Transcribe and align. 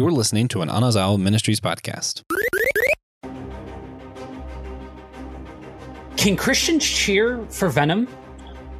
You're 0.00 0.10
listening 0.10 0.48
to 0.48 0.62
an 0.62 0.70
Anazao 0.70 1.20
Ministries 1.20 1.60
podcast. 1.60 2.22
Can 6.16 6.38
Christians 6.38 6.86
cheer 6.86 7.44
for 7.50 7.68
Venom? 7.68 8.08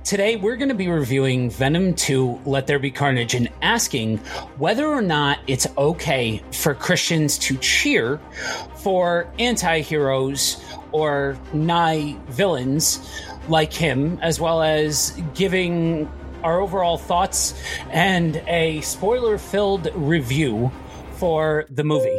Today, 0.02 0.36
we're 0.36 0.56
going 0.56 0.70
to 0.70 0.74
be 0.74 0.88
reviewing 0.88 1.50
Venom 1.50 1.92
2 1.92 2.40
Let 2.46 2.66
There 2.66 2.78
Be 2.78 2.90
Carnage 2.90 3.34
and 3.34 3.50
asking 3.60 4.16
whether 4.56 4.86
or 4.86 5.02
not 5.02 5.40
it's 5.46 5.66
okay 5.76 6.42
for 6.52 6.74
Christians 6.74 7.36
to 7.40 7.58
cheer 7.58 8.18
for 8.76 9.30
anti 9.38 9.82
heroes 9.82 10.64
or 10.90 11.38
nigh 11.52 12.16
villains 12.28 12.98
like 13.46 13.74
him, 13.74 14.18
as 14.22 14.40
well 14.40 14.62
as 14.62 15.20
giving 15.34 16.10
our 16.42 16.62
overall 16.62 16.96
thoughts 16.96 17.52
and 17.90 18.36
a 18.46 18.80
spoiler 18.80 19.36
filled 19.36 19.90
review 19.94 20.72
for 21.20 21.66
the 21.68 21.84
movie. 21.84 22.18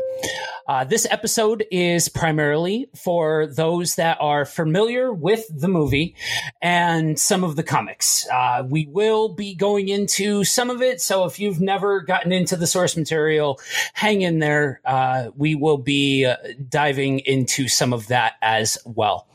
Uh, 0.68 0.84
this 0.84 1.08
episode 1.10 1.66
is 1.72 2.08
primarily 2.08 2.88
for 2.96 3.48
those 3.48 3.96
that 3.96 4.16
are 4.22 4.46
familiar 4.46 5.12
with 5.12 5.44
the 5.60 5.68
movie 5.68 6.16
and 6.62 7.20
some 7.20 7.44
of 7.44 7.56
the 7.56 7.64
comics. 7.64 8.28
Uh, 8.30 8.64
we 8.70 8.86
will 8.86 9.34
be 9.34 9.56
going 9.56 9.90
into 9.90 10.44
some 10.44 10.70
of 10.70 10.84
it, 10.84 11.02
so 11.02 11.26
if 11.26 11.40
you've 11.40 11.60
never 11.60 12.02
gotten 12.02 12.32
into 12.32 12.56
the 12.56 12.68
source 12.68 12.96
material, 12.96 13.60
hang 13.94 14.22
in 14.22 14.38
there. 14.38 14.80
Uh, 14.86 15.32
we 15.36 15.56
will 15.56 15.80
be 15.80 16.26
uh, 16.26 16.36
diving 16.70 17.20
into 17.22 17.68
some 17.68 17.94
of 17.94 18.06
that 18.08 18.34
as 18.44 18.78
well. 18.86 19.28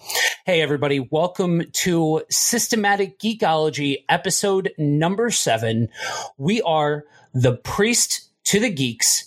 Hey, 0.45 0.63
everybody, 0.63 1.01
welcome 1.01 1.65
to 1.73 2.23
Systematic 2.31 3.19
Geekology, 3.19 4.05
episode 4.09 4.71
number 4.79 5.29
seven. 5.33 5.89
We 6.39 6.63
are 6.63 7.03
the 7.35 7.57
priest 7.57 8.31
to 8.45 8.61
the 8.61 8.71
geeks 8.71 9.25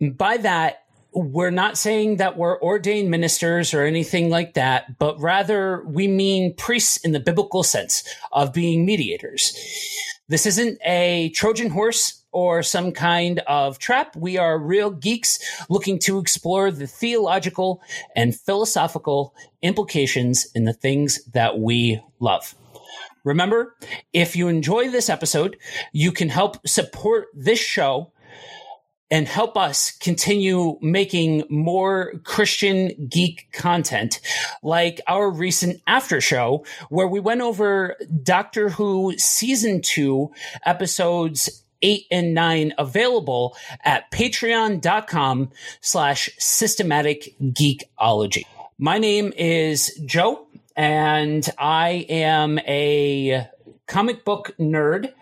by 0.00 0.38
that, 0.38 0.84
we're 1.12 1.50
not 1.50 1.76
saying 1.76 2.16
that 2.16 2.36
we're 2.36 2.60
ordained 2.60 3.10
ministers 3.10 3.74
or 3.74 3.84
anything 3.84 4.30
like 4.30 4.54
that, 4.54 4.98
but 4.98 5.20
rather 5.20 5.82
we 5.86 6.06
mean 6.06 6.54
priests 6.54 6.98
in 6.98 7.12
the 7.12 7.20
biblical 7.20 7.62
sense 7.62 8.04
of 8.32 8.52
being 8.52 8.86
mediators. 8.86 9.56
This 10.28 10.46
isn't 10.46 10.78
a 10.86 11.30
Trojan 11.30 11.70
horse 11.70 12.22
or 12.32 12.62
some 12.62 12.92
kind 12.92 13.40
of 13.48 13.80
trap. 13.80 14.14
We 14.14 14.38
are 14.38 14.56
real 14.56 14.90
geeks 14.90 15.40
looking 15.68 15.98
to 16.00 16.18
explore 16.18 16.70
the 16.70 16.86
theological 16.86 17.82
and 18.14 18.38
philosophical 18.38 19.34
implications 19.62 20.46
in 20.54 20.64
the 20.64 20.72
things 20.72 21.24
that 21.32 21.58
we 21.58 22.00
love. 22.20 22.54
Remember, 23.24 23.74
if 24.12 24.36
you 24.36 24.46
enjoy 24.46 24.88
this 24.88 25.10
episode, 25.10 25.56
you 25.92 26.12
can 26.12 26.28
help 26.28 26.66
support 26.66 27.26
this 27.34 27.58
show 27.58 28.12
and 29.10 29.26
help 29.26 29.56
us 29.56 29.90
continue 29.90 30.78
making 30.80 31.44
more 31.48 32.12
Christian 32.24 33.08
geek 33.08 33.48
content, 33.52 34.20
like 34.62 35.00
our 35.06 35.30
recent 35.30 35.80
after 35.86 36.20
show, 36.20 36.64
where 36.88 37.08
we 37.08 37.20
went 37.20 37.40
over 37.40 37.96
Doctor 38.22 38.70
Who 38.70 39.16
season 39.18 39.82
two, 39.82 40.32
episodes 40.64 41.64
eight 41.82 42.06
and 42.10 42.34
nine 42.34 42.74
available 42.78 43.56
at 43.84 44.10
patreon.com 44.10 45.50
slash 45.80 46.30
systematic 46.38 47.34
geekology. 47.40 48.44
My 48.78 48.98
name 48.98 49.32
is 49.36 49.98
Joe 50.04 50.46
and 50.76 51.46
I 51.58 52.06
am 52.08 52.58
a 52.60 53.46
comic 53.90 54.24
book 54.24 54.52
nerd, 54.58 55.12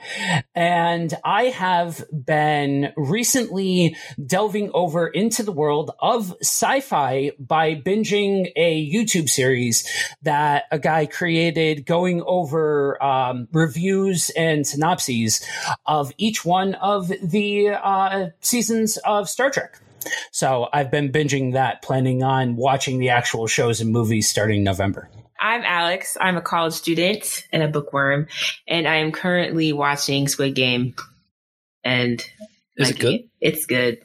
and 0.55 1.15
I 1.25 1.45
have 1.45 2.05
been 2.13 2.93
recently 2.97 3.97
delving 4.25 4.71
over 4.75 5.09
into 5.09 5.43
the 5.43 5.53
world 5.53 5.91
of 6.01 6.37
sci 6.43 6.81
fi 6.81 7.33
by 7.39 7.75
binging 7.75 8.53
a 8.57 8.87
YouTube 8.93 9.31
series 9.31 9.89
that 10.23 10.65
a 10.71 10.79
guy 10.79 11.07
created 11.07 11.87
going 11.87 12.23
over 12.27 13.03
um, 13.03 13.49
reviews 13.53 14.31
and 14.37 14.67
synopses 14.67 15.43
of 15.87 16.13
each 16.19 16.45
one 16.45 16.75
of 16.75 17.09
the 17.09 17.71
uh, 17.71 18.27
seasons 18.41 18.99
of 18.99 19.31
Star 19.31 19.51
Trek. 19.51 19.81
So 20.31 20.69
I've 20.73 20.91
been 20.91 21.11
binging 21.11 21.55
that, 21.55 21.81
planning 21.81 22.23
on 22.23 22.57
watching 22.57 22.99
the 22.99 23.09
actual 23.09 23.47
shows 23.47 23.81
and 23.81 23.91
movies 23.91 24.29
starting 24.29 24.63
November. 24.63 25.09
I'm 25.41 25.63
Alex. 25.65 26.17
I'm 26.21 26.37
a 26.37 26.43
college 26.43 26.75
student 26.75 27.47
and 27.53 27.63
a 27.63 27.69
bookworm, 27.69 28.27
and 28.67 28.89
I 28.89 28.97
am 28.97 29.13
currently 29.13 29.73
watching 29.73 30.29
Squid 30.29 30.55
Game. 30.55 30.95
And 31.85 32.23
is 32.77 32.91
it 32.91 32.99
good? 32.99 33.15
It, 33.15 33.29
it's 33.41 33.67
good. 33.67 33.99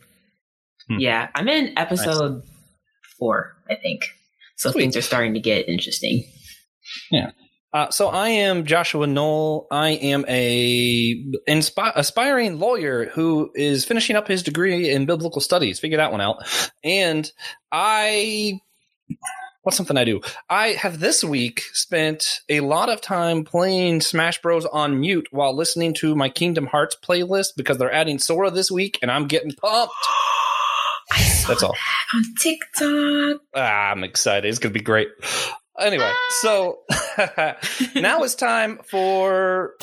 Hmm. 0.87 0.99
Yeah, 0.99 1.29
I'm 1.33 1.47
in 1.47 1.77
episode 1.77 2.35
nice. 2.35 2.51
four, 3.17 3.55
I 3.69 3.75
think. 3.75 4.03
So 4.57 4.71
Sweet. 4.71 4.81
things 4.81 4.97
are 4.97 5.01
starting 5.01 5.33
to 5.33 5.39
get 5.39 5.67
interesting. 5.67 6.23
Yeah. 7.11 7.31
Uh, 7.73 7.89
so 7.89 8.07
I 8.09 8.29
am 8.29 8.65
Joshua 8.65 9.07
Knoll. 9.07 9.65
I 9.71 9.91
am 9.91 10.25
a 10.27 11.15
inspi- 11.49 11.93
aspiring 11.95 12.59
lawyer 12.59 13.05
who 13.05 13.49
is 13.55 13.83
finishing 13.83 14.15
up 14.15 14.27
his 14.27 14.43
degree 14.43 14.91
in 14.91 15.07
biblical 15.07 15.41
studies. 15.41 15.79
Figure 15.79 15.97
that 15.97 16.11
one 16.11 16.21
out. 16.21 16.43
And 16.83 17.29
I 17.71 18.59
what's 19.63 19.77
something 19.77 19.97
I 19.97 20.03
do? 20.03 20.21
I 20.49 20.69
have 20.69 20.99
this 20.99 21.23
week 21.23 21.61
spent 21.73 22.41
a 22.49 22.59
lot 22.59 22.89
of 22.89 23.01
time 23.01 23.43
playing 23.43 24.01
Smash 24.01 24.41
Bros 24.41 24.65
on 24.65 24.99
mute 24.99 25.27
while 25.31 25.55
listening 25.55 25.93
to 25.95 26.15
my 26.15 26.29
Kingdom 26.29 26.67
Hearts 26.67 26.95
playlist 27.01 27.55
because 27.57 27.77
they're 27.77 27.91
adding 27.91 28.19
Sora 28.19 28.51
this 28.51 28.69
week 28.69 28.99
and 29.01 29.09
I'm 29.09 29.27
getting 29.27 29.53
pumped. 29.53 29.93
That's 31.47 31.63
all. 31.63 31.73
That 31.73 32.17
on 32.17 32.23
TikTok. 32.41 33.41
Ah, 33.55 33.91
I'm 33.91 34.03
excited. 34.03 34.47
It's 34.47 34.59
going 34.59 34.73
to 34.73 34.79
be 34.79 34.83
great. 34.83 35.09
Anyway, 35.79 36.11
so 36.41 36.79
now 37.95 38.23
it's 38.23 38.35
time 38.35 38.79
for 38.85 39.73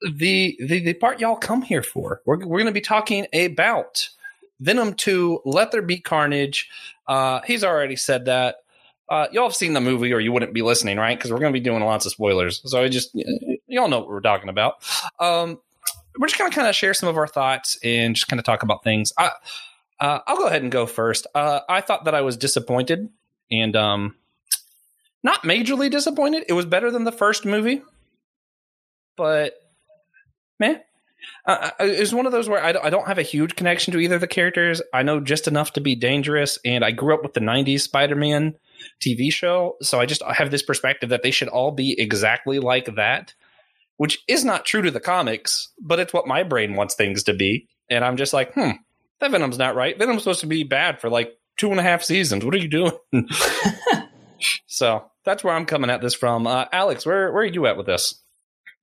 the, 0.00 0.56
the 0.60 0.84
the 0.84 0.94
part 0.94 1.20
y'all 1.20 1.36
come 1.36 1.62
here 1.62 1.82
for. 1.82 2.22
We're 2.24 2.38
we're 2.38 2.58
going 2.58 2.66
to 2.66 2.72
be 2.72 2.80
talking 2.80 3.26
about 3.34 4.08
Venom 4.60 4.94
2, 4.94 5.42
Let 5.44 5.72
There 5.72 5.82
Be 5.82 5.98
Carnage. 5.98 6.68
Uh, 7.06 7.40
he's 7.46 7.64
already 7.64 7.96
said 7.96 8.24
that. 8.26 8.56
Uh, 9.08 9.28
y'all 9.30 9.44
have 9.44 9.54
seen 9.54 9.72
the 9.72 9.80
movie 9.80 10.12
or 10.12 10.18
you 10.18 10.32
wouldn't 10.32 10.52
be 10.52 10.62
listening, 10.62 10.96
right? 10.96 11.16
Because 11.16 11.30
we're 11.30 11.38
going 11.38 11.52
to 11.52 11.58
be 11.58 11.62
doing 11.62 11.82
lots 11.82 12.06
of 12.06 12.12
spoilers. 12.12 12.60
So 12.64 12.82
I 12.82 12.88
just, 12.88 13.14
y'all 13.66 13.88
know 13.88 14.00
what 14.00 14.08
we're 14.08 14.20
talking 14.20 14.48
about. 14.48 14.74
Um, 15.20 15.60
we're 16.18 16.26
just 16.26 16.38
going 16.38 16.50
to 16.50 16.54
kind 16.54 16.68
of 16.68 16.74
share 16.74 16.94
some 16.94 17.08
of 17.08 17.16
our 17.16 17.28
thoughts 17.28 17.78
and 17.84 18.16
just 18.16 18.26
kind 18.28 18.40
of 18.40 18.44
talk 18.44 18.62
about 18.62 18.82
things. 18.82 19.12
I, 19.16 19.30
uh, 20.00 20.20
I'll 20.26 20.36
go 20.36 20.46
ahead 20.46 20.62
and 20.62 20.72
go 20.72 20.86
first. 20.86 21.26
Uh, 21.34 21.60
I 21.68 21.80
thought 21.80 22.04
that 22.04 22.14
I 22.14 22.22
was 22.22 22.36
disappointed 22.36 23.08
and 23.50 23.76
um, 23.76 24.16
not 25.22 25.42
majorly 25.42 25.90
disappointed. 25.90 26.44
It 26.48 26.54
was 26.54 26.66
better 26.66 26.90
than 26.90 27.04
the 27.04 27.12
first 27.12 27.44
movie, 27.44 27.82
but 29.16 29.54
man, 30.58 30.80
uh, 31.46 31.70
uh, 31.70 31.70
it's 31.80 32.12
one 32.12 32.26
of 32.26 32.32
those 32.32 32.48
where 32.48 32.62
I, 32.62 32.74
I 32.82 32.90
don't 32.90 33.06
have 33.06 33.18
a 33.18 33.22
huge 33.22 33.56
connection 33.56 33.92
to 33.92 33.98
either 33.98 34.16
of 34.16 34.20
the 34.20 34.26
characters. 34.26 34.82
I 34.92 35.02
know 35.02 35.20
just 35.20 35.48
enough 35.48 35.72
to 35.74 35.80
be 35.80 35.94
dangerous, 35.94 36.58
and 36.64 36.84
I 36.84 36.90
grew 36.90 37.14
up 37.14 37.22
with 37.22 37.34
the 37.34 37.40
'90s 37.40 37.80
Spider-Man 37.80 38.54
TV 39.02 39.32
show, 39.32 39.76
so 39.82 40.00
I 40.00 40.06
just 40.06 40.22
have 40.22 40.50
this 40.50 40.62
perspective 40.62 41.10
that 41.10 41.22
they 41.22 41.30
should 41.30 41.48
all 41.48 41.72
be 41.72 41.98
exactly 41.98 42.58
like 42.58 42.94
that, 42.96 43.34
which 43.96 44.22
is 44.28 44.44
not 44.44 44.64
true 44.64 44.82
to 44.82 44.90
the 44.90 45.00
comics, 45.00 45.72
but 45.80 45.98
it's 45.98 46.12
what 46.12 46.26
my 46.26 46.42
brain 46.42 46.74
wants 46.74 46.94
things 46.94 47.22
to 47.24 47.34
be. 47.34 47.68
And 47.88 48.04
I'm 48.04 48.16
just 48.16 48.32
like, 48.32 48.52
hmm, 48.54 48.72
that 49.20 49.30
Venom's 49.30 49.58
not 49.58 49.76
right. 49.76 49.98
Venom's 49.98 50.22
supposed 50.22 50.40
to 50.40 50.46
be 50.46 50.64
bad 50.64 51.00
for 51.00 51.08
like 51.08 51.32
two 51.56 51.70
and 51.70 51.80
a 51.80 51.82
half 51.82 52.02
seasons. 52.02 52.44
What 52.44 52.54
are 52.54 52.58
you 52.58 52.68
doing? 52.68 52.92
so 54.66 55.10
that's 55.24 55.42
where 55.42 55.54
I'm 55.54 55.66
coming 55.66 55.90
at 55.90 56.00
this 56.00 56.14
from. 56.14 56.46
Uh, 56.46 56.66
Alex, 56.72 57.06
where 57.06 57.32
where 57.32 57.42
are 57.42 57.46
you 57.46 57.66
at 57.66 57.76
with 57.76 57.86
this? 57.86 58.22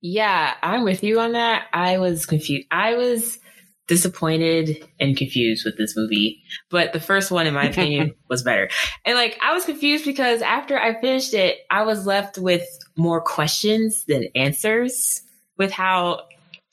Yeah, 0.06 0.52
I'm 0.62 0.84
with 0.84 1.02
you 1.02 1.18
on 1.18 1.32
that. 1.32 1.64
I 1.72 1.96
was 1.96 2.26
confused. 2.26 2.66
I 2.70 2.94
was 2.94 3.38
disappointed 3.86 4.86
and 5.00 5.16
confused 5.16 5.64
with 5.64 5.78
this 5.78 5.96
movie. 5.96 6.42
But 6.68 6.92
the 6.92 7.00
first 7.00 7.30
one, 7.30 7.46
in 7.46 7.54
my 7.54 7.64
opinion, 7.64 8.14
was 8.28 8.42
better. 8.42 8.68
And 9.06 9.14
like, 9.14 9.38
I 9.40 9.54
was 9.54 9.64
confused 9.64 10.04
because 10.04 10.42
after 10.42 10.78
I 10.78 11.00
finished 11.00 11.32
it, 11.32 11.56
I 11.70 11.84
was 11.84 12.04
left 12.04 12.36
with 12.36 12.66
more 12.98 13.22
questions 13.22 14.04
than 14.04 14.28
answers 14.34 15.22
with 15.56 15.72
how 15.72 16.26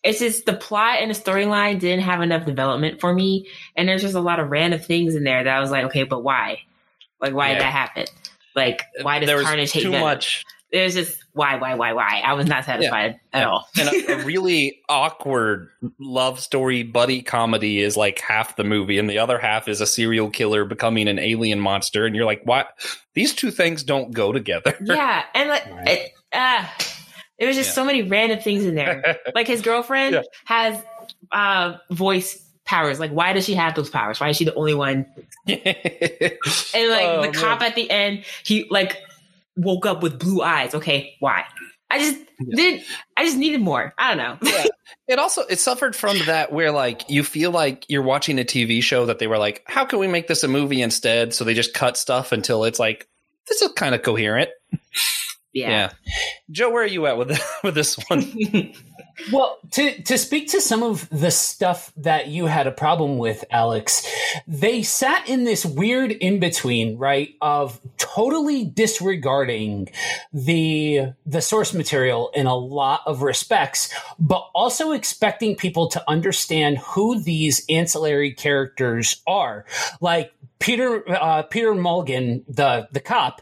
it's 0.03 0.19
just 0.19 0.45
the 0.45 0.51
plot 0.51 0.97
and 0.99 1.09
the 1.09 1.17
storyline 1.17 1.79
didn't 1.79 2.03
have 2.03 2.19
enough 2.19 2.45
development 2.45 2.99
for 2.99 3.13
me. 3.13 3.47
And 3.77 3.87
there's 3.87 4.01
just 4.01 4.15
a 4.15 4.19
lot 4.19 4.41
of 4.41 4.49
random 4.49 4.81
things 4.81 5.15
in 5.15 5.23
there 5.23 5.41
that 5.41 5.55
I 5.55 5.61
was 5.61 5.71
like, 5.71 5.85
okay, 5.85 6.03
but 6.03 6.21
why? 6.21 6.63
Like, 7.21 7.33
why 7.33 7.47
yeah. 7.47 7.53
did 7.53 7.61
that 7.61 7.71
happen? 7.71 8.05
Like, 8.57 8.83
why 9.03 9.19
does 9.19 9.27
there 9.27 9.41
Carnage 9.41 9.71
hate 9.71 9.83
too 9.83 9.91
Venom? 9.91 10.05
much? 10.05 10.43
There's 10.71 10.93
just 10.93 11.21
why, 11.33 11.55
why, 11.57 11.75
why, 11.75 11.93
why? 11.93 12.21
I 12.25 12.33
was 12.33 12.47
not 12.47 12.65
satisfied 12.65 13.19
yeah. 13.33 13.39
at 13.39 13.47
all. 13.47 13.67
and 13.79 13.89
a, 13.89 14.21
a, 14.21 14.23
really 14.25 14.81
awkward 14.89 15.69
love 15.99 16.39
story 16.39 16.83
buddy 16.83 17.21
comedy 17.21 17.79
is 17.79 17.95
like 17.95 18.19
half 18.19 18.55
the 18.55 18.63
movie, 18.63 18.97
and 18.97 19.09
the 19.09 19.19
other 19.19 19.37
half 19.39 19.67
is 19.67 19.81
a 19.81 19.85
serial 19.85 20.29
killer 20.29 20.65
becoming 20.65 21.07
an 21.07 21.19
alien 21.19 21.59
monster, 21.59 22.05
and 22.05 22.15
you're 22.15 22.25
like, 22.25 22.41
what? 22.43 22.69
These 23.13 23.33
two 23.33 23.51
things 23.51 23.83
don't 23.83 24.13
go 24.13 24.31
together. 24.31 24.75
Yeah, 24.81 25.23
and 25.33 25.49
like, 25.49 25.65
right. 25.71 25.87
it, 25.87 26.11
uh, 26.33 26.65
there 27.39 27.47
was 27.47 27.57
just 27.57 27.69
yeah. 27.69 27.75
so 27.75 27.85
many 27.85 28.03
random 28.03 28.39
things 28.39 28.65
in 28.65 28.75
there. 28.75 29.17
like 29.35 29.47
his 29.47 29.61
girlfriend 29.61 30.15
yeah. 30.15 30.21
has 30.45 30.81
uh, 31.31 31.77
voice 31.89 32.41
powers. 32.65 32.99
Like, 32.99 33.11
why 33.11 33.33
does 33.33 33.45
she 33.45 33.55
have 33.55 33.75
those 33.75 33.89
powers? 33.89 34.19
Why 34.19 34.29
is 34.29 34.37
she 34.37 34.45
the 34.45 34.53
only 34.53 34.73
one? 34.73 35.05
and 35.47 35.57
like 35.57 36.45
Oh, 36.73 37.21
the 37.23 37.31
cop 37.33 37.61
at 37.61 37.75
the 37.75 37.89
end, 37.89 38.25
he 38.43 38.67
like 38.69 38.97
woke 39.55 39.85
up 39.85 40.01
with 40.03 40.19
blue 40.19 40.41
eyes. 40.41 40.73
Okay, 40.75 41.15
why? 41.19 41.45
I 41.89 41.99
just 41.99 42.17
didn't. 42.55 42.83
I 43.17 43.25
just 43.25 43.37
needed 43.37 43.61
more. 43.61 43.93
I 43.97 44.15
don't 44.15 44.17
know. 44.17 44.49
Yeah. 44.49 44.65
It 45.07 45.19
also 45.19 45.41
it 45.43 45.59
suffered 45.59 45.93
from 45.93 46.17
that 46.25 46.53
where 46.53 46.71
like 46.71 47.09
you 47.09 47.23
feel 47.23 47.51
like 47.51 47.85
you're 47.89 48.01
watching 48.01 48.39
a 48.39 48.43
TV 48.43 48.81
show 48.81 49.05
that 49.07 49.19
they 49.19 49.27
were 49.27 49.37
like, 49.37 49.61
how 49.65 49.83
can 49.83 49.99
we 49.99 50.07
make 50.07 50.27
this 50.27 50.43
a 50.43 50.47
movie 50.47 50.81
instead? 50.81 51.33
So 51.33 51.43
they 51.43 51.53
just 51.53 51.73
cut 51.73 51.97
stuff 51.97 52.31
until 52.31 52.63
it's 52.63 52.79
like 52.79 53.09
this 53.47 53.61
is 53.61 53.71
kind 53.73 53.93
of 53.93 54.03
coherent. 54.03 54.49
yeah. 55.53 55.91
Joe, 56.49 56.71
where 56.71 56.83
are 56.83 56.87
you 56.87 57.07
at 57.07 57.17
with 57.17 57.37
with 57.63 57.75
this 57.75 57.97
one? 58.07 58.21
Well, 59.31 59.59
to 59.71 60.01
to 60.03 60.17
speak 60.17 60.49
to 60.49 60.61
some 60.61 60.83
of 60.83 61.09
the 61.09 61.31
stuff 61.31 61.91
that 61.97 62.27
you 62.27 62.45
had 62.45 62.67
a 62.67 62.71
problem 62.71 63.17
with, 63.17 63.43
Alex, 63.51 64.05
they 64.47 64.83
sat 64.83 65.27
in 65.27 65.43
this 65.43 65.65
weird 65.65 66.11
in 66.11 66.39
between, 66.39 66.97
right, 66.97 67.35
of 67.41 67.79
totally 67.97 68.65
disregarding 68.65 69.89
the 70.33 71.13
the 71.25 71.41
source 71.41 71.73
material 71.73 72.31
in 72.33 72.47
a 72.47 72.55
lot 72.55 73.01
of 73.05 73.21
respects, 73.21 73.93
but 74.19 74.49
also 74.55 74.91
expecting 74.91 75.55
people 75.55 75.87
to 75.89 76.03
understand 76.09 76.77
who 76.79 77.19
these 77.21 77.65
ancillary 77.69 78.33
characters 78.33 79.21
are. 79.27 79.65
Like 79.99 80.31
Peter 80.61 81.03
uh, 81.09 81.41
Peter 81.43 81.73
Mulligan, 81.73 82.45
the 82.47 82.87
the 82.91 82.99
cop, 82.99 83.41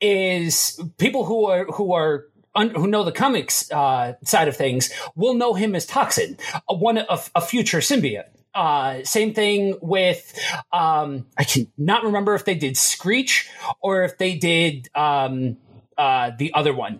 is 0.00 0.80
people 0.98 1.24
who 1.24 1.46
are 1.46 1.64
who 1.66 1.92
are 1.92 2.26
un- 2.54 2.70
who 2.70 2.86
know 2.86 3.04
the 3.04 3.12
comics 3.12 3.70
uh, 3.70 4.14
side 4.24 4.48
of 4.48 4.56
things 4.56 4.90
will 5.14 5.34
know 5.34 5.54
him 5.54 5.74
as 5.74 5.86
Toxin, 5.86 6.36
a, 6.68 6.74
one 6.74 6.98
of 6.98 7.30
a 7.34 7.40
future 7.40 7.78
symbiote. 7.78 8.24
Uh, 8.52 9.04
same 9.04 9.32
thing 9.32 9.78
with 9.80 10.36
um, 10.72 11.26
I 11.38 11.44
can 11.44 11.68
not 11.78 12.02
remember 12.04 12.34
if 12.34 12.44
they 12.44 12.56
did 12.56 12.76
Screech 12.76 13.48
or 13.80 14.02
if 14.02 14.18
they 14.18 14.34
did 14.34 14.88
um, 14.94 15.56
uh, 16.00 16.30
the 16.38 16.50
other 16.54 16.72
one, 16.72 16.98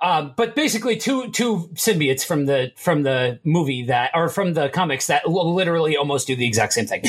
um, 0.00 0.32
but 0.34 0.56
basically 0.56 0.96
two 0.96 1.30
two 1.32 1.68
symbiotes 1.74 2.24
from 2.24 2.46
the 2.46 2.72
from 2.76 3.02
the 3.02 3.38
movie 3.44 3.84
that 3.84 4.10
or 4.14 4.30
from 4.30 4.54
the 4.54 4.70
comics 4.70 5.08
that 5.08 5.28
literally 5.28 5.98
almost 5.98 6.26
do 6.26 6.34
the 6.34 6.46
exact 6.46 6.72
same 6.72 6.86
thing. 6.86 7.02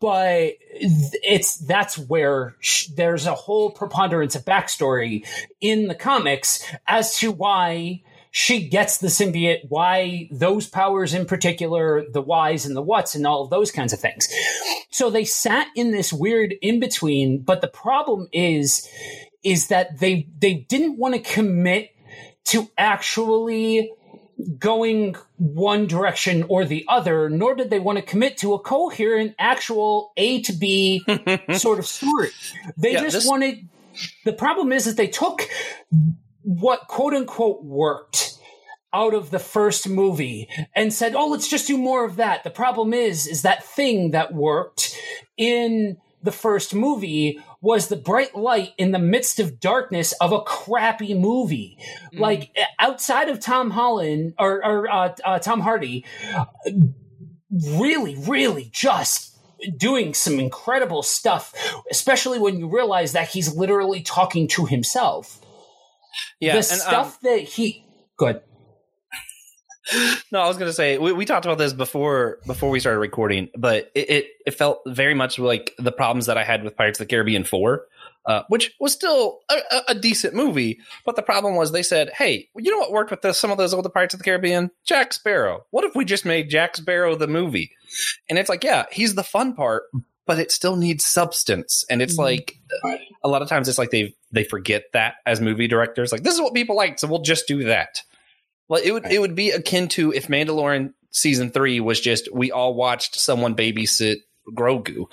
But 0.00 0.54
it's 0.60 1.58
that's 1.58 1.96
where 1.96 2.56
sh- 2.58 2.88
there's 2.88 3.26
a 3.26 3.34
whole 3.34 3.70
preponderance 3.70 4.34
of 4.34 4.44
backstory 4.44 5.24
in 5.60 5.86
the 5.86 5.94
comics 5.94 6.64
as 6.88 7.16
to 7.18 7.30
why 7.30 8.02
she 8.32 8.68
gets 8.68 8.98
the 8.98 9.06
symbiote, 9.06 9.60
why 9.68 10.28
those 10.32 10.66
powers 10.66 11.14
in 11.14 11.24
particular, 11.24 12.04
the 12.10 12.20
whys 12.20 12.66
and 12.66 12.74
the 12.74 12.82
whats, 12.82 13.14
and 13.14 13.24
all 13.28 13.44
of 13.44 13.50
those 13.50 13.70
kinds 13.70 13.92
of 13.92 14.00
things. 14.00 14.28
So 14.90 15.08
they 15.08 15.24
sat 15.24 15.68
in 15.76 15.92
this 15.92 16.12
weird 16.12 16.52
in 16.60 16.80
between, 16.80 17.42
but 17.42 17.60
the 17.60 17.68
problem 17.68 18.26
is, 18.32 18.88
is 19.44 19.68
that 19.68 19.98
they 20.00 20.28
they 20.38 20.54
didn't 20.54 20.98
want 20.98 21.14
to 21.14 21.20
commit 21.20 21.90
to 22.46 22.68
actually 22.76 23.90
going 24.58 25.14
one 25.36 25.86
direction 25.86 26.44
or 26.48 26.64
the 26.64 26.84
other, 26.88 27.30
nor 27.30 27.54
did 27.54 27.70
they 27.70 27.78
want 27.78 27.96
to 27.98 28.02
commit 28.02 28.36
to 28.38 28.52
a 28.54 28.58
coherent, 28.58 29.34
actual 29.38 30.12
A 30.16 30.40
to 30.42 30.52
B 30.52 31.02
sort 31.52 31.78
of 31.78 31.86
story. 31.86 32.30
They 32.76 32.92
Yeah, 32.94 33.02
just 33.02 33.14
this- 33.18 33.26
wanted. 33.26 33.68
The 34.24 34.32
problem 34.32 34.72
is 34.72 34.86
that 34.86 34.96
they 34.96 35.06
took 35.06 35.42
what 36.42 36.88
quote 36.88 37.14
unquote 37.14 37.62
worked 37.64 38.38
out 38.92 39.14
of 39.14 39.30
the 39.30 39.38
first 39.38 39.88
movie 39.88 40.48
and 40.74 40.92
said, 40.92 41.14
"Oh, 41.14 41.28
let's 41.28 41.48
just 41.48 41.66
do 41.68 41.78
more 41.78 42.04
of 42.04 42.16
that." 42.16 42.42
The 42.44 42.50
problem 42.50 42.92
is, 42.92 43.26
is 43.28 43.42
that 43.42 43.64
thing 43.64 44.10
that 44.10 44.34
worked 44.34 44.96
in 45.36 45.96
the 46.22 46.32
first 46.32 46.74
movie 46.74 47.38
was 47.64 47.88
the 47.88 47.96
bright 47.96 48.36
light 48.36 48.74
in 48.76 48.92
the 48.92 48.98
midst 48.98 49.40
of 49.40 49.58
darkness 49.58 50.12
of 50.20 50.32
a 50.32 50.42
crappy 50.42 51.14
movie. 51.14 51.78
Like 52.12 52.54
outside 52.78 53.30
of 53.30 53.40
Tom 53.40 53.70
Holland 53.70 54.34
or, 54.38 54.62
or 54.64 54.92
uh, 54.92 55.14
uh, 55.24 55.38
Tom 55.38 55.60
Hardy, 55.60 56.04
really, 57.50 58.16
really 58.16 58.68
just 58.70 59.38
doing 59.78 60.12
some 60.12 60.38
incredible 60.38 61.02
stuff, 61.02 61.54
especially 61.90 62.38
when 62.38 62.58
you 62.58 62.68
realize 62.68 63.12
that 63.12 63.28
he's 63.28 63.56
literally 63.56 64.02
talking 64.02 64.46
to 64.48 64.66
himself. 64.66 65.40
Yeah, 66.40 66.52
the 66.52 66.58
and, 66.58 66.72
um, 66.72 66.78
stuff 66.78 67.20
that 67.22 67.38
he 67.38 67.86
good. 68.18 68.42
No, 70.32 70.40
I 70.40 70.48
was 70.48 70.56
going 70.56 70.68
to 70.68 70.74
say 70.74 70.98
we, 70.98 71.12
we 71.12 71.24
talked 71.24 71.44
about 71.44 71.58
this 71.58 71.72
before 71.72 72.38
before 72.46 72.70
we 72.70 72.80
started 72.80 72.98
recording, 72.98 73.50
but 73.56 73.90
it, 73.94 74.10
it 74.10 74.26
it 74.46 74.54
felt 74.54 74.82
very 74.86 75.14
much 75.14 75.38
like 75.38 75.74
the 75.78 75.92
problems 75.92 76.26
that 76.26 76.36
I 76.36 76.44
had 76.44 76.64
with 76.64 76.76
Pirates 76.76 76.98
of 76.98 77.06
the 77.06 77.10
Caribbean 77.10 77.44
four, 77.44 77.86
uh, 78.26 78.42
which 78.48 78.74
was 78.80 78.92
still 78.92 79.40
a, 79.50 79.82
a, 79.88 79.94
decent 79.94 80.34
movie. 80.34 80.80
But 81.04 81.16
the 81.16 81.22
problem 81.22 81.54
was 81.54 81.70
they 81.70 81.82
said, 81.82 82.10
"Hey, 82.10 82.48
you 82.56 82.70
know 82.70 82.78
what 82.78 82.90
worked 82.90 83.10
with 83.10 83.36
some 83.36 83.50
of 83.50 83.58
those 83.58 83.74
older 83.74 83.88
Pirates 83.88 84.14
of 84.14 84.18
the 84.18 84.24
Caribbean? 84.24 84.70
Jack 84.84 85.12
Sparrow. 85.12 85.64
What 85.70 85.84
if 85.84 85.94
we 85.94 86.04
just 86.04 86.24
made 86.24 86.50
Jack 86.50 86.76
Sparrow 86.76 87.14
the 87.14 87.28
movie?" 87.28 87.70
And 88.28 88.38
it's 88.38 88.48
like, 88.48 88.64
yeah, 88.64 88.86
he's 88.90 89.14
the 89.14 89.22
fun 89.22 89.54
part, 89.54 89.84
but 90.26 90.38
it 90.38 90.50
still 90.50 90.76
needs 90.76 91.04
substance. 91.04 91.84
And 91.90 92.02
it's 92.02 92.16
like 92.16 92.56
a 93.22 93.28
lot 93.28 93.42
of 93.42 93.48
times 93.48 93.68
it's 93.68 93.78
like 93.78 93.90
they 93.90 94.14
they 94.32 94.44
forget 94.44 94.84
that 94.94 95.16
as 95.26 95.40
movie 95.40 95.68
directors. 95.68 96.10
Like 96.10 96.22
this 96.22 96.34
is 96.34 96.40
what 96.40 96.54
people 96.54 96.76
like, 96.76 96.98
so 96.98 97.08
we'll 97.08 97.22
just 97.22 97.46
do 97.46 97.64
that. 97.64 98.00
Well, 98.68 98.80
it 98.82 98.92
would 98.92 99.06
it 99.06 99.20
would 99.20 99.34
be 99.34 99.50
akin 99.50 99.88
to 99.88 100.12
if 100.12 100.28
Mandalorian 100.28 100.94
season 101.10 101.50
three 101.50 101.80
was 101.80 102.00
just 102.00 102.28
we 102.32 102.50
all 102.50 102.74
watched 102.74 103.16
someone 103.16 103.54
babysit 103.54 104.16
Grogu. 104.56 105.06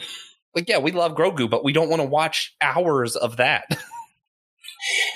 Like, 0.55 0.67
yeah, 0.67 0.79
we 0.79 0.91
love 0.91 1.15
Grogu, 1.15 1.49
but 1.49 1.63
we 1.63 1.71
don't 1.71 1.89
want 1.89 2.01
to 2.01 2.07
watch 2.07 2.55
hours 2.61 3.15
of 3.15 3.37
that. 3.37 3.65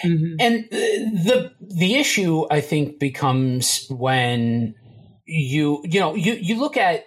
Mhm. 0.03 0.35
And 0.39 0.65
the 0.69 1.51
the 1.59 1.95
issue 1.95 2.45
I 2.51 2.61
think 2.61 2.99
becomes 2.99 3.87
when 3.89 4.75
you 5.25 5.81
you 5.85 5.99
know 5.99 6.13
you 6.13 6.33
you 6.33 6.59
look 6.59 6.77
at 6.77 7.05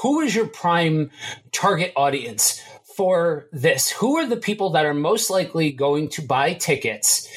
who 0.00 0.20
is 0.20 0.34
your 0.34 0.46
prime 0.46 1.10
target 1.52 1.92
audience 1.96 2.62
for 2.98 3.46
this? 3.52 3.92
Who 3.92 4.16
are 4.16 4.26
the 4.26 4.36
people 4.36 4.70
that 4.70 4.84
are 4.84 4.92
most 4.92 5.30
likely 5.30 5.70
going 5.70 6.08
to 6.08 6.20
buy 6.20 6.54
tickets 6.54 7.28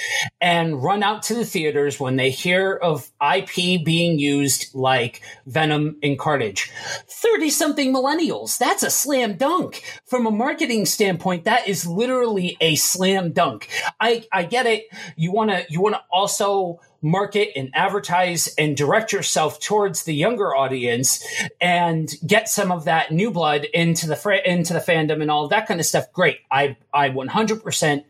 and 0.42 0.82
run 0.82 1.04
out 1.04 1.22
to 1.24 1.36
the 1.36 1.46
theaters 1.46 2.00
when 2.00 2.16
they 2.16 2.32
hear 2.32 2.74
of 2.74 3.12
IP 3.22 3.86
being 3.86 4.18
used 4.18 4.74
like 4.74 5.22
Venom 5.46 5.98
and 6.02 6.18
Carnage? 6.18 6.72
30 7.08 7.52
something 7.52 7.94
millennials. 7.94 8.58
That's 8.58 8.82
a 8.82 8.90
slam 8.90 9.38
dunk. 9.38 9.84
From 10.08 10.26
a 10.26 10.32
marketing 10.32 10.88
standpoint 10.88 11.44
that 11.44 11.68
is 11.68 11.86
literally 11.86 12.58
a 12.60 12.74
slam 12.74 13.32
dunk. 13.32 13.70
I 14.00 14.26
I 14.34 14.46
get 14.46 14.66
it. 14.66 14.86
You 15.16 15.32
want 15.32 15.52
to 15.52 15.64
you 15.70 15.80
want 15.80 15.94
to 15.94 16.02
also 16.12 16.80
market 17.02 17.50
and 17.56 17.70
advertise 17.74 18.54
and 18.58 18.78
direct 18.78 19.12
yourself 19.12 19.60
towards 19.60 20.04
the 20.04 20.14
younger 20.14 20.56
audience 20.56 21.26
and 21.60 22.14
get 22.26 22.48
some 22.48 22.72
of 22.72 22.86
that 22.86 23.12
new 23.12 23.32
blood 23.32 23.66
into 23.74 24.08
the 24.08 24.16
fr- 24.16 24.34
into 24.34 24.74
the 24.74 24.80
fandom 24.80 25.22
and 25.22 25.32
all 25.32 25.48
that 25.48 25.68
kind 25.68 25.80
of 25.80 25.86
stuff 25.86 26.12
great. 26.14 26.40
I 26.52 26.78
i 26.94 27.10
100% 27.10 28.04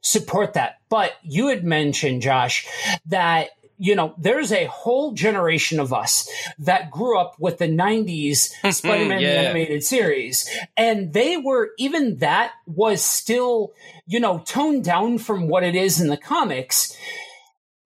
support 0.00 0.54
that. 0.54 0.78
But 0.88 1.12
you 1.22 1.48
had 1.48 1.64
mentioned 1.64 2.22
josh 2.22 2.66
that 3.06 3.50
you 3.78 3.94
know 3.96 4.14
there's 4.18 4.52
a 4.52 4.66
whole 4.66 5.12
generation 5.12 5.80
of 5.80 5.92
us 5.92 6.28
that 6.58 6.90
grew 6.90 7.18
up 7.18 7.36
with 7.38 7.58
the 7.58 7.66
90s 7.66 8.06
mm-hmm, 8.06 8.70
spider-man 8.70 9.20
Yeah. 9.20 9.28
animated 9.28 9.82
series. 9.82 10.48
And 10.76 11.12
they 11.12 11.36
were 11.36 11.70
even 11.78 12.18
that 12.18 12.52
was 12.66 13.04
still 13.04 13.72
you 14.06 14.20
know 14.20 14.38
toned 14.40 14.84
down 14.84 15.18
from 15.18 15.48
what 15.48 15.62
it 15.62 15.74
is 15.74 16.00
in 16.00 16.08
the 16.08 16.16
comics 16.16 16.96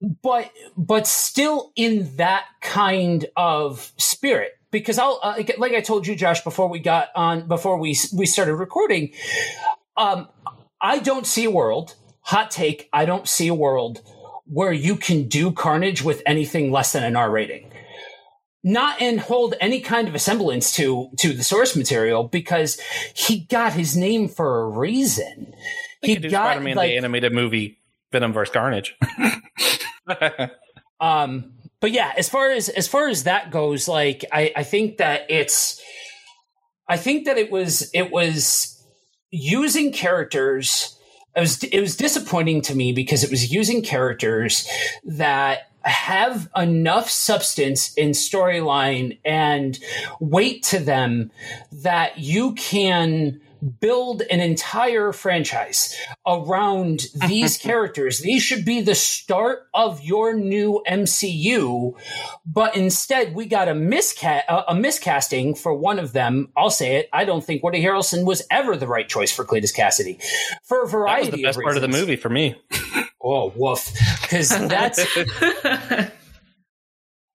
but 0.01 0.51
but 0.77 1.07
still 1.07 1.73
in 1.77 2.17
that 2.17 2.45
kind 2.61 3.27
of 3.37 3.93
spirit 3.97 4.53
because 4.71 4.99
I'll 4.99 5.19
uh, 5.23 5.43
like- 5.59 5.75
I 5.75 5.81
told 5.81 6.07
you 6.07 6.15
Josh 6.15 6.43
before 6.45 6.69
we 6.69 6.79
got 6.79 7.09
on 7.15 7.49
before 7.49 7.79
we 7.79 7.97
we 8.15 8.27
started 8.27 8.55
recording 8.57 9.13
um 9.97 10.29
I 10.81 10.99
don't 10.99 11.27
see 11.27 11.45
a 11.45 11.51
world 11.51 11.95
hot 12.21 12.51
take 12.51 12.89
I 12.93 13.05
don't 13.07 13.27
see 13.29 13.49
a 13.49 13.55
world 13.55 14.03
where 14.45 14.73
you 14.73 14.97
can 14.97 15.29
do 15.29 15.51
carnage 15.51 16.03
with 16.03 16.23
anything 16.27 16.71
less 16.71 16.93
than 16.93 17.03
an 17.03 17.17
R 17.17 17.31
rating 17.31 17.73
not 18.63 19.01
and 19.01 19.21
hold 19.21 19.55
any 19.61 19.81
kind 19.81 20.09
of 20.09 20.15
a 20.15 20.19
semblance 20.19 20.75
to 20.75 21.09
to 21.19 21.33
the 21.33 21.43
source 21.43 21.75
material 21.75 22.25
because 22.25 22.79
he 23.15 23.41
got 23.47 23.73
his 23.73 23.97
name 23.97 24.29
for 24.29 24.61
a 24.63 24.69
reason 24.69 25.55
He 26.03 26.17
do 26.17 26.29
Spider-Man 26.29 26.77
like- 26.77 26.91
the 26.91 26.97
animated 26.99 27.33
movie 27.33 27.79
Venom 28.13 28.33
vs. 28.33 28.53
Carnage. 28.53 28.95
um 31.01 31.53
but 31.81 31.91
yeah 31.91 32.13
as 32.17 32.29
far 32.29 32.51
as 32.51 32.69
as 32.69 32.89
far 32.89 33.09
as 33.09 33.25
that 33.25 33.51
goes 33.51 33.89
like 33.89 34.25
i 34.33 34.53
i 34.57 34.63
think 34.63 34.99
that 34.99 35.23
it's 35.29 35.81
i 36.89 36.97
think 36.97 37.27
that 37.27 37.37
it 37.39 37.51
was 37.51 37.91
it 37.93 38.11
was 38.11 38.73
using 39.31 39.93
characters 39.93 40.97
it 41.35 41.41
was 41.41 41.63
it 41.65 41.81
was 41.81 41.97
disappointing 41.97 42.63
to 42.63 42.75
me 42.75 42.93
because 42.93 43.23
it 43.23 43.31
was 43.31 43.53
using 43.53 43.83
characters 43.83 44.69
that 45.05 45.71
have 45.83 46.49
enough 46.57 47.09
substance 47.09 47.95
in 47.95 48.11
storyline 48.11 49.19
and 49.25 49.79
weight 50.19 50.63
to 50.65 50.79
them 50.79 51.31
that 51.71 52.19
you 52.19 52.55
can 52.55 53.41
build 53.81 54.23
an 54.23 54.41
entire 54.41 55.13
franchise 55.13 55.97
around 56.27 57.07
these 57.27 57.57
characters. 57.59 58.21
These 58.21 58.43
should 58.43 58.65
be 58.65 58.81
the 58.81 58.95
start 58.95 59.67
of 59.75 60.03
your 60.03 60.35
new 60.35 60.83
MCU, 60.89 61.95
but 62.45 62.77
instead 62.77 63.35
we 63.35 63.47
got 63.47 63.69
a 63.69 63.75
miscast 63.75 64.45
a 64.49 64.75
miscasting 64.75 65.57
for 65.57 65.75
one 65.75 65.99
of 65.99 66.13
them. 66.13 66.51
I'll 66.57 66.71
say 66.71 66.97
it. 66.97 67.09
I 67.13 67.25
don't 67.25 67.45
think 67.45 67.63
Woody 67.63 67.83
Harrelson 67.83 68.25
was 68.25 68.43
ever 68.51 68.77
the 68.77 68.87
right 68.87 69.09
choice 69.09 69.33
for 69.33 69.45
Cletus 69.45 69.75
Kasady 69.75 70.23
for 70.65 70.83
a 70.83 70.89
variety 70.89 71.31
that 71.31 71.33
was 71.33 71.41
the 71.41 71.43
best 71.43 71.59
of 71.59 71.65
part 71.65 71.77
of 71.77 71.83
the 71.83 71.89
movie 71.89 72.17
for 72.17 72.29
me. 72.29 72.57
Oh, 73.29 73.53
woof. 73.57 73.93
Because 74.23 74.51
that's 74.51 75.05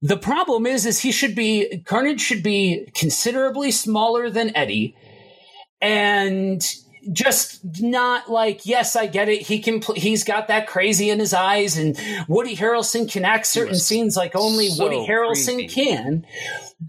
the 0.01 0.17
problem 0.17 0.65
is, 0.65 0.85
is 0.85 0.99
he 0.99 1.11
should 1.11 1.35
be 1.35 1.83
Carnage 1.85 2.21
should 2.21 2.43
be 2.43 2.89
considerably 2.95 3.71
smaller 3.71 4.29
than 4.29 4.55
Eddie, 4.55 4.95
and 5.81 6.63
just 7.11 7.81
not 7.81 8.29
like 8.29 8.65
yes, 8.65 8.95
I 8.95 9.07
get 9.07 9.27
it. 9.27 9.41
He 9.41 9.59
can. 9.59 9.79
Pl- 9.79 9.95
he's 9.95 10.23
got 10.23 10.47
that 10.49 10.67
crazy 10.67 11.09
in 11.09 11.19
his 11.19 11.33
eyes, 11.33 11.77
and 11.77 11.99
Woody 12.27 12.55
Harrelson 12.55 13.11
can 13.11 13.25
act 13.25 13.47
certain 13.47 13.75
scenes 13.75 14.15
like 14.15 14.35
only 14.35 14.67
so 14.67 14.83
Woody 14.83 14.97
Harrelson 14.97 15.55
creepy. 15.55 15.67
can. 15.67 16.25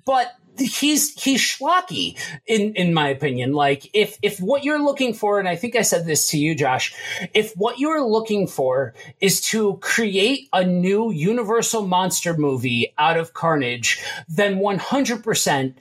But 0.05 0.35
he's 0.59 1.21
he's 1.23 1.41
schlocky 1.41 2.19
in 2.47 2.75
in 2.75 2.95
my 2.95 3.09
opinion. 3.09 3.53
Like 3.53 3.91
if 3.93 4.19
if 4.23 4.39
what 4.39 4.65
you're 4.65 4.83
looking 4.83 5.15
for 5.15 5.39
and 5.39 5.49
i 5.49 5.57
think 5.57 5.77
i 5.77 5.83
said 5.83 6.07
this 6.07 6.31
to 6.31 6.39
you 6.39 6.55
josh 6.55 6.95
if 7.35 7.53
what 7.55 7.79
you're 7.79 8.03
looking 8.03 8.47
for 8.47 8.95
is 9.21 9.41
to 9.41 9.77
create 9.79 10.49
a 10.53 10.65
new 10.65 11.11
universal 11.11 11.87
monster 11.87 12.37
movie 12.37 12.93
out 12.99 13.17
of 13.17 13.35
carnage 13.35 14.03
then 14.29 14.57
100% 14.57 15.75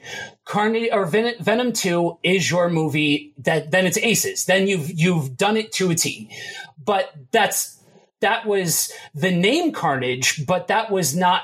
carnage 0.44 0.88
or 0.92 1.06
Ven- 1.06 1.36
venom 1.40 1.72
2 1.72 2.18
is 2.22 2.50
your 2.50 2.68
movie 2.68 3.34
that 3.38 3.70
then 3.70 3.86
it's 3.86 3.98
aces. 3.98 4.44
Then 4.44 4.66
you've 4.66 4.90
you've 4.92 5.36
done 5.36 5.56
it 5.56 5.72
to 5.72 5.90
a 5.90 5.94
t. 5.94 6.30
But 6.82 7.12
that's 7.30 7.78
that 8.20 8.46
was 8.46 8.92
the 9.14 9.32
name 9.32 9.72
carnage 9.72 10.46
but 10.46 10.68
that 10.68 10.90
was 10.90 11.16
not 11.16 11.42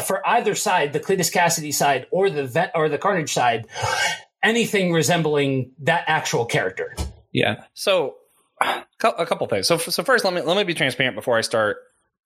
for 0.00 0.26
either 0.26 0.54
side, 0.54 0.92
the 0.92 1.00
Cletus 1.00 1.32
Kasady 1.32 1.72
side 1.72 2.06
or 2.10 2.30
the 2.30 2.44
vet 2.46 2.72
or 2.74 2.88
the 2.88 2.98
Carnage 2.98 3.32
side, 3.32 3.66
anything 4.42 4.92
resembling 4.92 5.72
that 5.80 6.04
actual 6.06 6.44
character. 6.44 6.94
Yeah. 7.32 7.64
So 7.74 8.16
a 8.60 9.26
couple 9.26 9.46
things. 9.46 9.66
So 9.66 9.78
so 9.78 10.02
first, 10.02 10.24
let 10.24 10.34
me 10.34 10.40
let 10.42 10.56
me 10.56 10.64
be 10.64 10.74
transparent 10.74 11.16
before 11.16 11.38
I 11.38 11.42
start 11.42 11.78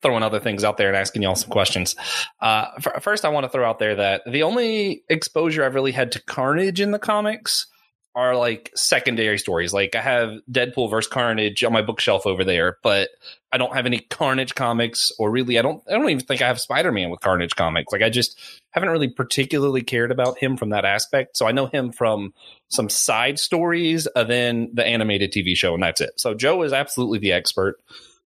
throwing 0.02 0.22
other 0.22 0.40
things 0.40 0.64
out 0.64 0.76
there 0.76 0.88
and 0.88 0.96
asking 0.96 1.22
y'all 1.22 1.36
some 1.36 1.50
questions. 1.50 1.94
Uh, 2.40 2.66
f- 2.76 3.02
first, 3.02 3.24
I 3.24 3.28
want 3.28 3.44
to 3.44 3.48
throw 3.48 3.68
out 3.68 3.78
there 3.78 3.96
that 3.96 4.22
the 4.26 4.42
only 4.42 5.04
exposure 5.08 5.64
I've 5.64 5.74
really 5.74 5.92
had 5.92 6.12
to 6.12 6.22
Carnage 6.22 6.80
in 6.80 6.90
the 6.90 6.98
comics 6.98 7.66
are 8.14 8.36
like 8.36 8.70
secondary 8.74 9.38
stories. 9.38 9.72
Like 9.72 9.94
I 9.94 10.02
have 10.02 10.40
Deadpool 10.50 10.90
versus 10.90 11.10
Carnage 11.10 11.64
on 11.64 11.72
my 11.72 11.82
bookshelf 11.82 12.26
over 12.26 12.44
there, 12.44 12.78
but 12.82 13.08
I 13.52 13.58
don't 13.58 13.74
have 13.74 13.86
any 13.86 14.00
Carnage 14.00 14.54
comics, 14.54 15.12
or 15.18 15.30
really, 15.30 15.58
I 15.58 15.62
don't. 15.62 15.82
I 15.88 15.92
don't 15.92 16.08
even 16.08 16.24
think 16.24 16.42
I 16.42 16.46
have 16.46 16.60
Spider 16.60 16.92
Man 16.92 17.10
with 17.10 17.20
Carnage 17.20 17.54
comics. 17.54 17.92
Like 17.92 18.02
I 18.02 18.10
just 18.10 18.38
haven't 18.70 18.90
really 18.90 19.08
particularly 19.08 19.82
cared 19.82 20.10
about 20.10 20.38
him 20.38 20.56
from 20.56 20.70
that 20.70 20.84
aspect. 20.84 21.36
So 21.36 21.46
I 21.46 21.52
know 21.52 21.66
him 21.66 21.92
from 21.92 22.34
some 22.70 22.88
side 22.88 23.38
stories, 23.38 24.06
and 24.14 24.28
then 24.28 24.70
the 24.74 24.86
animated 24.86 25.32
TV 25.32 25.56
show, 25.56 25.74
and 25.74 25.82
that's 25.82 26.00
it. 26.00 26.12
So 26.16 26.34
Joe 26.34 26.62
is 26.62 26.72
absolutely 26.72 27.18
the 27.18 27.32
expert. 27.32 27.76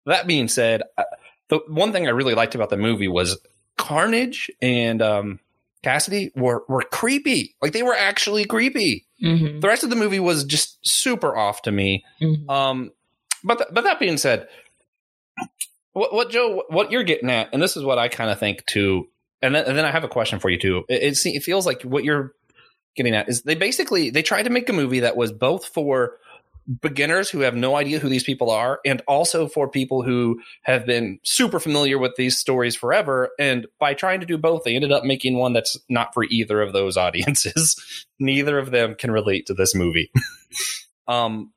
That 0.06 0.27
being 0.27 0.48
said, 0.48 0.84
the 1.50 1.60
one 1.68 1.92
thing 1.92 2.08
I 2.08 2.12
really 2.12 2.36
liked 2.36 2.56
about 2.56 2.70
the 2.70 2.77
movie 2.77 3.08
was 3.08 3.39
Carnage 3.77 4.51
and 4.62 5.01
um, 5.01 5.39
Kasady 5.84 6.32
were 6.36 6.63
were 6.68 6.82
creepy. 6.82 7.56
Like 7.62 7.74
they 7.74 7.84
were 7.84 7.96
actually 7.96 8.46
creepy. 8.46 9.06
Mhm. 9.22 9.62
The 9.62 9.68
rest 9.68 9.84
of 9.84 9.90
the 9.90 9.96
movie 9.96 10.20
was 10.20 10.44
just 10.46 10.78
super 10.88 11.36
off 11.36 11.62
to 11.63 11.72
me. 11.72 12.04
Mhm. 12.22 12.50
Um, 12.50 12.92
but 13.44 13.58
th- 13.58 13.70
but 13.72 13.84
that 13.84 14.00
being 14.00 14.18
said, 14.18 14.48
what 15.94 16.13
what 16.13 16.30
Joe 16.30 16.63
what 16.70 16.92
you're 16.92 17.04
getting 17.04 17.30
at, 17.30 17.50
and 17.54 17.62
this 17.62 17.78
is 17.78 17.84
what 17.84 18.00
I 18.00 18.08
kind 18.08 18.32
of 18.32 18.40
think 18.40 18.66
too, 18.66 19.08
and 19.42 19.54
then, 19.54 19.66
and 19.66 19.78
then 19.78 19.86
I 19.86 19.92
have 19.92 20.04
a 20.04 20.10
question 20.10 20.40
for 20.40 20.50
you 20.50 20.58
too. 20.58 20.84
It, 20.90 21.04
it, 21.04 21.25
it 21.25 21.44
feels 21.44 21.66
like 21.66 21.84
what 21.84 22.04
you're 22.04 22.34
getting 22.96 23.13
at 23.16 23.28
is 23.30 23.42
they 23.44 23.56
basically 23.56 24.10
they 24.10 24.22
tried 24.22 24.44
to 24.44 24.50
make 24.50 24.70
a 24.70 24.74
movie 24.74 25.02
that 25.02 25.18
was 25.18 25.32
both 25.32 25.66
for 25.66 26.18
beginners 26.82 27.29
who 27.29 27.39
have 27.41 27.55
no 27.55 27.75
idea 27.75 28.00
who 28.00 28.08
these 28.08 28.24
people 28.24 28.50
are 28.50 28.79
and 28.86 29.01
also 29.08 29.48
for 29.48 29.67
people 29.67 30.01
who 30.01 30.39
have 30.62 30.86
been 30.86 31.20
super 31.24 31.60
familiar 31.60 31.98
with 31.98 32.15
these 32.15 32.38
stories 32.38 32.75
forever 32.75 33.32
and 33.38 33.67
by 33.79 33.93
trying 33.93 34.20
to 34.22 34.25
do 34.25 34.38
both 34.38 34.63
they 34.63 34.75
ended 34.75 34.91
up 34.91 35.03
making 35.03 35.38
one 35.38 35.51
that's 35.53 35.77
not 35.89 36.13
for 36.13 36.24
either 36.25 36.62
of 36.62 36.72
those 36.72 36.96
audiences 37.05 38.05
neither 38.20 38.58
of 38.58 38.72
them 38.72 38.96
can 38.96 39.12
relate 39.12 39.46
to 39.46 39.53
this 39.53 39.75
movie 39.75 40.10
um 41.08 41.51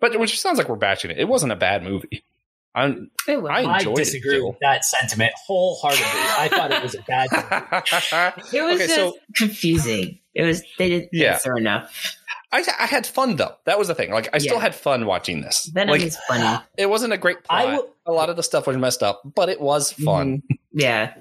but 0.00 0.16
which 0.20 0.40
sounds 0.40 0.58
like 0.58 0.68
we're 0.68 0.76
bashing 0.76 1.10
it 1.10 1.18
it 1.18 1.26
wasn't 1.28 1.50
a 1.50 1.56
bad 1.56 1.82
movie 1.82 2.24
I'm, 2.74 3.10
I 3.26 3.32
I 3.34 3.78
enjoyed 3.78 3.98
it, 3.98 4.04
disagree 4.04 4.40
with 4.40 4.56
that 4.60 4.84
sentiment 4.84 5.32
wholeheartedly. 5.46 6.04
I 6.06 6.48
thought 6.48 6.70
it 6.70 6.80
was 6.82 6.94
a 6.94 7.02
bad 7.02 7.28
movie. 7.32 8.56
It 8.56 8.62
was 8.62 8.74
okay, 8.76 8.86
just 8.86 8.94
so 8.94 9.18
confusing. 9.34 10.20
It 10.34 10.44
was 10.44 10.62
they 10.76 10.88
didn't 10.88 11.08
Yeah. 11.12 11.32
answer 11.32 11.56
enough. 11.56 12.17
I, 12.50 12.64
I 12.78 12.86
had 12.86 13.06
fun 13.06 13.36
though. 13.36 13.54
That 13.64 13.78
was 13.78 13.88
the 13.88 13.94
thing. 13.94 14.10
Like 14.10 14.30
I 14.32 14.38
still 14.38 14.58
had 14.58 14.74
fun 14.74 15.06
watching 15.06 15.42
this. 15.42 15.66
Venom 15.66 15.92
like 15.92 16.02
is 16.02 16.16
funny. 16.28 16.62
it 16.78 16.88
wasn't 16.88 17.12
a 17.12 17.18
great 17.18 17.44
plot. 17.44 17.66
will- 17.66 17.94
a 18.06 18.12
lot 18.12 18.30
of 18.30 18.36
the 18.36 18.42
stuff 18.42 18.66
was 18.66 18.76
messed 18.76 19.02
up, 19.02 19.20
but 19.24 19.48
it 19.48 19.60
was 19.60 19.92
mm-hmm. 19.92 20.04
fun. 20.04 20.42
Yeah. 20.70 21.14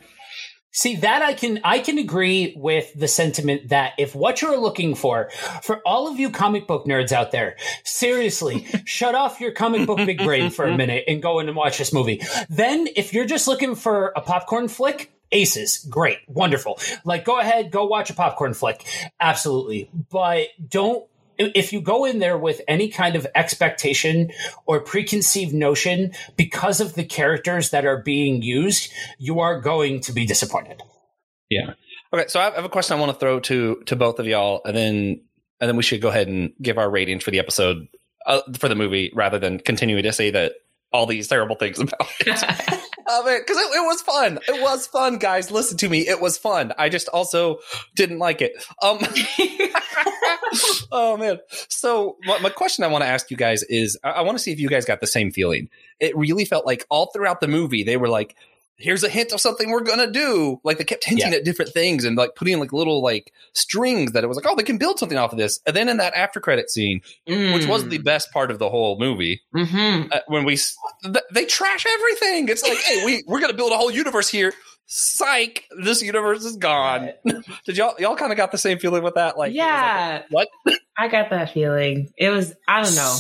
See 0.72 0.98
that 0.98 1.24
I 1.24 1.34
can 1.34 1.62
I 1.63 1.79
can 1.79 1.98
agree 1.98 2.53
with 2.55 2.93
the 2.93 3.07
sentiment 3.07 3.69
that 3.69 3.93
if 3.98 4.13
what 4.13 4.39
you're 4.39 4.57
looking 4.57 4.93
for 4.93 5.31
for 5.63 5.81
all 5.84 6.07
of 6.07 6.19
you 6.19 6.29
comic 6.29 6.67
book 6.67 6.86
nerds 6.86 7.12
out 7.12 7.31
there, 7.31 7.55
seriously, 7.84 8.67
shut 8.86 9.15
off 9.15 9.39
your 9.39 9.53
comic 9.53 9.88
book 9.88 9.98
big 9.98 10.19
brain 10.19 10.51
for 10.51 10.65
a 10.65 10.77
minute 10.77 11.05
and 11.07 11.24
go 11.24 11.39
in 11.39 11.48
and 11.48 11.57
watch 11.57 11.79
this 11.79 11.91
movie. 11.91 12.22
Then 12.50 12.88
if 12.96 13.13
you're 13.13 13.25
just 13.25 13.48
looking 13.48 13.74
for 13.74 14.13
a 14.15 14.22
popcorn 14.22 14.67
flick, 14.67 15.12
Aces, 15.31 15.84
great, 15.89 16.19
wonderful. 16.27 16.79
Like 17.03 17.25
go 17.25 17.39
ahead, 17.39 17.72
go 17.72 17.86
watch 17.86 18.12
a 18.12 18.13
popcorn 18.13 18.53
flick. 18.53 18.86
Absolutely. 19.19 19.89
But 20.12 20.50
don't 20.67 21.07
if 21.38 21.74
you 21.74 21.82
go 21.82 22.06
in 22.06 22.20
there 22.20 22.38
with 22.38 22.62
any 22.67 22.89
kind 22.89 23.15
of 23.15 23.27
expectation 23.36 24.32
or 24.65 24.79
preconceived 24.79 25.53
notion 25.53 26.12
because 26.36 26.82
of 26.82 26.96
the 26.96 27.03
characters 27.03 27.70
that 27.72 27.86
are 27.86 28.01
being 28.01 28.41
used, 28.41 28.91
you 29.20 29.39
are 29.39 29.62
going 29.62 30.00
to 30.01 30.12
be 30.12 30.25
disappointed. 30.25 30.82
Yeah. 31.50 31.74
Okay, 32.13 32.27
so 32.27 32.39
I 32.39 32.51
have 32.51 32.65
a 32.65 32.70
question 32.70 32.98
I 32.98 33.00
want 33.00 33.13
to 33.13 33.20
throw 33.20 33.39
to 33.41 33.84
to 33.86 33.96
both 33.96 34.20
of 34.20 34.27
y'all, 34.27 34.62
and 34.65 34.75
then 34.75 35.22
and 35.60 35.67
then 35.70 35.75
we 35.75 35.84
should 35.84 36.01
go 36.01 36.10
ahead 36.10 36.27
and 36.27 36.53
give 36.62 36.77
our 36.77 36.89
ratings 36.89 37.24
for 37.24 37.32
the 37.32 37.39
episode 37.39 37.88
uh, 38.25 38.41
for 38.58 38.70
the 38.70 38.75
movie, 38.75 39.12
rather 39.13 39.39
than 39.39 39.60
continuing 39.60 40.03
to 40.03 40.13
say 40.13 40.32
that 40.32 40.53
all 40.94 41.06
these 41.06 41.27
terrible 41.27 41.56
things 41.56 41.79
about 41.79 42.10
it. 42.22 42.25
because 42.25 43.58
it, 43.58 43.75
it 43.75 43.86
was 43.86 44.01
fun. 44.01 44.39
It 44.48 44.62
was 44.62 44.88
fun, 44.88 45.17
guys. 45.17 45.51
Listen 45.51 45.77
to 45.77 45.89
me. 45.89 46.08
It 46.08 46.22
was 46.22 46.38
fun. 46.38 46.74
I 46.77 46.89
just 46.89 47.10
also 47.10 47.60
didn't 47.96 48.20
like 48.20 48.41
it. 48.41 48.53
Um. 48.82 49.00
oh 50.92 51.18
man. 51.18 51.39
So 51.70 52.18
my, 52.25 52.39
my 52.39 52.50
question 52.50 52.84
I 52.84 52.88
want 52.88 53.04
to 53.04 53.08
ask 53.08 53.30
you 53.32 53.38
guys 53.38 53.63
is, 53.63 53.98
I, 54.04 54.10
I 54.10 54.22
want 54.22 54.38
to 54.38 54.44
see 54.44 54.51
if 54.51 54.60
you 54.60 54.70
guys 54.70 54.86
got 54.86 55.01
the 55.01 55.08
same 55.08 55.32
feeling. 55.32 55.70
It 56.00 56.16
really 56.18 56.46
felt 56.46 56.66
like 56.66 56.86
all 56.89 57.12
throughout 57.13 57.42
the 57.42 57.48
movie 57.48 57.84
they 57.84 57.98
were 57.98 58.10
like, 58.10 58.36
"Here's 58.77 59.04
a 59.04 59.10
hint 59.10 59.32
of 59.34 59.42
something 59.42 59.70
we're 59.72 59.82
gonna 59.84 60.12
do." 60.12 60.60
Like 60.63 60.77
they 60.77 60.84
kept 60.84 61.04
hinting 61.04 61.34
at 61.34 61.44
different 61.44 61.72
things 61.72 62.06
and 62.06 62.16
like 62.16 62.36
putting 62.36 62.60
like 62.60 62.72
little 62.74 63.01
like 63.01 63.32
strings 63.54 64.12
that 64.12 64.24
it 64.24 64.27
was 64.27 64.38
like, 64.38 64.46
"Oh, 64.48 64.56
they 64.56 64.63
can 64.63 64.77
build 64.77 65.00
something 65.00 65.18
off 65.18 65.32
of 65.32 65.38
this." 65.39 65.60
And 65.66 65.75
then 65.75 65.89
in 65.89 65.98
that 65.98 66.13
after 66.13 66.39
credit 66.39 66.70
scene, 66.70 67.01
which 67.25 67.66
was 67.66 67.88
the 67.89 67.98
best 67.98 68.32
part 68.32 68.51
of 68.51 68.60
the 68.60 68.70
whole 68.70 69.00
movie, 69.00 69.42
Mm-hmm. 69.56 70.10
uh, 70.12 70.20
when 70.27 70.46
we 70.46 70.58
th- 71.04 71.16
they 71.34 71.46
trash 71.46 71.86
everything. 71.92 72.48
It's 72.50 72.62
like, 72.63 72.77
hey, 72.77 73.04
we 73.06 73.24
we're 73.27 73.42
gonna 73.42 73.54
build 73.54 73.72
a 73.72 73.77
whole 73.77 73.92
universe 73.92 74.30
here. 74.30 74.54
Psych, 74.89 75.65
this 75.84 76.01
universe 76.01 76.46
is 76.46 76.56
gone. 76.56 77.10
Did 77.65 77.77
y'all 77.77 77.96
y'all 78.00 78.15
kind 78.15 78.32
of 78.32 78.38
got 78.38 78.51
the 78.53 78.58
same 78.58 78.79
feeling 78.79 79.03
with 79.03 79.15
that? 79.15 79.38
Like, 79.38 79.50
was 79.50 79.58
like, 79.58 79.67
yeah. 79.67 80.24
what? 80.29 80.48
I 80.98 81.10
got 81.10 81.29
that 81.29 81.51
feeling. 81.53 82.10
It 82.17 82.29
was 82.29 82.53
I 82.67 82.84
don't 82.84 82.96
know. 82.96 83.17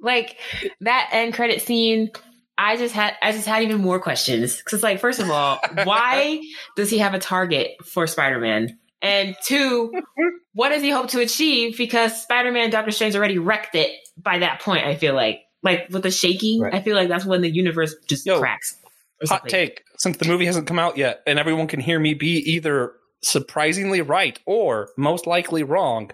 Like 0.00 0.36
that 0.82 1.08
end 1.12 1.32
credit 1.32 1.62
scene, 1.62 2.10
I 2.58 2.76
just 2.76 2.94
had 2.94 3.14
I 3.22 3.32
just 3.32 3.46
had 3.46 3.62
even 3.62 3.80
more 3.80 3.98
questions. 3.98 4.60
Cause 4.62 4.82
like, 4.82 5.00
first 5.00 5.18
of 5.18 5.30
all, 5.30 5.58
why 5.84 6.42
does 6.76 6.90
he 6.90 6.98
have 6.98 7.14
a 7.14 7.18
target 7.18 7.70
for 7.84 8.06
Spider-Man? 8.06 8.78
And 9.00 9.34
two, 9.44 9.92
what 10.52 10.68
does 10.70 10.82
he 10.82 10.90
hope 10.90 11.08
to 11.10 11.20
achieve? 11.20 11.78
Because 11.78 12.20
Spider-Man 12.22 12.68
Doctor 12.70 12.90
Strange 12.90 13.16
already 13.16 13.38
wrecked 13.38 13.76
it 13.76 13.92
by 14.16 14.40
that 14.40 14.60
point, 14.60 14.84
I 14.84 14.94
feel 14.96 15.14
like. 15.14 15.40
Like 15.62 15.88
with 15.90 16.02
the 16.02 16.10
shaking, 16.10 16.60
Right. 16.60 16.74
I 16.74 16.82
feel 16.82 16.94
like 16.94 17.08
that's 17.08 17.24
when 17.24 17.40
the 17.40 17.50
universe 17.50 17.94
just 18.08 18.26
Yo, 18.26 18.38
cracks. 18.40 18.76
Or 19.20 19.26
Hot 19.28 19.40
something. 19.40 19.50
take: 19.50 19.82
since 19.98 20.16
the 20.16 20.26
movie 20.26 20.46
hasn't 20.46 20.66
come 20.66 20.78
out 20.78 20.96
yet, 20.96 21.22
and 21.26 21.38
everyone 21.38 21.66
can 21.66 21.80
hear 21.80 21.98
me 21.98 22.14
be 22.14 22.38
either 22.52 22.92
surprisingly 23.22 24.00
right 24.00 24.38
or 24.46 24.90
most 24.96 25.26
likely 25.26 25.62
wrong. 25.62 26.10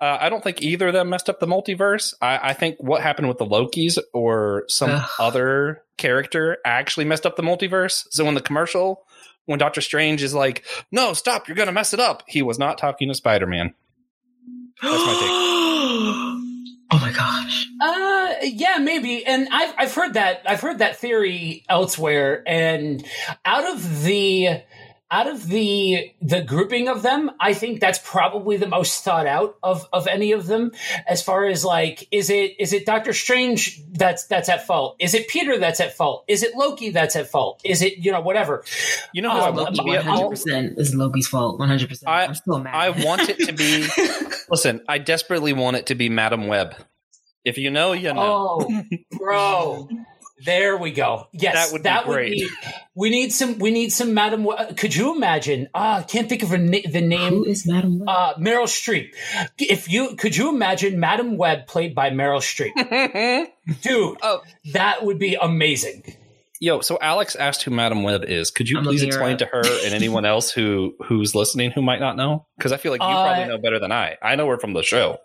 Uh, 0.00 0.16
I 0.20 0.28
don't 0.28 0.44
think 0.44 0.62
either 0.62 0.88
of 0.88 0.94
them 0.94 1.10
messed 1.10 1.28
up 1.28 1.40
the 1.40 1.46
multiverse. 1.46 2.14
I, 2.22 2.50
I 2.50 2.52
think 2.52 2.76
what 2.78 3.02
happened 3.02 3.28
with 3.28 3.38
the 3.38 3.46
Lokis 3.46 3.98
or 4.14 4.64
some 4.68 4.90
Ugh. 4.90 5.08
other 5.18 5.82
character 5.96 6.58
actually 6.64 7.04
messed 7.04 7.26
up 7.26 7.34
the 7.34 7.42
multiverse. 7.42 8.06
So 8.10 8.28
in 8.28 8.34
the 8.34 8.40
commercial, 8.40 9.04
when 9.46 9.58
Doctor 9.58 9.80
Strange 9.80 10.22
is 10.22 10.34
like, 10.34 10.64
"No, 10.92 11.12
stop! 11.14 11.48
You're 11.48 11.56
gonna 11.56 11.72
mess 11.72 11.92
it 11.92 12.00
up," 12.00 12.22
he 12.28 12.42
was 12.42 12.58
not 12.58 12.78
talking 12.78 13.08
to 13.08 13.14
Spider 13.14 13.46
Man. 13.46 13.74
That's 14.82 15.04
my 15.04 16.34
oh 16.90 16.98
my 16.98 17.12
gosh. 17.12 17.66
Uh, 17.80 18.34
yeah, 18.42 18.78
maybe. 18.78 19.24
And 19.24 19.48
I've 19.52 19.74
I've 19.78 19.94
heard 19.94 20.14
that 20.14 20.42
I've 20.46 20.60
heard 20.60 20.78
that 20.78 20.96
theory 20.96 21.64
elsewhere. 21.68 22.42
And 22.46 23.04
out 23.44 23.70
of 23.72 24.02
the 24.02 24.62
out 25.10 25.26
of 25.26 25.46
the 25.46 26.12
the 26.20 26.42
grouping 26.42 26.88
of 26.88 27.02
them, 27.02 27.30
I 27.40 27.54
think 27.54 27.80
that's 27.80 27.98
probably 28.04 28.58
the 28.58 28.66
most 28.68 29.02
thought 29.04 29.26
out 29.26 29.56
of 29.62 29.86
of 29.92 30.06
any 30.06 30.32
of 30.32 30.46
them. 30.46 30.72
As 31.06 31.22
far 31.22 31.46
as 31.46 31.64
like, 31.64 32.06
is 32.10 32.28
it 32.28 32.56
is 32.60 32.72
it 32.74 32.84
Doctor 32.84 33.12
Strange 33.14 33.80
that's 33.92 34.26
that's 34.26 34.48
at 34.50 34.66
fault? 34.66 34.96
Is 34.98 35.14
it 35.14 35.28
Peter 35.28 35.56
that's 35.58 35.80
at 35.80 35.94
fault? 35.96 36.24
Is 36.28 36.42
it 36.42 36.54
Loki 36.54 36.90
that's 36.90 37.16
at 37.16 37.30
fault? 37.30 37.60
Is 37.64 37.80
it 37.80 37.98
you 37.98 38.12
know 38.12 38.20
whatever? 38.20 38.64
You 39.14 39.22
know 39.22 39.30
who 39.30 39.38
Um, 39.38 39.44
I 39.44 39.50
want 39.50 39.56
Loki 39.56 39.76
to 39.78 39.82
be 39.84 39.90
at 39.96 40.04
one 40.04 40.14
hundred 40.16 40.30
percent 40.30 40.78
is 40.78 40.94
Loki's 40.94 41.26
fault. 41.26 41.58
One 41.58 41.68
hundred 41.68 41.88
percent. 41.88 42.08
I- 42.10 42.24
I'm 42.24 42.34
still 42.34 42.58
mad. 42.58 42.74
I 42.74 42.90
want 42.90 43.28
it 43.30 43.38
to 43.46 43.52
be. 43.52 43.86
listen, 44.50 44.82
I 44.88 44.98
desperately 44.98 45.54
want 45.54 45.76
it 45.78 45.86
to 45.86 45.94
be 45.94 46.08
Madam 46.10 46.46
Web. 46.48 46.74
If 47.44 47.56
you 47.56 47.70
know, 47.70 47.92
you 47.92 48.12
know. 48.12 48.58
Oh, 48.60 48.82
bro. 49.16 49.88
There 50.44 50.76
we 50.76 50.92
go. 50.92 51.26
Yes, 51.32 51.54
That 51.54 51.72
would 51.72 51.82
be 51.82 52.12
great. 52.12 52.32
be- 52.32 52.48
we 52.94 53.10
need 53.10 53.32
some. 53.32 53.58
We 53.58 53.70
need 53.70 53.92
some, 53.92 54.14
Madam. 54.14 54.44
Web. 54.44 54.76
Could 54.76 54.94
you 54.94 55.14
imagine? 55.16 55.68
Ah, 55.74 55.98
I 55.98 56.02
can't 56.02 56.28
think 56.28 56.42
of 56.42 56.50
her 56.50 56.58
na- 56.58 56.78
the 56.88 57.00
name. 57.00 57.44
is 57.44 57.66
Madam 57.66 57.98
Web? 58.00 58.08
Uh, 58.08 58.34
Meryl 58.36 58.64
Streep. 58.66 59.08
If 59.58 59.88
you 59.90 60.14
could, 60.16 60.36
you 60.36 60.48
imagine 60.48 61.00
Madam 61.00 61.36
Web 61.36 61.66
played 61.66 61.94
by 61.94 62.10
Meryl 62.10 62.40
Streep, 62.40 62.72
dude. 63.82 64.18
Oh. 64.22 64.42
that 64.72 65.04
would 65.04 65.18
be 65.18 65.34
amazing. 65.34 66.02
Yo, 66.60 66.80
so 66.80 66.98
Alex 67.00 67.36
asked 67.36 67.62
who 67.62 67.70
Madam 67.70 68.02
Web 68.02 68.24
is. 68.24 68.50
Could 68.50 68.68
you 68.68 68.78
I'm 68.78 68.84
please 68.84 69.02
explain 69.04 69.34
up. 69.34 69.38
to 69.40 69.46
her 69.46 69.62
and 69.84 69.94
anyone 69.94 70.24
else 70.34 70.50
who 70.50 70.94
who's 71.06 71.34
listening 71.34 71.70
who 71.70 71.82
might 71.82 72.00
not 72.00 72.16
know? 72.16 72.46
Because 72.56 72.72
I 72.72 72.76
feel 72.78 72.90
like 72.92 73.00
you 73.00 73.06
Uh, 73.06 73.24
probably 73.26 73.46
know 73.48 73.58
better 73.58 73.78
than 73.78 73.92
I. 73.92 74.16
I 74.22 74.34
know 74.36 74.48
her 74.48 74.58
from 74.58 74.72
the 74.72 74.82
show. 74.82 75.18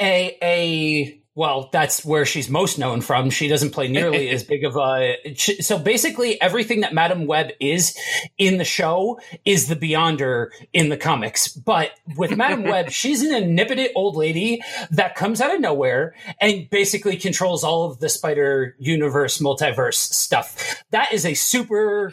A 0.00 0.36
a 0.42 1.20
well, 1.36 1.68
that's 1.72 2.04
where 2.04 2.24
she's 2.24 2.48
most 2.48 2.78
known 2.78 3.00
from. 3.00 3.30
She 3.30 3.48
doesn't 3.48 3.70
play 3.70 3.88
nearly 3.88 4.28
as 4.30 4.44
big 4.44 4.64
of 4.64 4.76
a. 4.76 5.34
she- 5.34 5.60
So 5.62 5.78
basically, 5.78 6.40
everything 6.40 6.80
that 6.80 6.94
Madam 6.94 7.26
Web 7.26 7.50
is 7.60 7.96
in 8.38 8.58
the 8.58 8.64
show 8.64 9.18
is 9.44 9.66
the 9.66 9.76
Beyonder 9.76 10.50
in 10.72 10.90
the 10.90 10.96
comics. 10.96 11.48
But 11.48 11.90
with 12.16 12.36
Madam 12.36 12.62
Web, 12.70 12.90
she's 12.90 13.22
an 13.22 13.34
omnipotent 13.34 13.90
old 13.96 14.16
lady 14.16 14.62
that 14.92 15.16
comes 15.16 15.40
out 15.40 15.54
of 15.54 15.60
nowhere 15.60 16.14
and 16.40 16.70
basically 16.70 17.16
controls 17.16 17.64
all 17.64 17.90
of 17.90 17.98
the 17.98 18.08
Spider 18.08 18.76
Universe 18.78 19.38
multiverse 19.38 19.94
stuff. 19.96 20.84
That 20.90 21.12
is 21.12 21.26
a 21.26 21.34
super 21.34 22.12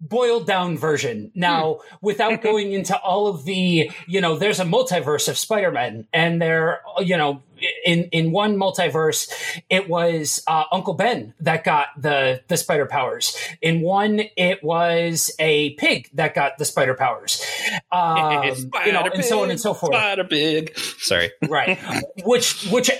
boiled 0.00 0.46
down 0.46 0.78
version. 0.78 1.30
Now, 1.34 1.74
hmm. 1.74 1.96
without 2.02 2.42
going 2.42 2.72
into 2.72 2.96
all 2.98 3.26
of 3.26 3.44
the, 3.44 3.90
you 4.06 4.20
know, 4.20 4.36
there's 4.36 4.60
a 4.60 4.64
multiverse 4.64 5.28
of 5.28 5.36
Spider-Man 5.36 6.06
and 6.12 6.40
there, 6.40 6.80
you 7.00 7.16
know, 7.16 7.42
in, 7.84 8.04
in 8.12 8.32
one 8.32 8.56
multiverse, 8.56 9.30
it 9.68 9.88
was 9.88 10.42
uh, 10.46 10.64
Uncle 10.72 10.94
Ben 10.94 11.34
that 11.40 11.64
got 11.64 11.88
the, 11.98 12.42
the 12.48 12.56
spider 12.56 12.86
powers. 12.86 13.36
In 13.62 13.80
one, 13.80 14.20
it 14.36 14.62
was 14.64 15.30
a 15.38 15.74
pig 15.74 16.08
that 16.14 16.34
got 16.34 16.58
the 16.58 16.64
spider 16.64 16.94
powers. 16.94 17.44
Um, 17.92 18.44
you 18.86 18.92
know, 18.92 19.02
and 19.12 19.24
so 19.24 19.42
on 19.42 19.50
and 19.50 19.60
so 19.60 19.74
forth 19.74 19.92
Spider 19.92 20.24
Pig. 20.24 20.76
Sorry. 20.98 21.30
right 21.48 21.78
which 22.24 22.66
which 22.70 22.90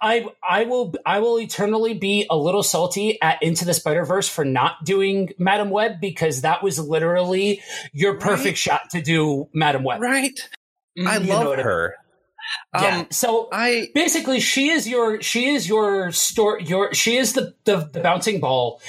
i 0.00 0.26
i 0.48 0.64
will 0.64 0.94
i 1.06 1.20
will 1.20 1.38
eternally 1.40 1.94
be 1.94 2.26
a 2.30 2.36
little 2.36 2.62
salty 2.62 3.20
at 3.22 3.42
into 3.42 3.64
the 3.64 3.74
spider 3.74 4.04
verse 4.04 4.28
for 4.28 4.44
not 4.44 4.84
doing 4.84 5.30
madam 5.38 5.70
web 5.70 6.00
because 6.00 6.42
that 6.42 6.62
was 6.62 6.78
literally 6.78 7.62
your 7.92 8.18
perfect 8.18 8.44
Right. 8.46 8.56
shot 8.58 8.90
to 8.90 9.00
do 9.02 9.48
madam 9.52 9.84
web 9.84 10.00
Right. 10.00 10.38
I 10.98 11.18
Mhm. 11.18 11.26
you 11.26 11.32
love 11.32 11.46
what 11.46 11.60
I- 11.60 11.62
her. 11.62 11.94
Yeah. 12.74 12.98
Um, 12.98 13.06
so 13.10 13.48
I 13.52 13.88
basically 13.94 14.40
she 14.40 14.70
is 14.70 14.88
your 14.88 15.20
she 15.20 15.50
is 15.50 15.68
your 15.68 16.12
store 16.12 16.60
your 16.60 16.94
she 16.94 17.16
is 17.16 17.32
the, 17.34 17.54
the 17.64 17.88
the 17.92 18.00
bouncing 18.00 18.40
ball 18.40 18.80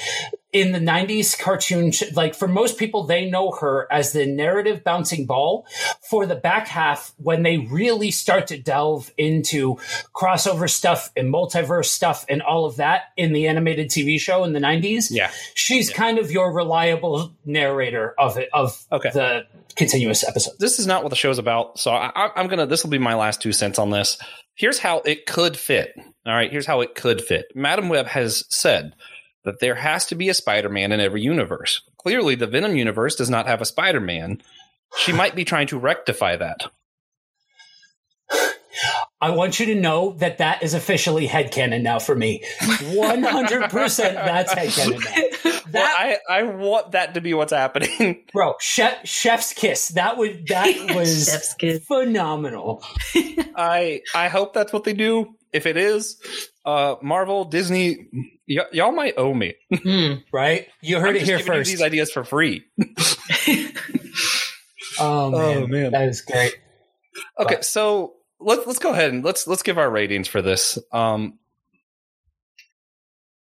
in 0.54 0.74
the 0.74 0.80
90s 0.80 1.40
cartoon 1.40 1.92
like 2.14 2.36
for 2.36 2.48
most 2.48 2.78
people 2.78 3.04
they 3.04 3.30
know 3.30 3.52
her 3.52 3.88
as 3.92 4.12
the 4.12 4.26
narrative 4.26 4.84
bouncing 4.84 5.26
ball 5.26 5.66
for 6.10 6.26
the 6.26 6.36
back 6.36 6.68
half 6.68 7.14
when 7.18 7.44
they 7.44 7.58
really 7.58 8.12
start 8.12 8.48
to 8.48 8.58
delve 8.58 9.12
into 9.18 9.78
crossover 10.14 10.70
stuff 10.70 11.10
and 11.16 11.34
multiverse 11.34 11.86
stuff 11.86 12.26
and 12.28 12.42
all 12.42 12.66
of 12.66 12.76
that 12.78 13.04
in 13.16 13.32
the 13.34 13.48
animated 13.48 13.90
tv 13.90 14.20
show 14.20 14.44
in 14.44 14.52
the 14.54 14.60
90s 14.60 15.08
yeah. 15.10 15.32
she's 15.54 15.90
kind 15.90 16.18
of 16.18 16.32
your 16.32 16.52
reliable 16.54 17.32
narrator 17.46 18.14
of 18.18 18.38
it 18.38 18.50
of 18.54 18.86
Okay. 18.92 19.10
the 19.14 19.44
continuous 19.78 20.28
episode 20.28 20.54
This 20.60 20.80
is 20.80 20.86
not 20.88 21.02
what 21.04 21.10
the 21.12 21.16
show's 21.16 21.38
about, 21.40 21.80
so 21.80 21.92
I, 21.92 22.12
I, 22.14 22.30
I'm 22.36 22.48
gonna. 22.48 22.66
This 22.66 22.84
will 22.84 22.92
be 22.92 22.98
my 22.98 23.16
last 23.16 23.42
two 23.42 23.54
cents 23.54 23.80
on 23.80 23.90
this. 23.90 24.18
Here's 24.54 24.78
how 24.80 25.00
it 25.06 25.26
could 25.26 25.56
fit. 25.56 25.94
All 26.26 26.34
right. 26.34 26.52
Here's 26.52 26.66
how 26.66 26.82
it 26.82 26.94
could 26.94 27.22
fit. 27.22 27.46
Madam 27.56 27.88
Web 27.88 28.06
has 28.08 28.44
said 28.50 28.94
that 29.44 29.60
there 29.60 29.76
has 29.76 30.06
to 30.08 30.16
be 30.16 30.30
a 30.30 30.34
Spider-Man 30.34 30.92
in 30.92 31.00
every 31.00 31.22
universe. 31.22 31.82
Clearly, 31.98 32.36
the 32.36 32.48
Venom 32.48 32.76
universe 32.76 33.16
does 33.16 33.30
not 33.30 33.48
have 33.48 33.62
a 33.62 33.66
Spider-Man. 33.66 34.42
She 34.98 35.14
might 35.14 35.36
be 35.36 35.46
trying 35.46 35.68
to 35.68 35.80
rectify 35.80 36.36
that. 36.36 36.72
I 39.24 39.30
want 39.32 39.60
you 39.60 39.68
to 39.68 39.76
know 39.76 40.14
that 40.14 40.40
that 40.40 40.64
is 40.64 40.74
officially 40.74 41.28
headcanon 41.28 41.84
now 41.84 42.00
for 42.00 42.16
me. 42.16 42.44
100% 42.62 43.98
that's 44.14 44.54
headcanon 44.54 45.00
now. 45.44 45.52
Well, 45.72 45.96
I, 45.98 46.18
I 46.30 46.44
want 46.44 46.94
that 46.94 47.14
to 47.14 47.22
be 47.22 47.34
what's 47.34 47.54
happening. 47.54 48.24
bro, 48.34 48.56
chef, 48.60 49.08
chef's 49.08 49.54
kiss. 49.54 49.90
That 49.90 50.18
would, 50.18 50.48
that 50.48 50.92
was 50.96 51.30
Chef's 51.30 51.54
kiss. 51.54 51.86
phenomenal. 51.86 52.84
I 53.56 54.02
I 54.16 54.28
hope 54.28 54.54
that's 54.54 54.74
what 54.74 54.84
they 54.84 54.94
do. 54.94 55.36
If 55.54 55.66
it 55.66 55.76
is, 55.78 56.18
uh, 56.66 56.96
Marvel, 57.02 57.44
Disney, 57.46 58.08
y- 58.48 58.66
y'all 58.72 58.92
might 58.94 59.16
owe 59.18 59.34
me. 59.34 59.56
Hmm. 59.74 60.14
Right? 60.34 60.68
You 60.82 61.00
heard 61.00 61.10
I'm 61.12 61.16
it 61.18 61.24
here 61.24 61.40
first. 61.40 61.70
these 61.70 61.82
ideas 61.82 62.12
for 62.12 62.24
free. 62.24 62.64
oh, 65.00 65.32
man. 65.32 65.70
man. 65.70 65.92
That 65.92 66.08
is 66.10 66.22
great. 66.22 66.56
Okay, 67.40 67.56
But- 67.56 67.66
so 67.66 68.14
let's 68.40 68.66
let's 68.66 68.80
go 68.80 68.92
ahead 68.92 69.12
and 69.12 69.24
let's 69.24 69.46
let's 69.48 69.64
give 69.64 69.78
our 69.78 69.90
ratings 69.90 70.28
for 70.28 70.42
this. 70.42 70.78
Um, 70.92 71.38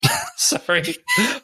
sorry, 0.37 0.83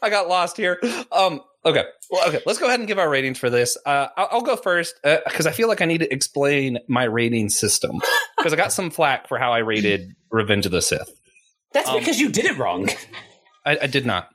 I 0.03 0.11
got 0.11 0.29
lost 0.29 0.57
here. 0.57 0.81
Um, 1.13 1.41
okay, 1.69 1.85
well, 2.11 2.29
okay, 2.29 2.41
let's 2.47 2.59
go 2.59 2.67
ahead 2.67 2.81
and 2.81 2.89
give 2.89 2.99
our 2.99 3.09
ratings 3.09 3.39
for 3.39 3.51
this. 3.51 3.77
Uh, 3.85 4.09
I'll, 4.17 4.29
I'll 4.33 4.43
go 4.43 4.57
first 4.57 4.95
because 5.03 5.47
I 5.47 5.53
feel 5.53 5.69
like 5.69 5.81
I 5.81 5.85
need 5.85 5.99
to 5.99 6.13
explain 6.13 6.79
my 6.89 7.05
rating 7.05 7.49
system 7.49 8.01
because 8.37 8.53
I 8.53 8.57
got 8.57 8.73
some 8.73 8.91
flack 8.91 9.29
for 9.29 9.39
how 9.39 9.53
I 9.53 9.59
rated 9.59 10.15
Revenge 10.31 10.67
of 10.67 10.73
the 10.73 10.83
Sith. 10.83 11.11
That's 11.73 11.89
Um, 11.89 11.99
because 11.99 12.19
you 12.21 12.31
did 12.31 12.47
it 12.47 12.59
wrong. 12.59 12.89
I, 13.65 13.79
I 13.83 13.87
did 13.87 14.07
not. 14.07 14.31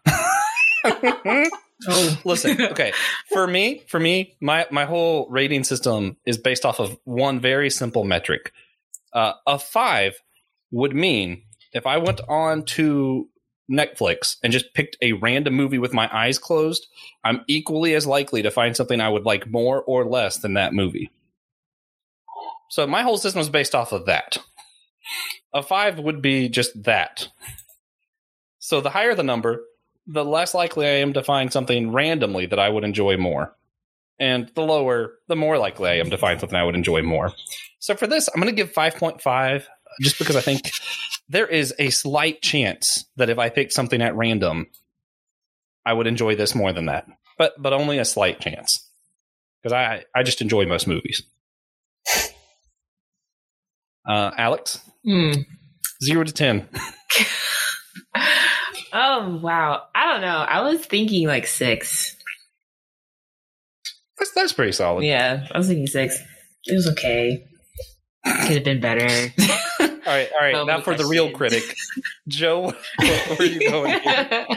Oh. 0.86 1.50
Listen, 2.24 2.62
okay. 2.62 2.94
For 3.32 3.46
me, 3.46 3.84
for 3.88 4.00
me, 4.00 4.36
my 4.40 4.66
my 4.72 4.86
whole 4.86 5.28
rating 5.30 5.64
system 5.64 6.18
is 6.26 6.38
based 6.38 6.66
off 6.66 6.80
of 6.80 6.98
one 7.04 7.40
very 7.40 7.70
simple 7.70 8.04
metric. 8.04 8.52
Uh, 9.12 9.34
a 9.46 9.60
five 9.60 10.16
would 10.72 10.96
mean 10.96 11.44
if 11.74 11.86
I 11.86 11.98
went 11.98 12.22
on 12.28 12.64
to 12.64 13.28
Netflix 13.72 14.38
and 14.44 14.54
just 14.54 14.74
picked 14.74 14.98
a 15.02 15.14
random 15.14 15.54
movie 15.54 15.78
with 15.80 15.94
my 15.94 16.10
eyes 16.16 16.38
closed, 16.38 16.88
I'm 17.24 17.44
equally 17.48 17.94
as 17.96 18.06
likely 18.06 18.42
to 18.42 18.52
find 18.52 18.76
something 18.76 19.00
I 19.00 19.10
would 19.10 19.26
like 19.26 19.50
more 19.50 19.82
or 19.82 20.06
less 20.06 20.38
than 20.38 20.54
that 20.56 20.74
movie. 20.74 21.12
So 22.70 22.88
my 22.88 23.04
whole 23.04 23.18
system 23.18 23.42
is 23.42 23.50
based 23.50 23.76
off 23.76 23.92
of 23.92 24.08
that. 24.08 24.38
A 25.54 25.62
five 25.62 26.00
would 26.00 26.22
be 26.22 26.50
just 26.50 26.84
that. 26.84 27.28
So 28.60 28.82
the 28.82 28.90
higher 28.90 29.14
the 29.14 29.24
number, 29.24 29.64
the 30.08 30.26
less 30.26 30.54
likely 30.54 30.88
I 30.88 30.96
am 30.96 31.14
to 31.14 31.24
find 31.24 31.52
something 31.54 31.92
randomly 31.92 32.46
that 32.48 32.60
I 32.60 32.70
would 32.70 32.84
enjoy 32.84 33.18
more. 33.18 33.56
And 34.20 34.50
the 34.56 34.62
lower, 34.62 35.16
the 35.28 35.36
more 35.36 35.58
likely 35.58 35.90
I 35.90 35.96
am 35.96 36.10
to 36.10 36.18
find 36.18 36.40
something 36.40 36.58
I 36.58 36.64
would 36.64 36.76
enjoy 36.76 37.02
more. 37.02 37.34
So 37.80 37.96
for 37.96 38.08
this, 38.08 38.30
I'm 38.30 38.42
going 38.42 38.54
to 38.54 38.56
give 38.56 38.74
5.5 38.74 39.66
just 40.02 40.18
because 40.18 40.36
I 40.36 40.42
think 40.42 40.72
there 41.30 41.48
is 41.48 41.74
a 41.80 41.90
slight 41.90 42.42
chance 42.42 43.06
that 43.18 43.30
if 43.30 43.40
I 43.40 43.50
picked 43.50 43.74
something 43.74 44.02
at 44.02 44.16
random, 44.16 44.68
I 45.86 45.94
would 45.94 46.08
enjoy 46.08 46.36
this 46.36 46.54
more 46.56 46.74
than 46.74 46.86
that. 46.88 47.08
But 47.38 47.54
but 47.62 47.74
only 47.74 47.98
a 48.00 48.06
slight 48.06 48.40
chance. 48.40 48.88
Because 49.62 49.74
I, 49.74 50.04
I 50.16 50.24
just 50.24 50.42
enjoy 50.42 50.66
most 50.66 50.88
movies. 50.88 51.24
Uh, 54.08 54.32
Alex, 54.38 54.80
Hmm. 55.06 55.32
zero 56.04 56.24
to 56.24 56.32
ten. 56.34 56.68
Oh 58.96 59.40
wow. 59.42 59.86
I 59.96 60.06
don't 60.12 60.22
know. 60.22 60.38
I 60.38 60.62
was 60.62 60.86
thinking 60.86 61.28
like 61.28 61.48
six. 61.48 62.16
That's 64.20 64.32
that's 64.34 64.54
pretty 64.54 64.72
solid. 64.72 65.04
Yeah, 65.04 65.48
I 65.52 65.58
was 65.58 65.68
thinking 65.68 65.88
six. 65.88 66.16
It 66.66 66.76
was 66.76 66.88
okay. 66.90 67.44
Could 68.24 68.52
have 68.58 68.64
been 68.64 68.82
better. 68.82 69.08
All 70.06 70.14
right, 70.14 70.30
all 70.32 70.40
right. 70.40 70.56
So 70.56 70.66
now 70.66 70.82
for 70.82 70.96
the 70.96 71.06
real 71.06 71.32
critic, 71.32 71.64
Joe. 72.28 72.74
Where 73.00 73.38
are 73.40 73.44
you 73.46 73.70
going? 73.70 74.00
Here? 74.02 74.48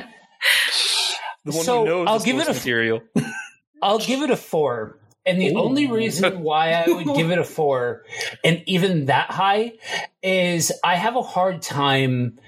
The 1.44 1.52
one 1.52 1.64
So, 1.64 1.80
who 1.80 1.86
knows 1.86 2.08
I'll 2.08 2.20
give 2.20 2.38
it 2.38 2.48
a- 2.48 2.52
material. 2.52 3.02
I'll 3.82 3.98
give 3.98 4.22
it 4.22 4.30
a 4.30 4.36
four. 4.36 4.98
And 5.24 5.40
the 5.40 5.54
Ooh. 5.54 5.58
only 5.60 5.88
reason 5.90 6.40
why 6.42 6.72
I 6.72 6.84
would 6.88 7.06
give 7.16 7.30
it 7.32 7.38
a 7.38 7.44
four, 7.44 8.04
and 8.44 8.62
even 8.66 9.06
that 9.06 9.30
high, 9.30 9.72
is 10.22 10.72
I 10.84 10.94
have 10.94 11.16
a 11.16 11.22
hard 11.22 11.62
time 11.62 12.38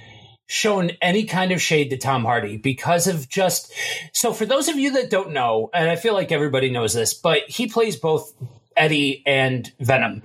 showing 0.47 0.93
any 1.03 1.25
kind 1.25 1.51
of 1.53 1.61
shade 1.61 1.91
to 1.91 1.97
Tom 1.99 2.25
Hardy 2.25 2.57
because 2.57 3.07
of 3.09 3.29
just. 3.29 3.73
So, 4.13 4.33
for 4.33 4.47
those 4.47 4.69
of 4.69 4.77
you 4.77 4.93
that 4.93 5.11
don't 5.11 5.33
know, 5.33 5.71
and 5.75 5.91
I 5.91 5.97
feel 5.97 6.15
like 6.15 6.31
everybody 6.31 6.71
knows 6.71 6.95
this, 6.95 7.15
but 7.15 7.43
he 7.49 7.67
plays 7.67 7.97
both 7.97 8.33
Eddie 8.79 9.23
and 9.27 9.71
Venom. 9.81 10.23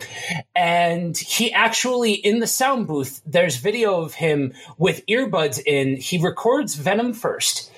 And 0.55 1.17
he 1.17 1.51
actually, 1.51 2.13
in 2.13 2.39
the 2.39 2.47
sound 2.47 2.87
booth, 2.87 3.21
there's 3.25 3.57
video 3.57 4.01
of 4.01 4.13
him 4.13 4.53
with 4.77 5.05
earbuds 5.07 5.61
in. 5.65 5.97
He 5.97 6.19
records 6.19 6.75
Venom 6.75 7.13
first 7.13 7.71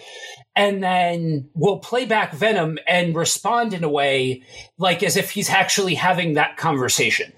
and 0.55 0.83
then 0.83 1.49
will 1.53 1.79
play 1.79 2.05
back 2.05 2.33
Venom 2.33 2.77
and 2.87 3.15
respond 3.15 3.73
in 3.73 3.83
a 3.83 3.89
way 3.89 4.43
like 4.77 5.03
as 5.03 5.17
if 5.17 5.31
he's 5.31 5.49
actually 5.49 5.95
having 5.95 6.33
that 6.33 6.57
conversation. 6.57 7.31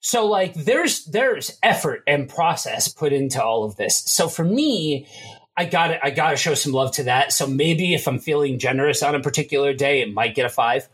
So 0.00 0.26
like 0.26 0.52
there's 0.52 1.06
there's 1.06 1.58
effort 1.62 2.02
and 2.06 2.28
process 2.28 2.88
put 2.88 3.14
into 3.14 3.42
all 3.42 3.64
of 3.64 3.76
this. 3.76 4.02
So 4.04 4.28
for 4.28 4.44
me, 4.44 5.08
I 5.56 5.64
got 5.64 5.98
I 6.02 6.10
got 6.10 6.30
to 6.30 6.36
show 6.36 6.54
some 6.54 6.72
love 6.72 6.92
to 6.96 7.04
that. 7.04 7.32
So 7.32 7.46
maybe 7.46 7.94
if 7.94 8.06
I'm 8.06 8.18
feeling 8.18 8.58
generous 8.58 9.02
on 9.02 9.14
a 9.14 9.20
particular 9.20 9.72
day, 9.72 10.02
it 10.02 10.12
might 10.12 10.34
get 10.34 10.44
a 10.44 10.50
5. 10.50 10.88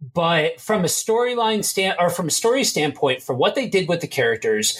But 0.00 0.60
from 0.60 0.82
a 0.82 0.88
storyline 0.88 1.64
stand 1.64 1.96
or 1.98 2.10
from 2.10 2.28
a 2.28 2.30
story 2.30 2.64
standpoint, 2.64 3.22
for 3.22 3.34
what 3.34 3.54
they 3.54 3.68
did 3.68 3.88
with 3.88 4.00
the 4.00 4.06
characters, 4.06 4.78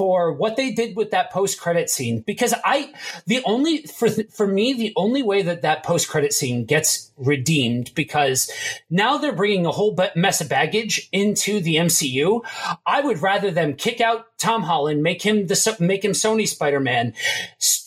for 0.00 0.32
what 0.32 0.56
they 0.56 0.70
did 0.70 0.96
with 0.96 1.10
that 1.10 1.30
post 1.30 1.60
credit 1.60 1.90
scene, 1.90 2.20
because 2.26 2.54
I 2.64 2.90
the 3.26 3.42
only 3.44 3.82
for 3.82 4.08
for 4.08 4.46
me 4.46 4.72
the 4.72 4.94
only 4.96 5.22
way 5.22 5.42
that 5.42 5.60
that 5.60 5.82
post 5.82 6.08
credit 6.08 6.32
scene 6.32 6.64
gets 6.64 7.12
redeemed 7.18 7.92
because 7.94 8.50
now 8.88 9.18
they're 9.18 9.34
bringing 9.34 9.66
a 9.66 9.70
whole 9.70 9.94
mess 10.16 10.40
of 10.40 10.48
baggage 10.48 11.06
into 11.12 11.60
the 11.60 11.76
MCU. 11.76 12.40
I 12.86 13.02
would 13.02 13.20
rather 13.20 13.50
them 13.50 13.74
kick 13.74 14.00
out 14.00 14.24
Tom 14.38 14.62
Holland, 14.62 15.02
make 15.02 15.20
him 15.20 15.48
the 15.48 15.76
make 15.80 16.02
him 16.02 16.12
Sony 16.12 16.48
Spider 16.48 16.80
Man, 16.80 17.12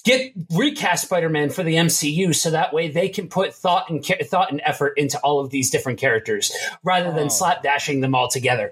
get 0.06 0.34
recast 0.52 1.06
Spider 1.06 1.30
Man 1.30 1.49
for 1.49 1.63
the 1.63 1.78
MCU, 1.78 2.36
so 2.36 2.52
that 2.52 2.73
way 2.73 2.89
they 2.89 3.10
can 3.10 3.28
put 3.28 3.56
thought 3.56 3.89
and 3.89 4.06
thought 4.06 4.52
and 4.52 4.62
effort 4.63 4.99
into 4.99 5.17
all 5.21 5.39
of 5.39 5.49
these 5.49 5.71
different 5.71 5.97
characters 5.99 6.56
rather 6.84 7.12
than 7.12 7.26
Oh. 7.26 7.41
slapdashing 7.41 8.02
them 8.02 8.13
all 8.13 8.28
together. 8.28 8.71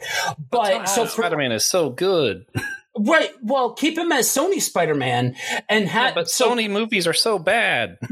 But 0.51 0.85
so 0.85 1.07
Spider 1.07 1.37
Man 1.37 1.51
is 1.51 1.65
so 1.65 1.89
good. 1.89 2.45
right, 2.97 3.31
well, 3.41 3.73
keep 3.73 3.97
him 3.97 4.11
as 4.11 4.27
Sony 4.27 4.61
Spider 4.61 4.95
Man 4.95 5.35
and 5.69 5.85
Yeah, 5.85 5.91
have 5.91 6.15
but 6.15 6.29
so- 6.29 6.51
Sony 6.51 6.69
movies 6.69 7.07
are 7.07 7.13
so 7.13 7.39
bad. 7.39 7.97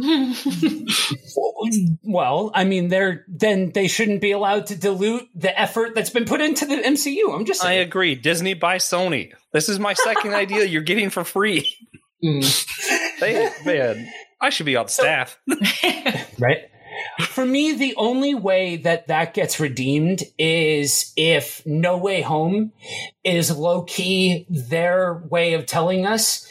Well, 2.03 2.51
I 2.55 2.63
mean, 2.63 2.87
they're 2.87 3.25
then 3.27 3.71
they 3.73 3.87
shouldn't 3.87 4.21
be 4.21 4.31
allowed 4.31 4.67
to 4.67 4.75
dilute 4.75 5.27
the 5.35 5.57
effort 5.59 5.93
that's 5.93 6.09
been 6.09 6.25
put 6.25 6.41
into 6.41 6.65
the 6.65 6.75
MCU. 6.75 7.33
I'm 7.33 7.45
just 7.45 7.63
I 7.63 7.73
agree. 7.73 8.15
Disney 8.15 8.53
buy 8.53 8.77
Sony. 8.77 9.31
This 9.53 9.69
is 9.69 9.79
my 9.79 9.93
second 9.93 10.33
idea 10.43 10.65
you're 10.65 10.81
getting 10.81 11.09
for 11.09 11.23
free. 11.23 11.75
Hmm. 12.23 12.39
They, 13.19 13.49
man, 13.65 14.09
I 14.41 14.49
should 14.49 14.65
be 14.65 14.75
on 14.75 14.87
staff. 14.87 15.37
right? 16.39 16.69
For 17.19 17.45
me, 17.45 17.73
the 17.73 17.95
only 17.97 18.33
way 18.33 18.77
that 18.77 19.07
that 19.07 19.33
gets 19.33 19.59
redeemed 19.59 20.23
is 20.37 21.11
if 21.17 21.65
No 21.65 21.97
Way 21.97 22.21
Home 22.21 22.71
is 23.23 23.55
low 23.55 23.83
key 23.83 24.45
their 24.49 25.21
way 25.29 25.53
of 25.53 25.65
telling 25.65 26.05
us, 26.05 26.47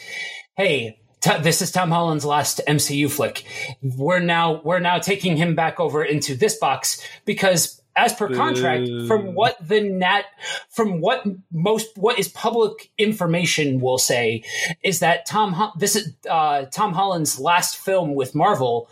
"Hey, 0.55 0.99
t- 1.21 1.39
this 1.39 1.63
is 1.63 1.71
Tom 1.71 1.89
Holland's 1.89 2.25
last 2.25 2.61
MCU 2.67 3.09
flick. 3.09 3.45
We're 3.81 4.19
now 4.19 4.61
we're 4.63 4.79
now 4.79 4.99
taking 4.99 5.37
him 5.37 5.55
back 5.55 5.79
over 5.79 6.03
into 6.03 6.35
this 6.35 6.57
box 6.57 7.01
because." 7.25 7.75
As 7.95 8.13
per 8.13 8.33
contract, 8.33 8.85
Boo. 8.85 9.07
from 9.07 9.33
what 9.33 9.57
the 9.59 9.81
nat, 9.81 10.23
from 10.69 11.01
what 11.01 11.21
most 11.51 11.97
what 11.97 12.17
is 12.17 12.29
public 12.29 12.91
information 12.97 13.81
will 13.81 13.97
say, 13.97 14.43
is 14.83 14.99
that 14.99 15.25
Tom 15.25 15.73
this 15.77 15.97
is 15.97 16.13
uh, 16.29 16.65
Tom 16.71 16.93
Holland's 16.93 17.41
last 17.41 17.75
film 17.75 18.15
with 18.15 18.33
Marvel 18.33 18.87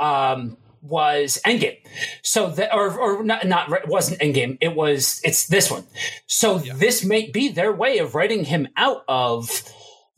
um, 0.00 0.56
was 0.82 1.38
Endgame. 1.44 1.78
So 2.22 2.50
that, 2.50 2.74
or, 2.74 2.98
or 2.98 3.22
not, 3.22 3.46
not, 3.46 3.70
it 3.72 3.88
wasn't 3.88 4.20
Endgame. 4.20 4.58
It 4.60 4.74
was, 4.74 5.20
it's 5.24 5.46
this 5.46 5.70
one. 5.70 5.84
So 6.26 6.58
this 6.58 7.04
may 7.04 7.30
be 7.30 7.48
their 7.48 7.72
way 7.72 7.98
of 7.98 8.14
writing 8.14 8.44
him 8.44 8.68
out 8.76 9.04
of 9.08 9.62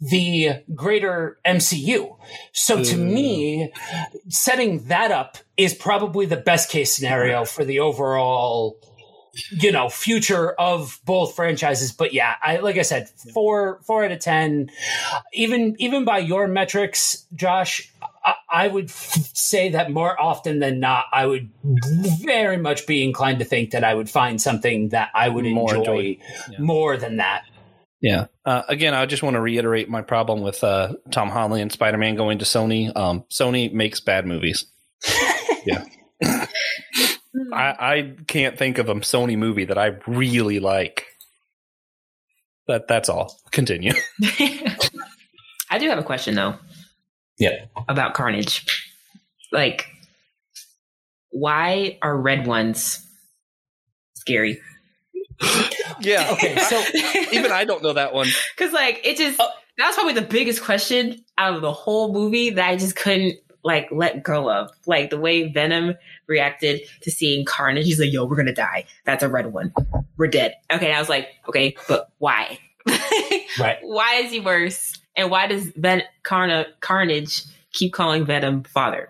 the 0.03 0.65
greater 0.75 1.39
MCU. 1.47 2.17
So 2.53 2.83
to 2.83 2.97
hmm. 2.97 3.15
me, 3.15 3.73
setting 4.29 4.85
that 4.89 5.13
up 5.13 5.39
is 5.57 5.75
probably 5.75 6.27
the 6.27 6.37
best 6.37 6.71
case 6.71 6.93
scenario 6.93 7.45
for 7.45 7.65
the 7.65 7.79
overall, 7.79 8.81
you 9.51 9.71
know, 9.71 9.89
future 9.89 10.53
of 10.53 11.01
both 11.05 11.37
franchises. 11.37 11.93
But 11.93 12.13
yeah, 12.13 12.35
I, 12.43 12.57
like 12.57 12.79
I 12.79 12.83
said, 12.83 13.11
four, 13.33 13.81
four 13.85 14.05
out 14.05 14.11
of 14.11 14.19
10, 14.19 14.71
even, 15.35 15.77
even 15.79 16.05
by 16.05 16.19
your 16.19 16.49
metrics, 16.49 17.25
Josh, 17.35 17.89
I, 18.25 18.35
I 18.51 18.69
would 18.69 18.87
f- 18.87 19.31
say 19.35 19.71
that 19.71 19.91
more 19.91 20.21
often 20.21 20.59
than 20.61 20.81
not, 20.81 21.07
I 21.13 21.27
would 21.27 21.51
very 22.21 22.57
much 22.57 22.87
be 22.87 23.03
inclined 23.05 23.41
to 23.41 23.45
think 23.45 23.71
that 23.73 23.85
I 23.85 23.95
would 23.95 24.09
find 24.09 24.41
something 24.41 24.91
that 24.91 25.11
I 25.15 25.29
would 25.29 25.45
More 25.45 25.75
enjoy 25.75 25.99
enjoy- 25.99 26.19
yeah. 26.51 26.59
more 26.61 26.97
than 26.97 27.17
that. 27.17 27.45
Yeah. 28.01 28.27
Uh, 28.45 28.63
again, 28.69 28.95
I 28.95 29.07
just 29.07 29.23
want 29.23 29.35
to 29.35 29.41
reiterate 29.41 29.89
my 29.89 30.03
problem 30.03 30.41
with 30.43 30.63
uh, 30.65 30.95
Tom 31.11 31.29
Holland 31.31 31.63
and 31.63 31.73
Spider 31.73 31.99
Man 31.99 32.17
going 32.17 32.39
to 32.39 32.45
Sony. 32.45 32.95
Um, 32.97 33.25
Sony 33.31 33.73
makes 33.73 34.01
bad 34.01 34.27
movies. 34.27 34.67
yeah. 35.67 35.85
I, 36.25 36.47
I 37.53 38.15
can't 38.27 38.59
think 38.59 38.79
of 38.79 38.89
a 38.89 38.95
Sony 38.97 39.39
movie 39.39 39.65
that 39.67 39.79
I 39.79 39.97
really 40.07 40.59
like. 40.61 41.07
That 42.67 42.89
that's 42.89 43.09
all. 43.09 43.37
Continue. 43.51 43.93
I 45.71 45.79
do 45.79 45.89
have 45.89 45.99
a 45.99 46.03
question 46.05 46.35
though 46.35 46.57
Yeah. 47.39 47.65
about 47.89 48.15
Carnage. 48.15 48.65
Like, 49.51 49.87
why 51.31 51.99
are 52.03 52.17
red 52.17 52.47
ones 52.47 53.07
scary? 54.15 54.61
yeah. 56.01 56.31
Okay. 56.33 56.57
So 56.59 56.83
Even 57.33 57.51
I 57.53 57.65
don't 57.65 57.83
know 57.83 57.93
that 57.95 58.13
one. 58.15 58.29
Because 58.57 58.73
like 58.73 59.01
it 59.05 59.17
just 59.17 59.41
Oh. 59.41 59.49
that 59.79 59.87
was 59.87 59.95
probably 59.95 60.15
the 60.15 60.23
biggest 60.23 60.63
question 60.63 61.25
out 61.39 61.55
of 61.55 61.63
the 61.63 61.73
whole 61.73 62.13
movie 62.13 62.51
that 62.51 62.69
I 62.69 62.77
just 62.77 62.97
couldn't 62.97 63.39
like 63.65 63.89
let 63.91 64.23
go 64.23 64.51
of. 64.51 64.71
Like 64.87 65.11
the 65.11 65.19
way 65.19 65.49
Venom 65.51 65.95
reacted 66.27 66.83
to 67.03 67.11
seeing 67.11 67.45
Carnage. 67.45 67.87
He's 67.87 67.99
like, 68.01 68.13
"Yo, 68.13 68.25
we're 68.25 68.37
gonna 68.37 68.53
die. 68.55 68.85
That's 69.05 69.23
a 69.23 69.29
red 69.29 69.53
one. 69.53 69.73
We're 70.17 70.29
dead." 70.29 70.55
Okay, 70.73 70.87
and 70.87 70.97
I 70.97 71.01
was 71.01 71.09
like, 71.09 71.29
"Okay, 71.49 71.77
but 71.89 72.11
why? 72.19 72.59
right. 73.59 73.79
why 73.83 74.17
is 74.25 74.33
he 74.33 74.41
worse? 74.41 74.99
And 75.17 75.31
why 75.31 75.47
does 75.47 75.67
Ven- 75.77 76.05
Carna- 76.23 76.67
Carnage 76.81 77.45
keep 77.73 77.93
calling 77.93 78.25
Venom 78.25 78.65
father?" 78.65 79.09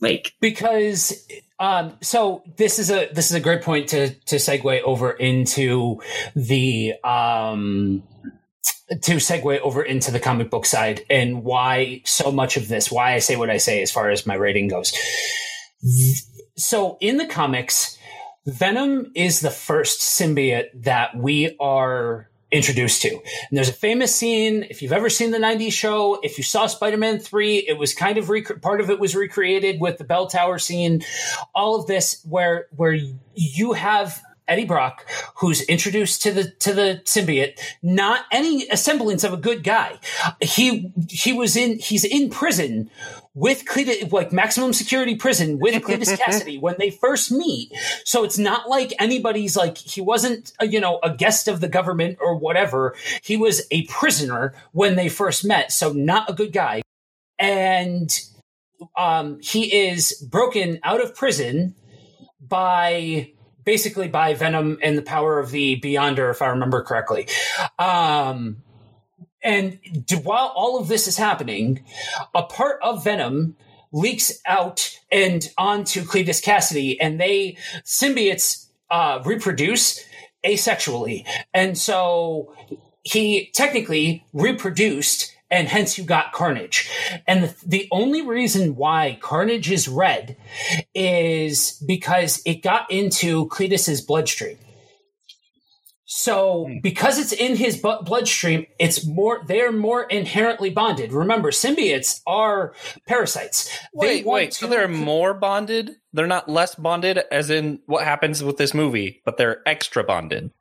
Like, 0.00 0.34
because 0.40 1.26
um, 1.58 1.96
so 2.02 2.42
this 2.56 2.78
is 2.78 2.90
a 2.90 3.08
this 3.12 3.30
is 3.30 3.36
a 3.36 3.40
great 3.40 3.62
point 3.62 3.88
to 3.90 4.10
to 4.10 4.36
segue 4.36 4.82
over 4.82 5.10
into 5.10 6.02
the 6.34 6.94
um 7.02 8.02
to 8.90 9.16
segue 9.16 9.58
over 9.60 9.82
into 9.82 10.10
the 10.10 10.20
comic 10.20 10.50
book 10.50 10.66
side 10.66 11.00
and 11.08 11.42
why 11.42 12.02
so 12.04 12.30
much 12.30 12.56
of 12.56 12.68
this 12.68 12.90
why 12.90 13.14
I 13.14 13.18
say 13.20 13.36
what 13.36 13.50
I 13.50 13.56
say 13.56 13.82
as 13.82 13.90
far 13.90 14.10
as 14.10 14.26
my 14.26 14.34
rating 14.34 14.68
goes. 14.68 14.92
So 16.56 16.98
in 17.00 17.16
the 17.16 17.26
comics, 17.26 17.98
Venom 18.46 19.12
is 19.14 19.40
the 19.40 19.50
first 19.50 20.00
symbiote 20.00 20.84
that 20.84 21.16
we 21.16 21.56
are 21.58 22.30
introduced 22.52 23.02
to. 23.02 23.10
And 23.10 23.22
there's 23.52 23.68
a 23.68 23.74
famous 23.74 24.14
scene. 24.14 24.66
If 24.70 24.82
you've 24.82 24.92
ever 24.92 25.10
seen 25.10 25.30
the 25.30 25.38
90s 25.38 25.72
show, 25.72 26.20
if 26.22 26.38
you 26.38 26.44
saw 26.44 26.66
Spider 26.66 26.96
Man 26.96 27.18
3, 27.18 27.58
it 27.58 27.78
was 27.78 27.94
kind 27.94 28.18
of 28.18 28.30
rec- 28.30 28.62
part 28.62 28.80
of 28.80 28.90
it 28.90 29.00
was 29.00 29.16
recreated 29.16 29.80
with 29.80 29.98
the 29.98 30.04
bell 30.04 30.26
tower 30.26 30.58
scene. 30.58 31.02
All 31.54 31.78
of 31.78 31.86
this 31.86 32.24
where, 32.28 32.66
where 32.76 32.96
you 33.34 33.72
have 33.72 34.22
Eddie 34.48 34.64
Brock, 34.64 35.04
who's 35.36 35.62
introduced 35.62 36.22
to 36.22 36.32
the 36.32 36.50
to 36.60 36.72
the 36.72 37.02
symbiote, 37.04 37.58
not 37.82 38.24
any 38.30 38.66
semblance 38.76 39.24
of 39.24 39.32
a 39.32 39.36
good 39.36 39.64
guy. 39.64 39.98
He 40.40 40.92
he 41.10 41.32
was 41.32 41.56
in 41.56 41.78
he's 41.78 42.04
in 42.04 42.30
prison 42.30 42.90
with 43.36 43.66
Cletus, 43.66 44.10
like 44.10 44.32
maximum 44.32 44.72
security 44.72 45.14
prison 45.14 45.58
with 45.58 45.74
Cletus 45.82 46.16
Kasady 46.18 46.58
when 46.58 46.74
they 46.78 46.90
first 46.90 47.30
meet. 47.30 47.70
So 48.04 48.24
it's 48.24 48.38
not 48.38 48.68
like 48.68 48.94
anybody's 48.98 49.56
like 49.56 49.76
he 49.76 50.00
wasn't 50.00 50.52
a, 50.58 50.66
you 50.66 50.80
know 50.80 50.98
a 51.02 51.14
guest 51.14 51.46
of 51.46 51.60
the 51.60 51.68
government 51.68 52.16
or 52.20 52.34
whatever. 52.34 52.96
He 53.22 53.36
was 53.36 53.66
a 53.70 53.84
prisoner 53.84 54.54
when 54.72 54.96
they 54.96 55.10
first 55.10 55.44
met. 55.44 55.70
So 55.70 55.92
not 55.92 56.30
a 56.30 56.32
good 56.32 56.52
guy, 56.52 56.82
and 57.38 58.10
um, 58.96 59.38
he 59.40 59.88
is 59.88 60.12
broken 60.30 60.80
out 60.82 61.04
of 61.04 61.14
prison 61.14 61.74
by 62.40 63.32
basically 63.64 64.08
by 64.08 64.32
Venom 64.32 64.78
and 64.82 64.96
the 64.96 65.02
power 65.02 65.38
of 65.38 65.50
the 65.50 65.78
Beyonder, 65.80 66.30
if 66.30 66.40
I 66.40 66.46
remember 66.46 66.82
correctly. 66.82 67.28
Um, 67.78 68.62
and 69.46 69.78
while 70.24 70.52
all 70.56 70.78
of 70.78 70.88
this 70.88 71.06
is 71.06 71.16
happening, 71.16 71.84
a 72.34 72.42
part 72.42 72.80
of 72.82 73.04
Venom 73.04 73.56
leaks 73.92 74.40
out 74.44 74.98
and 75.10 75.48
onto 75.56 76.02
Cletus 76.02 76.42
Kasady, 76.42 76.96
and 77.00 77.20
they 77.20 77.56
symbiotes 77.84 78.66
uh, 78.90 79.22
reproduce 79.24 80.04
asexually, 80.44 81.24
and 81.54 81.78
so 81.78 82.52
he 83.04 83.50
technically 83.54 84.24
reproduced 84.32 85.32
and 85.48 85.68
hence 85.68 85.96
you 85.96 86.02
got 86.02 86.32
Carnage. 86.32 86.90
And 87.24 87.44
the, 87.44 87.54
the, 87.64 87.88
only 87.92 88.20
reason 88.20 88.74
why 88.74 89.16
Carnage 89.20 89.70
is 89.70 89.86
red 89.86 90.36
is 90.92 91.80
because 91.86 92.42
it 92.44 92.64
got 92.64 92.90
into 92.90 93.46
Cletus's 93.46 94.00
bloodstream. 94.00 94.58
So, 96.16 96.64
hmm. 96.64 96.78
because 96.82 97.18
it's 97.18 97.32
in 97.32 97.56
his 97.56 97.76
bloodstream, 97.76 98.64
it's 98.78 99.06
more, 99.06 99.42
they're 99.46 99.70
more 99.70 100.04
inherently 100.04 100.70
bonded. 100.70 101.12
Remember, 101.12 101.50
symbiotes 101.50 102.22
are 102.26 102.72
parasites. 103.06 103.70
Wait, 103.92 104.24
wait, 104.24 104.54
so 104.54 104.66
they're 104.66 104.88
more 104.88 105.34
bonded? 105.34 105.90
They're 106.14 106.26
not 106.26 106.48
less 106.48 106.74
bonded, 106.74 107.18
as 107.30 107.50
in 107.50 107.80
what 107.84 108.04
happens 108.04 108.42
with 108.42 108.56
this 108.56 108.72
movie, 108.72 109.20
but 109.26 109.36
they're 109.36 109.60
extra 109.68 110.02
bonded. 110.04 110.52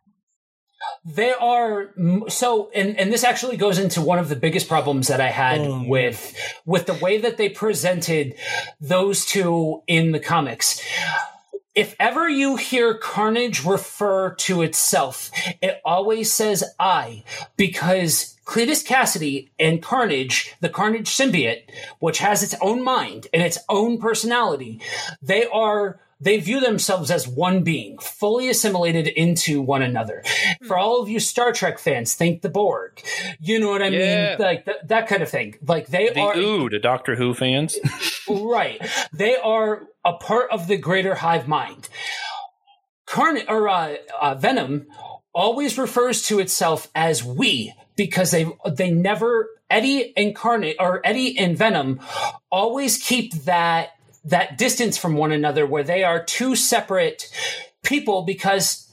They 1.06 1.32
are 1.32 1.92
so, 2.28 2.70
and 2.76 3.00
and 3.00 3.12
this 3.12 3.24
actually 3.24 3.56
goes 3.56 3.80
into 3.80 4.02
one 4.02 4.20
of 4.20 4.28
the 4.28 4.36
biggest 4.36 4.68
problems 4.68 5.08
that 5.08 5.22
I 5.22 5.30
had 5.30 5.62
oh, 5.62 5.86
with 5.88 6.36
with 6.66 6.86
the 6.86 6.94
way 6.96 7.18
that 7.20 7.38
they 7.38 7.48
presented 7.48 8.36
those 8.82 9.26
two 9.26 9.82
in 9.88 10.12
the 10.12 10.20
comics 10.20 10.82
if 11.76 11.94
ever 12.00 12.28
you 12.30 12.56
hear 12.56 12.94
Carnage 12.94 13.66
refer 13.66 14.34
to 14.36 14.62
itself, 14.62 15.30
it 15.62 15.82
always 15.84 16.32
says 16.32 16.64
I, 16.80 17.24
because 17.58 18.38
Cletus 18.46 18.86
Kasady 18.86 19.50
and 19.60 19.84
Carnage, 19.84 20.56
the 20.62 20.70
Carnage 20.70 21.10
symbiote, 21.10 21.64
which 22.00 22.20
has 22.20 22.44
its 22.44 22.56
own 22.62 22.82
mind 22.82 23.28
and 23.34 23.44
its 23.44 23.60
own 23.68 23.98
personality, 23.98 24.80
they 25.22 25.46
are 25.48 26.00
they 26.26 26.40
view 26.40 26.60
themselves 26.60 27.12
as 27.12 27.28
one 27.28 27.64
being, 27.64 28.00
fully 28.00 28.50
assimilated 28.50 29.08
into 29.08 29.62
one 29.62 29.84
another. 29.84 30.24
For 30.68 30.76
all 30.76 31.00
of 31.00 31.08
you 31.08 31.20
Star 31.20 31.52
Trek 31.52 31.78
fans, 31.78 32.16
think 32.16 32.42
the 32.42 32.50
Borg. 32.50 33.00
You 33.40 33.60
know 33.60 33.70
what 33.70 33.84
I 33.84 33.90
yeah. 33.90 34.30
mean? 34.30 34.40
Like 34.40 34.66
th- 34.66 34.78
that 34.86 35.08
kind 35.08 35.22
of 35.22 35.30
thing. 35.30 35.56
Like 35.66 35.86
they 35.88 36.10
the 36.10 36.20
are. 36.20 36.36
Ooh, 36.36 36.68
to 36.68 36.80
Doctor 36.80 37.16
Who 37.16 37.36
fans. 37.36 37.78
right. 38.30 38.82
They 39.14 39.36
are 39.38 39.84
a 40.04 40.14
part 40.14 40.50
of 40.52 40.68
the 40.68 40.78
greater 40.78 41.14
hive 41.14 41.48
mind. 41.48 41.90
Carn 43.06 43.38
or 43.48 43.70
uh, 43.70 43.96
uh, 44.20 44.34
Venom 44.34 44.88
always 45.32 45.78
refers 45.78 46.24
to 46.24 46.40
itself 46.40 46.90
as 46.96 47.24
we 47.24 47.72
because 47.96 48.32
they 48.32 48.48
they 48.68 48.90
never 48.90 49.50
Eddie 49.70 50.12
incarnate 50.18 50.78
or 50.80 51.02
Eddie 51.06 51.38
and 51.38 51.56
Venom 51.56 52.00
always 52.50 52.98
keep 52.98 53.34
that 53.44 53.90
that 54.26 54.58
distance 54.58 54.98
from 54.98 55.16
one 55.16 55.32
another 55.32 55.66
where 55.66 55.84
they 55.84 56.04
are 56.04 56.24
two 56.24 56.56
separate 56.56 57.32
people 57.84 58.24
because 58.24 58.92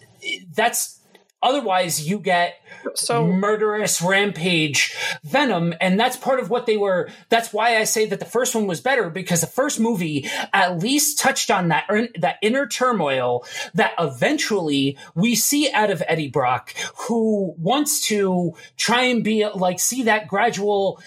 that's 0.54 1.00
otherwise 1.42 2.08
you 2.08 2.18
get 2.18 2.56
so 2.94 3.26
murderous 3.26 4.00
rampage 4.02 4.96
venom 5.24 5.74
and 5.80 5.98
that's 5.98 6.16
part 6.16 6.40
of 6.40 6.50
what 6.50 6.66
they 6.66 6.76
were 6.76 7.08
that's 7.28 7.52
why 7.52 7.76
i 7.76 7.84
say 7.84 8.06
that 8.06 8.18
the 8.18 8.26
first 8.26 8.54
one 8.54 8.66
was 8.66 8.80
better 8.80 9.10
because 9.10 9.40
the 9.40 9.46
first 9.46 9.78
movie 9.78 10.28
at 10.52 10.78
least 10.78 11.18
touched 11.18 11.50
on 11.50 11.68
that 11.68 11.86
that 12.18 12.36
inner 12.42 12.66
turmoil 12.66 13.44
that 13.74 13.92
eventually 13.98 14.96
we 15.14 15.34
see 15.34 15.70
out 15.72 15.90
of 15.90 16.02
eddie 16.06 16.28
brock 16.28 16.74
who 17.08 17.54
wants 17.58 18.06
to 18.06 18.54
try 18.76 19.02
and 19.02 19.22
be 19.24 19.46
like 19.54 19.78
see 19.78 20.04
that 20.04 20.28
gradual 20.28 21.00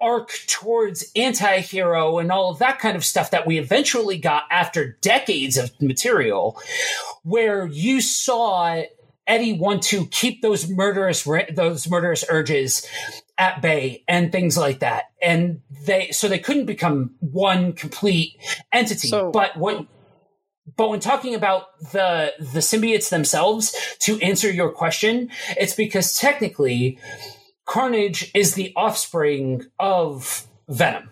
arc 0.00 0.30
towards 0.46 1.10
anti-hero 1.16 2.18
and 2.18 2.30
all 2.30 2.50
of 2.50 2.58
that 2.58 2.78
kind 2.78 2.96
of 2.96 3.04
stuff 3.04 3.30
that 3.30 3.46
we 3.46 3.58
eventually 3.58 4.18
got 4.18 4.44
after 4.50 4.96
decades 5.00 5.56
of 5.56 5.70
material 5.80 6.60
where 7.22 7.66
you 7.66 8.00
saw 8.00 8.82
Eddie 9.28 9.52
want 9.52 9.82
to 9.84 10.06
keep 10.06 10.42
those 10.42 10.68
murderous 10.68 11.28
those 11.54 11.88
murderous 11.88 12.24
urges 12.28 12.84
at 13.36 13.62
bay 13.62 14.02
and 14.08 14.32
things 14.32 14.56
like 14.56 14.80
that. 14.80 15.04
And 15.22 15.60
they 15.86 16.10
so 16.10 16.26
they 16.26 16.38
couldn't 16.38 16.66
become 16.66 17.14
one 17.20 17.74
complete 17.74 18.32
entity. 18.72 19.08
So, 19.08 19.30
but 19.30 19.56
what 19.56 19.86
but 20.76 20.88
when 20.88 21.00
talking 21.00 21.34
about 21.34 21.78
the 21.92 22.32
the 22.38 22.60
symbiotes 22.60 23.10
themselves, 23.10 23.74
to 24.00 24.18
answer 24.20 24.50
your 24.50 24.70
question, 24.70 25.30
it's 25.56 25.74
because 25.74 26.18
technically 26.18 26.98
Carnage 27.66 28.30
is 28.34 28.54
the 28.54 28.72
offspring 28.76 29.62
of 29.78 30.46
Venom 30.68 31.10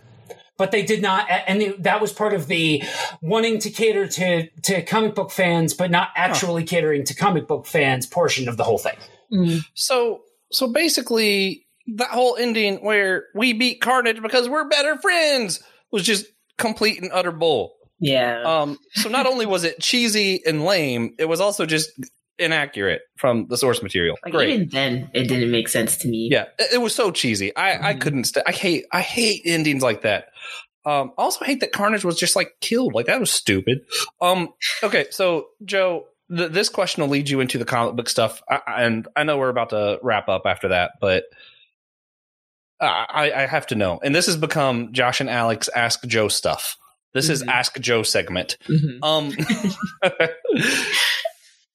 but 0.59 0.71
they 0.71 0.83
did 0.83 1.03
not 1.03 1.27
and 1.29 1.61
they, 1.61 1.69
that 1.73 2.01
was 2.01 2.13
part 2.13 2.33
of 2.33 2.47
the 2.47 2.83
wanting 3.21 3.59
to 3.59 3.71
cater 3.71 4.07
to 4.07 4.49
to 4.63 4.83
comic 4.83 5.15
book 5.15 5.31
fans 5.31 5.75
but 5.75 5.91
not 5.91 6.09
actually 6.17 6.63
huh. 6.63 6.69
catering 6.69 7.05
to 7.05 7.15
comic 7.15 7.47
book 7.47 7.67
fans 7.67 8.07
portion 8.07 8.49
of 8.49 8.57
the 8.57 8.65
whole 8.65 8.79
thing 8.79 8.97
mm. 9.33 9.61
so 9.75 10.21
so 10.51 10.67
basically 10.67 11.67
that 11.87 12.11
whole 12.11 12.37
ending 12.37 12.77
where 12.77 13.25
we 13.35 13.53
beat 13.53 13.81
carnage 13.81 14.21
because 14.23 14.49
we're 14.49 14.69
better 14.69 14.97
friends 14.99 15.63
was 15.93 16.03
just 16.03 16.27
complete 16.59 17.01
and 17.01 17.13
utter 17.13 17.33
bull 17.33 17.75
yeah 17.99 18.43
um 18.43 18.79
so 18.93 19.09
not 19.09 19.27
only 19.27 19.47
was 19.47 19.65
it 19.65 19.81
cheesy 19.81 20.43
and 20.47 20.65
lame 20.65 21.15
it 21.19 21.27
was 21.27 21.41
also 21.41 21.65
just 21.65 21.91
inaccurate 22.39 23.03
from 23.17 23.47
the 23.49 23.57
source 23.57 23.83
material. 23.83 24.17
Like 24.25 24.35
Great. 24.35 24.51
even 24.51 24.69
then, 24.69 25.11
it 25.15 25.29
didn't 25.29 25.51
make 25.51 25.69
sense 25.69 25.97
to 25.99 26.09
me. 26.09 26.29
Yeah, 26.31 26.47
it, 26.59 26.75
it 26.75 26.79
was 26.79 26.95
so 26.95 27.11
cheesy. 27.11 27.57
I 27.57 27.71
mm-hmm. 27.73 27.85
I 27.85 27.95
couldn't. 27.95 28.25
St- 28.25 28.45
I 28.47 28.53
hate 28.53 28.87
I 28.93 29.01
hate 29.01 29.43
endings 29.45 29.83
like 29.83 30.03
that. 30.03 30.29
Um, 30.85 31.13
I 31.19 31.23
also 31.23 31.45
hate 31.45 31.61
that 31.61 31.73
Carnage 31.73 32.05
was 32.05 32.19
just 32.19 32.37
like 32.37 32.55
killed. 32.61 32.95
Like 32.95 33.07
that 33.07 33.19
was 33.19 33.31
stupid. 33.31 33.81
Um, 34.21 34.51
okay, 34.83 35.07
so 35.11 35.49
Joe, 35.65 36.07
th- 36.35 36.53
this 36.53 36.69
question 36.69 37.03
will 37.03 37.11
lead 37.11 37.29
you 37.29 37.41
into 37.41 37.59
the 37.59 37.65
comic 37.65 37.97
book 37.97 38.09
stuff, 38.09 38.43
I, 38.49 38.61
and 38.79 39.09
I 39.17 39.25
know 39.25 39.39
we're 39.39 39.49
about 39.49 39.71
to 39.71 39.99
wrap 40.03 40.29
up 40.29 40.43
after 40.47 40.69
that, 40.69 40.93
but 41.01 41.25
I, 42.81 43.33
I 43.35 43.47
have 43.47 43.67
to 43.69 43.75
know. 43.75 43.99
And 44.03 44.15
this 44.15 44.27
has 44.27 44.37
become 44.37 44.93
Josh 44.93 45.21
and 45.21 45.31
Alex 45.31 45.69
ask 45.75 46.05
Joe 46.05 46.29
stuff. 46.29 46.77
This 47.15 47.27
mm-hmm. 47.27 47.33
is 47.33 47.43
Ask 47.45 47.81
Joe 47.81 48.03
segment. 48.03 48.59
Mm-hmm. 48.69 49.03
Um, 49.03 49.33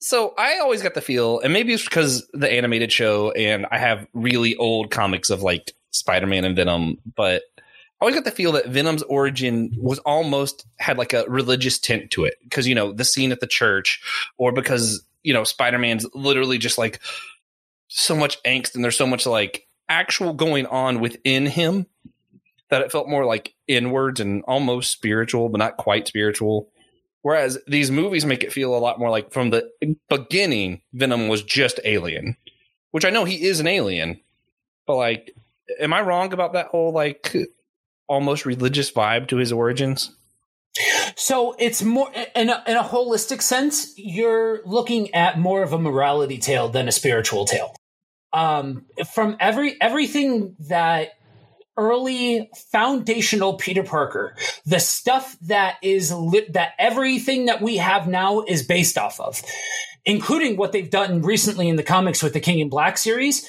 so 0.02 0.34
I 0.36 0.58
always 0.60 0.82
got 0.82 0.96
the 0.96 1.02
feel, 1.02 1.40
and 1.40 1.54
maybe 1.54 1.74
it's 1.74 1.84
because 1.84 2.28
the 2.34 2.52
animated 2.52 2.92
show, 2.92 3.32
and 3.32 3.68
I 3.70 3.78
have 3.78 4.08
really 4.14 4.56
old 4.56 4.90
comics 4.90 5.30
of 5.30 5.44
like 5.44 5.74
Spider 5.92 6.26
Man 6.26 6.44
and 6.44 6.56
Venom, 6.56 6.98
but 7.16 7.44
I 7.58 8.06
always 8.06 8.16
got 8.16 8.26
the 8.26 8.32
feel 8.32 8.54
that 8.54 8.68
Venom's 8.68 9.04
origin 9.04 9.72
was 9.78 10.00
almost 10.00 10.66
had 10.80 10.98
like 10.98 11.14
a 11.14 11.26
religious 11.28 11.78
tint 11.78 12.10
to 12.12 12.26
it 12.26 12.34
because 12.44 12.68
you 12.68 12.74
know 12.74 12.92
the 12.92 13.06
scene 13.06 13.32
at 13.32 13.42
the 13.42 13.48
church, 13.48 14.02
or 14.40 14.52
because 14.52 15.06
you 15.22 15.34
know 15.34 15.44
Spider 15.44 15.78
Man's 15.78 16.08
literally 16.16 16.58
just 16.58 16.80
like 16.80 17.00
so 17.88 18.16
much 18.16 18.42
angst 18.42 18.74
and 18.74 18.84
there's 18.84 18.98
so 18.98 19.06
much 19.06 19.28
like 19.28 19.68
actual 19.88 20.34
going 20.34 20.66
on 20.66 21.00
within 21.00 21.46
him 21.46 21.86
that 22.70 22.82
it 22.82 22.92
felt 22.92 23.08
more 23.08 23.26
like 23.26 23.54
inwards 23.68 24.20
and 24.20 24.44
almost 24.48 24.92
spiritual, 24.92 25.50
but 25.50 25.60
not 25.60 25.78
quite 25.78 26.08
spiritual. 26.08 26.70
Whereas 27.22 27.60
these 27.68 27.92
movies 27.92 28.26
make 28.26 28.44
it 28.44 28.54
feel 28.54 28.76
a 28.76 28.80
lot 28.80 29.00
more 29.00 29.10
like 29.10 29.32
from 29.32 29.52
the 29.52 29.70
beginning, 30.10 30.82
Venom 30.94 31.28
was 31.28 31.44
just 31.44 31.80
alien, 31.86 32.36
which 32.92 33.06
I 33.06 33.12
know 33.12 33.26
he 33.26 33.44
is 33.44 33.60
an 33.60 33.68
alien, 33.68 34.20
but 34.88 34.96
like, 34.96 35.36
am 35.80 35.94
I 35.94 36.02
wrong 36.02 36.34
about 36.34 36.54
that 36.54 36.68
whole 36.68 36.92
like 36.92 37.36
almost 38.08 38.46
religious 38.46 38.92
vibe 38.92 39.28
to 39.30 39.38
his 39.38 39.52
origins? 39.52 40.12
So 41.16 41.56
it's 41.60 41.84
more 41.84 42.12
in 42.36 42.50
a, 42.50 42.64
in 42.66 42.78
a 42.78 42.84
holistic 42.84 43.42
sense. 43.42 43.94
You're 43.98 44.62
looking 44.66 45.14
at 45.14 45.38
more 45.38 45.64
of 45.64 45.74
a 45.74 45.80
morality 45.80 46.38
tale 46.38 46.70
than 46.70 46.88
a 46.88 46.92
spiritual 46.92 47.46
tale. 47.46 47.76
Um, 48.34 48.86
from 49.14 49.36
every 49.40 49.80
everything 49.82 50.56
that 50.70 51.10
early 51.78 52.50
foundational 52.72 53.56
Peter 53.56 53.84
Parker, 53.84 54.36
the 54.66 54.80
stuff 54.80 55.38
that 55.42 55.78
is 55.82 56.12
lit, 56.12 56.54
that 56.54 56.74
everything 56.78 57.46
that 57.46 57.62
we 57.62 57.78
have 57.78 58.08
now 58.08 58.42
is 58.42 58.64
based 58.64 58.98
off 58.98 59.20
of, 59.20 59.42
including 60.06 60.58
what 60.58 60.72
they've 60.72 60.90
done 60.90 61.22
recently 61.22 61.70
in 61.70 61.76
the 61.76 61.84
comics 61.84 62.22
with 62.22 62.34
the 62.34 62.40
King 62.40 62.60
in 62.60 62.70
Black 62.70 62.98
series. 62.98 63.48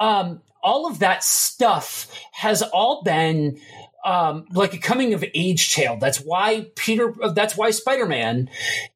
Um, 0.00 0.42
all 0.62 0.86
of 0.86 1.00
that 1.00 1.22
stuff 1.22 2.10
has 2.32 2.62
all 2.62 3.02
been 3.02 3.60
um, 4.04 4.44
like 4.52 4.74
a 4.74 4.78
coming 4.78 5.14
of 5.14 5.24
age 5.34 5.74
tale. 5.74 5.96
That's 5.98 6.18
why 6.18 6.66
Peter, 6.76 7.14
that's 7.32 7.56
why 7.56 7.70
Spider 7.70 8.06
Man 8.06 8.50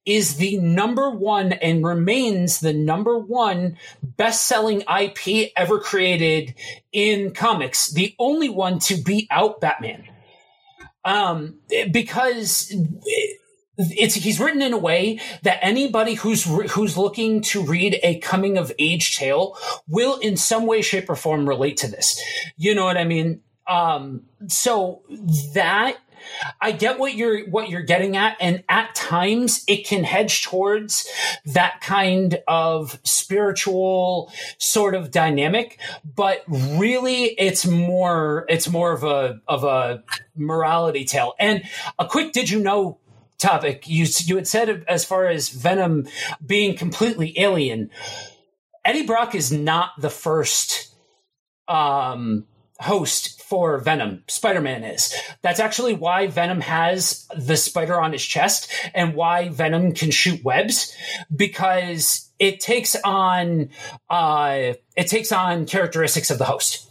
is 0.05 0.37
the 0.37 0.59
number 0.59 1.11
one 1.11 1.53
and 1.53 1.85
remains 1.85 2.61
the 2.61 2.75
number 2.75 3.18
one 3.18 3.79
best 4.03 4.47
selling 4.47 4.83
IP 4.83 5.51
ever 5.57 5.81
created 5.81 6.55
in 6.92 7.33
comics. 7.33 7.90
The 7.90 8.14
only 8.18 8.51
one 8.51 8.79
to 8.81 8.97
beat 8.97 9.27
out 9.31 9.61
Batman. 9.61 10.05
Um, 11.05 11.61
because 11.90 12.71
it's 13.79 14.14
he's 14.14 14.40
written 14.40 14.61
in 14.61 14.73
a 14.73 14.79
way 14.79 15.21
that 15.42 15.59
anybody 15.62 16.14
who's 16.14 16.44
who's 16.73 16.99
looking 16.99 17.40
to 17.40 17.62
read 17.62 17.99
a 18.03 18.18
coming 18.18 18.59
of 18.59 18.73
age 18.79 19.16
tale 19.16 19.57
will 19.87 20.18
in 20.18 20.37
some 20.37 20.66
way 20.66 20.83
shape 20.83 21.09
or 21.09 21.14
form 21.14 21.49
relate 21.49 21.77
to 21.77 21.88
this 21.88 22.21
you 22.57 22.75
know 22.75 22.85
what 22.85 22.97
i 22.97 23.05
mean 23.05 23.40
um 23.68 24.22
so 24.48 25.02
that 25.54 25.98
I 26.61 26.72
get 26.72 26.98
what 26.98 27.14
you're 27.14 27.46
what 27.48 27.68
you're 27.68 27.83
getting 27.83 28.16
at, 28.16 28.37
and 28.40 28.64
at 28.68 28.94
times 28.94 29.64
it 29.68 29.87
can 29.87 30.04
hedge 30.04 30.42
towards 30.42 31.09
that 31.46 31.81
kind 31.81 32.40
of 32.46 32.98
spiritual 33.04 34.33
sort 34.59 34.94
of 34.94 35.11
dynamic. 35.11 35.78
But 36.04 36.42
really, 36.48 37.24
it's 37.24 37.66
more 37.66 38.46
it's 38.48 38.68
more 38.68 38.92
of 38.92 39.04
a 39.04 39.40
of 39.46 39.64
a 39.64 40.02
morality 40.35 41.04
tale. 41.04 41.35
And 41.38 41.64
a 41.98 42.07
quick 42.07 42.33
did 42.33 42.50
you 42.50 42.61
know 42.61 42.98
topic 43.38 43.88
you 43.88 44.07
you 44.24 44.37
had 44.37 44.48
said 44.48 44.85
as 44.88 45.04
far 45.04 45.26
as 45.26 45.48
Venom 45.48 46.09
being 46.44 46.76
completely 46.76 47.38
alien. 47.38 47.90
Eddie 48.85 49.07
Brock 49.07 49.35
is 49.35 49.52
not 49.52 49.90
the 49.98 50.11
first 50.11 50.94
um, 51.68 52.46
host 52.81 53.38
for 53.48 53.78
Venom. 53.78 54.24
Spider 54.28 54.61
Man 54.61 54.84
is. 54.84 55.14
That's 55.42 55.61
actually 55.61 55.94
why 55.94 56.26
Venom 56.26 56.61
has 56.61 57.26
the 57.37 57.56
spider 57.56 58.00
on 58.00 58.12
his 58.12 58.24
chest 58.24 58.70
and 58.94 59.14
why 59.14 59.48
Venom 59.48 59.92
can 59.92 60.11
shoot 60.11 60.44
webs 60.44 60.94
because 61.34 62.28
it 62.38 62.61
takes 62.61 62.94
on 63.04 63.70
uh, 64.11 64.74
it 64.96 65.06
takes 65.08 65.32
on 65.32 65.66
characteristics 65.66 66.30
of 66.30 66.38
the 66.38 66.44
host. 66.44 66.84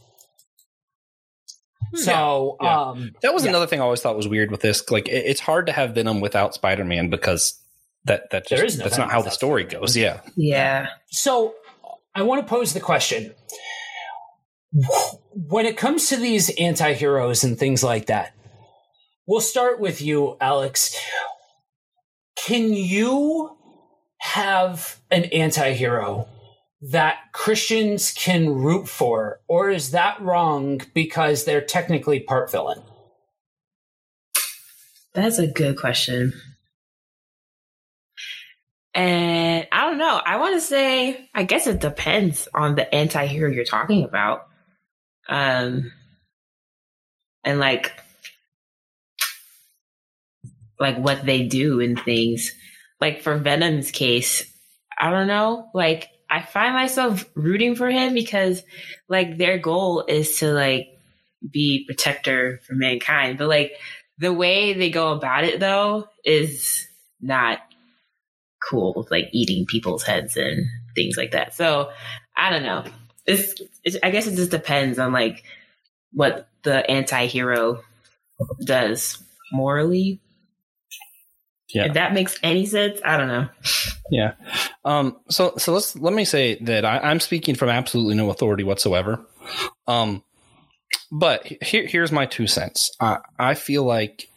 So 1.94 2.58
Yeah. 2.62 2.80
um, 2.90 3.12
That 3.22 3.34
was 3.34 3.44
Yeah. 3.44 3.50
another 3.50 3.68
thing 3.68 3.80
I 3.80 3.84
always 3.84 4.02
thought 4.02 4.18
was 4.18 4.28
weird 4.28 4.52
with 4.52 4.62
this. 4.62 4.90
Like, 4.90 5.08
it, 5.08 5.24
it's 5.26 5.40
hard 5.40 5.68
to 5.68 5.72
have 5.72 5.96
Venom 5.96 6.20
without 6.20 6.54
Spider 6.54 6.84
Man 6.84 7.10
because 7.10 7.60
that 8.06 8.30
that 8.32 8.48
just, 8.48 8.64
is 8.64 8.78
no 8.78 8.84
that's 8.84 8.96
Venom 8.98 9.08
not 9.10 9.14
how 9.14 9.22
the 9.22 9.30
story 9.32 9.64
Spider-Man. 9.64 9.82
goes. 9.82 9.96
Yeah, 9.98 10.22
Yeah. 10.36 10.88
So 11.10 11.56
I 12.16 12.24
want 12.24 12.46
to 12.46 12.50
pose 12.50 12.74
the 12.74 12.80
question. 12.82 13.34
When 15.40 15.68
it 15.68 15.78
comes 15.78 16.10
to 16.10 16.18
these 16.18 16.50
anti 16.58 16.94
heroes 16.94 17.44
and 17.44 17.60
things 17.60 17.84
like 17.84 18.08
that, 18.08 18.34
we'll 19.28 19.40
start 19.40 19.80
with 19.80 20.02
you, 20.02 20.36
Alex. 20.42 20.96
Can 22.36 22.74
you 22.74 23.56
have 24.18 25.00
an 25.12 25.26
anti 25.26 25.74
hero 25.74 26.28
that 26.90 27.18
Christians 27.34 28.12
can 28.14 28.50
root 28.50 28.90
for, 28.90 29.40
or 29.48 29.70
is 29.70 29.92
that 29.92 30.20
wrong 30.22 30.82
because 30.96 31.46
they're 31.46 31.62
technically 31.62 32.20
part 32.20 32.50
villain? 32.50 32.82
That's 35.14 35.38
a 35.38 35.46
good 35.46 35.78
question. 35.78 36.34
And 38.96 39.68
I 39.72 39.86
don't 39.86 40.00
know. 40.00 40.20
I 40.26 40.38
want 40.38 40.56
to 40.56 40.62
say, 40.62 41.30
I 41.36 41.44
guess 41.44 41.68
it 41.68 41.80
depends 41.80 42.48
on 42.56 42.74
the 42.74 42.92
anti 42.94 43.28
hero 43.28 43.52
you're 43.52 43.66
talking 43.66 44.04
about. 44.04 44.48
Um, 45.30 45.92
and 47.44 47.60
like, 47.60 47.92
like 50.80 50.98
what 50.98 51.26
they 51.26 51.44
do 51.48 51.82
and 51.82 52.00
things. 52.00 52.54
Like 53.00 53.22
for 53.22 53.38
Venom's 53.38 53.92
case, 53.92 54.44
I 55.00 55.12
don't 55.12 55.28
know. 55.28 55.70
Like, 55.74 56.10
I 56.30 56.42
find 56.42 56.74
myself 56.74 57.26
rooting 57.36 57.76
for 57.76 57.90
him 57.90 58.14
because, 58.14 58.62
like, 59.08 59.38
their 59.38 59.58
goal 59.58 60.04
is 60.08 60.40
to 60.40 60.52
like 60.52 60.88
be 61.50 61.86
protector 61.88 62.60
for 62.68 62.74
mankind. 62.74 63.38
But 63.38 63.48
like, 63.48 63.74
the 64.18 64.34
way 64.34 64.74
they 64.74 64.90
go 64.90 65.12
about 65.14 65.44
it 65.44 65.60
though 65.60 66.08
is 66.24 66.88
not 67.22 67.60
cool 68.70 69.08
like 69.12 69.30
eating 69.32 69.66
people's 69.66 70.04
heads 70.04 70.36
and 70.36 70.66
things 70.96 71.16
like 71.16 71.32
that 71.32 71.54
so 71.54 71.90
i 72.36 72.50
don't 72.50 72.64
know 72.64 72.84
it's, 73.28 73.62
it's 73.84 73.98
i 74.04 74.10
guess 74.10 74.26
it 74.28 74.36
just 74.36 74.52
depends 74.52 74.98
on 75.00 75.12
like 75.12 75.44
what 76.14 76.48
the 76.64 76.90
anti-hero 76.90 77.82
does 78.64 79.22
morally 79.52 80.20
Yeah. 81.70 81.86
if 81.86 81.94
that 81.94 82.14
makes 82.14 82.40
any 82.42 82.66
sense 82.66 83.00
i 83.06 83.18
don't 83.18 83.28
know 83.28 83.50
yeah. 84.10 84.36
Um. 84.86 85.18
So 85.30 85.54
so 85.58 85.74
let's 85.74 85.94
let 85.98 86.14
me 86.14 86.24
say 86.24 86.56
that 86.62 86.86
I, 86.86 87.00
I'm 87.00 87.20
speaking 87.20 87.56
from 87.56 87.68
absolutely 87.68 88.16
no 88.16 88.30
authority 88.30 88.64
whatsoever. 88.64 89.20
Um. 89.86 90.24
But 91.12 91.46
here 91.62 91.86
here's 91.86 92.12
my 92.12 92.26
two 92.26 92.48
cents. 92.48 92.90
I 93.02 93.18
I 93.38 93.54
feel 93.54 93.84
like 93.84 94.30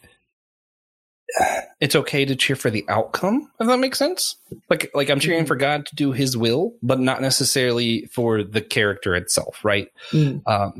it's 1.79 1.95
okay 1.95 2.25
to 2.25 2.35
cheer 2.35 2.55
for 2.57 2.69
the 2.69 2.83
outcome 2.89 3.49
if 3.59 3.67
that 3.67 3.77
makes 3.79 3.97
sense 3.97 4.35
like 4.69 4.91
like 4.93 5.09
i'm 5.09 5.19
cheering 5.19 5.45
Mhm. 5.45 5.47
for 5.47 5.55
god 5.55 5.85
to 5.85 5.95
do 5.95 6.11
his 6.11 6.35
will 6.35 6.73
but 6.83 6.99
not 6.99 7.21
necessarily 7.21 8.05
for 8.07 8.43
the 8.43 8.61
character 8.61 9.15
itself 9.15 9.63
right 9.63 9.87
Mm. 10.11 10.41
um, 10.45 10.73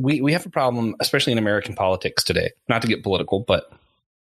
we 0.00 0.20
we 0.20 0.32
have 0.32 0.46
a 0.46 0.50
problem, 0.50 0.94
especially 1.00 1.32
in 1.32 1.38
American 1.38 1.74
politics 1.74 2.22
today. 2.22 2.50
Not 2.68 2.82
to 2.82 2.88
get 2.88 3.02
political, 3.02 3.40
but 3.40 3.68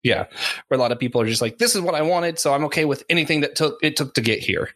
yeah, 0.04 0.26
where 0.68 0.78
a 0.78 0.82
lot 0.82 0.92
of 0.92 1.00
people 1.00 1.20
are 1.22 1.26
just 1.28 1.42
like, 1.42 1.58
"This 1.58 1.76
is 1.76 1.82
what 1.82 1.96
I 1.96 2.02
wanted, 2.02 2.40
so 2.40 2.54
I'm 2.54 2.64
okay 2.66 2.86
with 2.86 3.04
anything 3.10 3.42
that 3.42 3.56
took 3.56 3.78
it 3.82 3.96
took 3.98 4.14
to 4.14 4.22
get 4.22 4.40
here." 4.40 4.70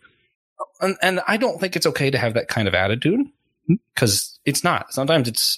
And, 0.82 0.98
and 1.02 1.22
I 1.28 1.38
don't 1.38 1.60
think 1.60 1.76
it's 1.76 1.86
okay 1.86 2.10
to 2.12 2.18
have 2.18 2.34
that 2.34 2.48
kind 2.50 2.68
of 2.68 2.74
attitude 2.76 3.22
because 3.96 4.40
it's 4.46 4.64
not. 4.64 4.94
Sometimes 4.94 5.28
it's 5.28 5.58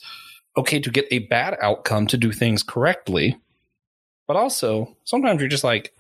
okay 0.58 0.80
to 0.80 0.92
get 0.92 1.06
a 1.12 1.20
bad 1.20 1.58
outcome 1.62 2.08
to 2.08 2.18
do 2.18 2.32
things 2.32 2.62
correctly, 2.64 3.38
but 4.30 4.38
also 4.38 4.96
sometimes 5.06 5.42
you're 5.42 5.50
just 5.50 5.63
like, 5.63 5.92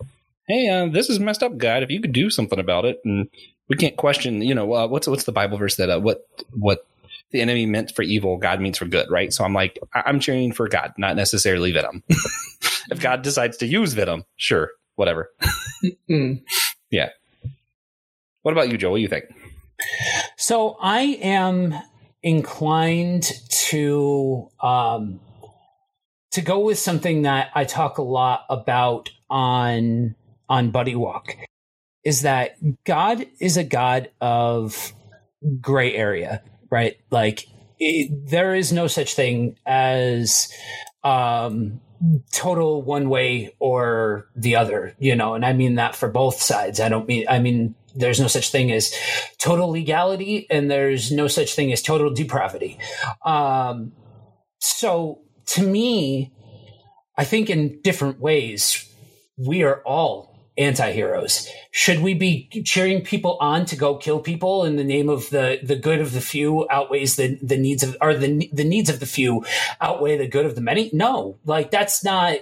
"Hey, 0.47 0.69
uh, 0.69 0.85
this 0.87 1.09
is 1.09 1.19
messed 1.19 1.41
up, 1.41 1.57
God. 1.57 1.81
If 1.81 1.89
you 1.89 1.99
could 1.99 2.13
do 2.13 2.29
something 2.29 2.59
about 2.59 2.85
it, 2.85 3.01
and 3.03 3.27
we 3.67 3.75
can't 3.75 3.97
question, 3.97 4.43
you 4.43 4.53
know, 4.53 4.71
uh, 4.71 4.87
what's 4.87 5.07
what's 5.07 5.23
the 5.23 5.31
Bible 5.31 5.57
verse 5.57 5.77
that 5.77 5.89
uh, 5.89 5.99
what 5.99 6.27
what 6.51 6.85
the 7.31 7.41
enemy 7.41 7.65
meant 7.65 7.91
for 7.95 8.03
evil, 8.03 8.37
God 8.37 8.61
means 8.61 8.77
for 8.77 8.85
good, 8.85 9.09
right? 9.09 9.33
So 9.33 9.43
I'm 9.43 9.53
like, 9.55 9.79
I- 9.95 10.03
I'm 10.05 10.19
cheering 10.19 10.51
for 10.51 10.69
God, 10.69 10.93
not 10.99 11.15
necessarily 11.15 11.71
Venom. 11.71 12.03
if 12.91 13.01
God 13.01 13.23
decides 13.23 13.57
to 13.57 13.65
use 13.65 13.93
Venom, 13.93 14.25
sure, 14.37 14.73
whatever. 14.95 15.31
Mm. 16.07 16.41
What 18.43 18.51
about 18.51 18.69
you, 18.69 18.77
Joe? 18.77 18.91
What 18.91 18.97
do 18.97 19.01
you 19.01 19.07
think? 19.07 19.25
So 20.37 20.77
I 20.79 21.01
am 21.21 21.73
inclined 22.21 23.31
to 23.69 24.49
um, 24.61 25.19
to 26.31 26.41
go 26.41 26.59
with 26.59 26.79
something 26.79 27.23
that 27.23 27.49
I 27.55 27.65
talk 27.65 27.97
a 27.97 28.03
lot 28.03 28.45
about 28.49 29.09
on 29.29 30.15
on 30.47 30.71
Buddy 30.71 30.95
Walk 30.95 31.35
is 32.03 32.21
that 32.21 32.55
God 32.85 33.25
is 33.39 33.57
a 33.57 33.63
God 33.63 34.09
of 34.21 34.93
gray 35.61 35.93
area, 35.93 36.41
right? 36.71 36.97
Like 37.11 37.47
it, 37.79 38.29
there 38.29 38.55
is 38.55 38.71
no 38.71 38.87
such 38.87 39.15
thing 39.15 39.57
as 39.65 40.51
um, 41.03 41.81
total 42.31 42.81
one 42.81 43.09
way 43.09 43.55
or 43.59 44.27
the 44.35 44.55
other, 44.55 44.95
you 44.99 45.15
know, 45.15 45.33
and 45.33 45.45
I 45.45 45.53
mean 45.53 45.75
that 45.75 45.95
for 45.95 46.09
both 46.09 46.41
sides. 46.41 46.79
I 46.79 46.89
don't 46.89 47.07
mean 47.07 47.25
I 47.29 47.39
mean 47.39 47.75
there's 47.95 48.19
no 48.19 48.27
such 48.27 48.51
thing 48.51 48.71
as 48.71 48.93
total 49.39 49.69
legality 49.69 50.47
and 50.49 50.69
there's 50.69 51.11
no 51.11 51.27
such 51.27 51.55
thing 51.55 51.71
as 51.71 51.81
total 51.81 52.13
depravity. 52.13 52.77
Um, 53.25 53.93
so 54.59 55.21
to 55.49 55.63
me, 55.63 56.33
I 57.17 57.23
think 57.23 57.49
in 57.49 57.81
different 57.81 58.19
ways, 58.19 58.87
we 59.37 59.63
are 59.63 59.81
all 59.83 60.29
anti-heroes. 60.57 61.47
Should 61.71 62.01
we 62.01 62.13
be 62.13 62.49
cheering 62.65 63.01
people 63.01 63.37
on 63.39 63.65
to 63.67 63.77
go 63.77 63.95
kill 63.95 64.19
people 64.19 64.65
in 64.65 64.75
the 64.75 64.83
name 64.83 65.07
of 65.07 65.29
the, 65.29 65.59
the 65.63 65.77
good 65.77 66.01
of 66.01 66.11
the 66.11 66.21
few 66.21 66.67
outweighs 66.69 67.15
the, 67.15 67.39
the 67.41 67.57
needs 67.57 67.81
of, 67.81 67.95
or 68.01 68.13
the, 68.13 68.49
the 68.51 68.65
needs 68.65 68.89
of 68.89 68.99
the 68.99 69.05
few 69.05 69.45
outweigh 69.79 70.17
the 70.17 70.27
good 70.27 70.45
of 70.45 70.55
the 70.55 70.61
many? 70.61 70.89
No, 70.91 71.39
like 71.45 71.71
that's 71.71 72.03
not, 72.03 72.39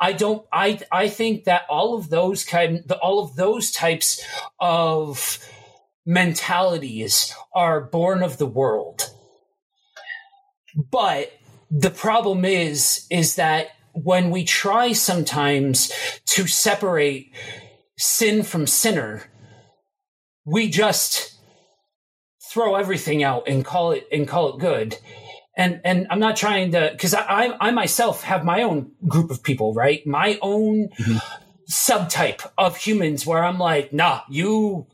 I 0.00 0.12
don't, 0.12 0.44
I, 0.52 0.80
I 0.90 1.08
think 1.08 1.44
that 1.44 1.62
all 1.70 1.96
of 1.96 2.10
those 2.10 2.44
kind, 2.44 2.82
the, 2.86 2.98
all 2.98 3.22
of 3.22 3.36
those 3.36 3.70
types 3.70 4.20
of 4.58 5.38
mentalities 6.04 7.32
are 7.54 7.80
born 7.80 8.22
of 8.22 8.38
the 8.38 8.46
world. 8.46 9.08
But 10.90 11.32
the 11.70 11.90
problem 11.90 12.44
is, 12.44 13.06
is 13.10 13.36
that 13.36 13.68
when 13.92 14.30
we 14.30 14.44
try 14.44 14.92
sometimes 14.92 15.92
to 16.26 16.46
separate 16.46 17.32
sin 17.98 18.42
from 18.42 18.66
sinner, 18.66 19.24
we 20.44 20.68
just 20.68 21.34
throw 22.52 22.74
everything 22.74 23.22
out 23.22 23.46
and 23.46 23.64
call 23.64 23.92
it 23.92 24.06
and 24.10 24.26
call 24.26 24.54
it 24.54 24.60
good. 24.60 24.98
And 25.56 25.80
and 25.84 26.06
I'm 26.10 26.20
not 26.20 26.36
trying 26.36 26.72
to 26.72 26.90
because 26.92 27.14
I, 27.14 27.20
I 27.22 27.68
I 27.68 27.70
myself 27.70 28.22
have 28.24 28.44
my 28.44 28.62
own 28.62 28.92
group 29.06 29.30
of 29.30 29.42
people, 29.42 29.74
right? 29.74 30.04
My 30.06 30.38
own 30.40 30.88
Mhm. 30.98 31.20
subtype 31.70 32.50
of 32.58 32.76
humans 32.76 33.26
where 33.26 33.44
I'm 33.44 33.58
like, 33.58 33.92
nah, 33.92 34.22
you 34.28 34.86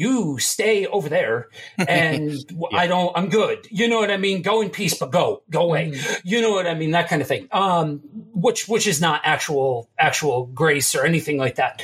you 0.00 0.38
stay 0.38 0.86
over 0.86 1.10
there 1.10 1.48
and 1.76 2.32
yeah. 2.50 2.68
I 2.72 2.86
don't, 2.86 3.14
I'm 3.14 3.28
good. 3.28 3.68
You 3.70 3.86
know 3.86 3.98
what 4.00 4.10
I 4.10 4.16
mean? 4.16 4.40
Go 4.40 4.62
in 4.62 4.70
peace, 4.70 4.94
but 4.98 5.10
go, 5.10 5.42
go 5.50 5.60
away. 5.60 5.90
Mm-hmm. 5.90 6.14
You 6.24 6.40
know 6.40 6.52
what 6.52 6.66
I 6.66 6.72
mean? 6.72 6.92
That 6.92 7.08
kind 7.08 7.20
of 7.20 7.28
thing. 7.28 7.48
Um, 7.52 7.98
which, 8.32 8.66
which 8.66 8.86
is 8.86 9.02
not 9.02 9.20
actual, 9.24 9.90
actual 9.98 10.46
grace 10.46 10.94
or 10.94 11.04
anything 11.04 11.36
like 11.36 11.56
that. 11.56 11.82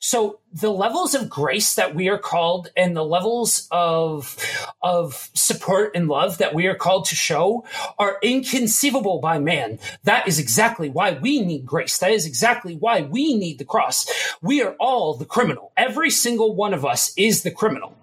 So 0.00 0.40
the 0.52 0.70
levels 0.70 1.14
of 1.14 1.28
grace 1.28 1.74
that 1.74 1.94
we 1.94 2.08
are 2.08 2.18
called 2.18 2.70
and 2.76 2.96
the 2.96 3.04
levels 3.04 3.68
of 3.70 4.36
of 4.82 5.28
support 5.34 5.92
and 5.94 6.08
love 6.08 6.38
that 6.38 6.54
we 6.54 6.66
are 6.66 6.74
called 6.74 7.04
to 7.06 7.14
show 7.14 7.64
are 7.98 8.18
inconceivable 8.22 9.20
by 9.20 9.38
man 9.38 9.78
that 10.04 10.26
is 10.26 10.38
exactly 10.38 10.88
why 10.88 11.12
we 11.12 11.42
need 11.42 11.66
grace 11.66 11.98
that 11.98 12.12
is 12.12 12.26
exactly 12.26 12.74
why 12.76 13.02
we 13.02 13.36
need 13.36 13.58
the 13.58 13.64
cross 13.64 14.06
we 14.40 14.62
are 14.62 14.74
all 14.80 15.14
the 15.14 15.26
criminal 15.26 15.70
every 15.76 16.10
single 16.10 16.54
one 16.54 16.72
of 16.72 16.84
us 16.84 17.12
is 17.16 17.42
the 17.42 17.50
criminal 17.58 17.96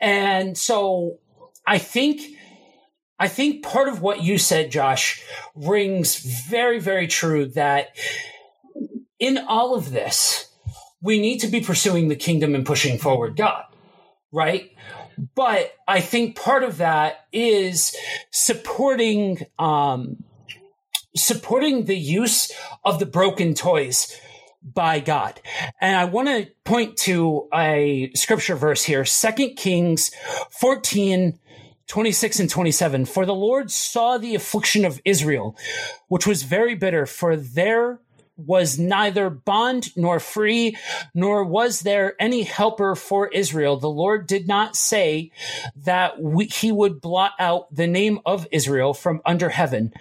and 0.00 0.58
so 0.58 1.18
i 1.66 1.78
think 1.78 2.20
i 3.18 3.28
think 3.28 3.62
part 3.62 3.88
of 3.88 4.00
what 4.00 4.22
you 4.22 4.38
said 4.38 4.70
josh 4.70 5.22
rings 5.54 6.16
very 6.48 6.80
very 6.80 7.06
true 7.06 7.46
that 7.46 7.88
in 9.20 9.38
all 9.38 9.74
of 9.74 9.92
this 9.92 10.50
we 11.04 11.20
need 11.20 11.38
to 11.38 11.48
be 11.48 11.60
pursuing 11.60 12.08
the 12.08 12.16
kingdom 12.16 12.54
and 12.54 12.64
pushing 12.64 12.98
forward 12.98 13.36
God, 13.36 13.64
right? 14.32 14.70
But 15.34 15.74
I 15.86 16.00
think 16.00 16.34
part 16.34 16.64
of 16.64 16.78
that 16.78 17.26
is 17.30 17.94
supporting 18.30 19.44
um, 19.58 20.24
supporting 21.14 21.84
the 21.84 21.96
use 21.96 22.50
of 22.84 22.98
the 22.98 23.06
broken 23.06 23.54
toys 23.54 24.18
by 24.64 25.00
God. 25.00 25.40
And 25.80 25.96
I 25.96 26.04
want 26.06 26.28
to 26.28 26.50
point 26.64 26.96
to 26.98 27.48
a 27.52 28.10
scripture 28.14 28.56
verse 28.56 28.82
here, 28.82 29.04
Second 29.04 29.56
Kings 29.56 30.10
14, 30.60 31.38
26 31.86 32.40
and 32.40 32.50
27. 32.50 33.04
For 33.04 33.26
the 33.26 33.34
Lord 33.34 33.70
saw 33.70 34.16
the 34.16 34.34
affliction 34.34 34.84
of 34.84 35.00
Israel, 35.04 35.56
which 36.08 36.26
was 36.26 36.42
very 36.42 36.74
bitter, 36.74 37.04
for 37.06 37.36
their 37.36 38.00
was 38.36 38.78
neither 38.78 39.30
bond 39.30 39.90
nor 39.96 40.18
free, 40.18 40.76
nor 41.14 41.44
was 41.44 41.80
there 41.80 42.14
any 42.18 42.42
helper 42.42 42.94
for 42.94 43.28
Israel. 43.28 43.76
The 43.76 43.88
Lord 43.88 44.26
did 44.26 44.48
not 44.48 44.76
say 44.76 45.30
that 45.76 46.20
we, 46.20 46.46
he 46.46 46.72
would 46.72 47.00
blot 47.00 47.32
out 47.38 47.72
the 47.74 47.86
name 47.86 48.20
of 48.26 48.46
Israel 48.50 48.94
from 48.94 49.20
under 49.24 49.50
heaven, 49.50 49.92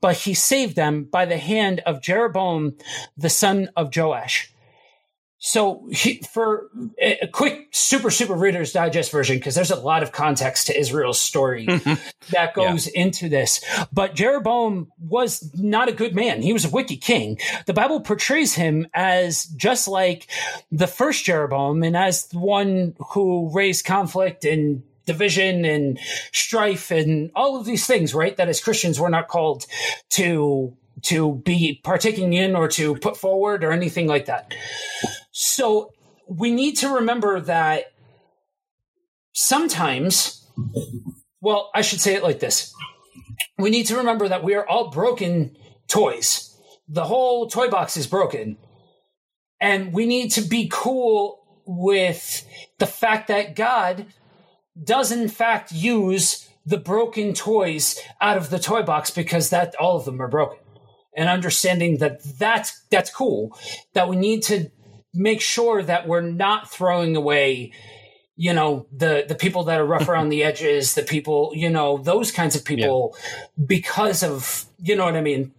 but 0.00 0.16
he 0.16 0.34
saved 0.34 0.76
them 0.76 1.04
by 1.04 1.24
the 1.24 1.38
hand 1.38 1.80
of 1.86 2.02
Jeroboam, 2.02 2.76
the 3.16 3.30
son 3.30 3.70
of 3.76 3.94
Joash. 3.94 4.52
So 5.40 5.88
he, 5.92 6.20
for 6.32 6.68
a 7.00 7.28
quick 7.28 7.68
super 7.70 8.10
super 8.10 8.34
readers 8.34 8.72
digest 8.72 9.12
version 9.12 9.36
because 9.36 9.54
there's 9.54 9.70
a 9.70 9.76
lot 9.76 10.02
of 10.02 10.10
context 10.10 10.66
to 10.66 10.78
Israel's 10.78 11.20
story 11.20 11.66
that 12.30 12.54
goes 12.54 12.86
yeah. 12.86 13.02
into 13.02 13.28
this. 13.28 13.64
But 13.92 14.16
Jeroboam 14.16 14.90
was 14.98 15.48
not 15.54 15.88
a 15.88 15.92
good 15.92 16.14
man. 16.14 16.42
He 16.42 16.52
was 16.52 16.64
a 16.64 16.70
wicked 16.70 17.00
king. 17.00 17.38
The 17.66 17.72
bible 17.72 18.00
portrays 18.00 18.54
him 18.54 18.88
as 18.92 19.44
just 19.44 19.86
like 19.86 20.26
the 20.72 20.88
first 20.88 21.24
Jeroboam 21.24 21.84
and 21.84 21.96
as 21.96 22.28
one 22.32 22.96
who 23.10 23.50
raised 23.54 23.84
conflict 23.84 24.44
and 24.44 24.82
division 25.06 25.64
and 25.64 25.98
strife 26.32 26.90
and 26.90 27.30
all 27.34 27.58
of 27.58 27.64
these 27.64 27.86
things 27.86 28.12
right 28.12 28.36
that 28.36 28.48
as 28.48 28.60
Christians 28.60 29.00
we're 29.00 29.08
not 29.08 29.28
called 29.28 29.66
to 30.10 30.76
to 31.02 31.36
be 31.44 31.80
partaking 31.82 32.32
in 32.32 32.56
or 32.56 32.68
to 32.68 32.96
put 32.96 33.16
forward 33.16 33.64
or 33.64 33.72
anything 33.72 34.06
like 34.06 34.26
that 34.26 34.52
so 35.40 35.92
we 36.26 36.50
need 36.50 36.78
to 36.78 36.88
remember 36.96 37.38
that 37.38 37.92
sometimes, 39.32 40.44
well, 41.40 41.70
I 41.72 41.82
should 41.82 42.00
say 42.00 42.14
it 42.14 42.24
like 42.24 42.40
this. 42.40 42.74
We 43.56 43.70
need 43.70 43.86
to 43.86 43.98
remember 43.98 44.28
that 44.28 44.42
we 44.42 44.56
are 44.56 44.68
all 44.68 44.90
broken 44.90 45.56
toys. 45.86 46.60
The 46.88 47.04
whole 47.04 47.48
toy 47.48 47.68
box 47.68 47.96
is 47.96 48.08
broken. 48.08 48.56
And 49.60 49.92
we 49.92 50.06
need 50.06 50.32
to 50.32 50.40
be 50.40 50.68
cool 50.72 51.62
with 51.64 52.44
the 52.78 52.86
fact 52.86 53.28
that 53.28 53.54
God 53.54 54.06
does 54.82 55.12
in 55.12 55.28
fact 55.28 55.70
use 55.70 56.48
the 56.66 56.78
broken 56.78 57.32
toys 57.32 57.96
out 58.20 58.36
of 58.36 58.50
the 58.50 58.58
toy 58.58 58.82
box 58.82 59.12
because 59.12 59.50
that 59.50 59.76
all 59.76 59.98
of 59.98 60.04
them 60.04 60.20
are 60.20 60.26
broken 60.26 60.58
and 61.16 61.28
understanding 61.28 61.98
that 61.98 62.22
that's 62.38 62.82
that's 62.90 63.10
cool 63.10 63.56
that 63.94 64.08
we 64.08 64.16
need 64.16 64.42
to 64.42 64.70
make 65.14 65.40
sure 65.40 65.82
that 65.82 66.06
we're 66.06 66.20
not 66.20 66.70
throwing 66.70 67.16
away 67.16 67.72
you 68.38 68.52
know 68.52 68.86
the 68.92 69.24
the 69.28 69.34
people 69.34 69.64
that 69.64 69.80
are 69.80 69.84
rough 69.84 70.08
around 70.08 70.30
the 70.30 70.42
edges 70.42 70.94
the 70.94 71.02
people 71.02 71.52
you 71.54 71.68
know 71.68 71.98
those 71.98 72.30
kinds 72.30 72.56
of 72.56 72.64
people 72.64 73.14
yeah. 73.18 73.44
because 73.66 74.22
of 74.22 74.64
you 74.78 74.96
know 74.96 75.04
what 75.04 75.16
i 75.16 75.20
mean 75.20 75.52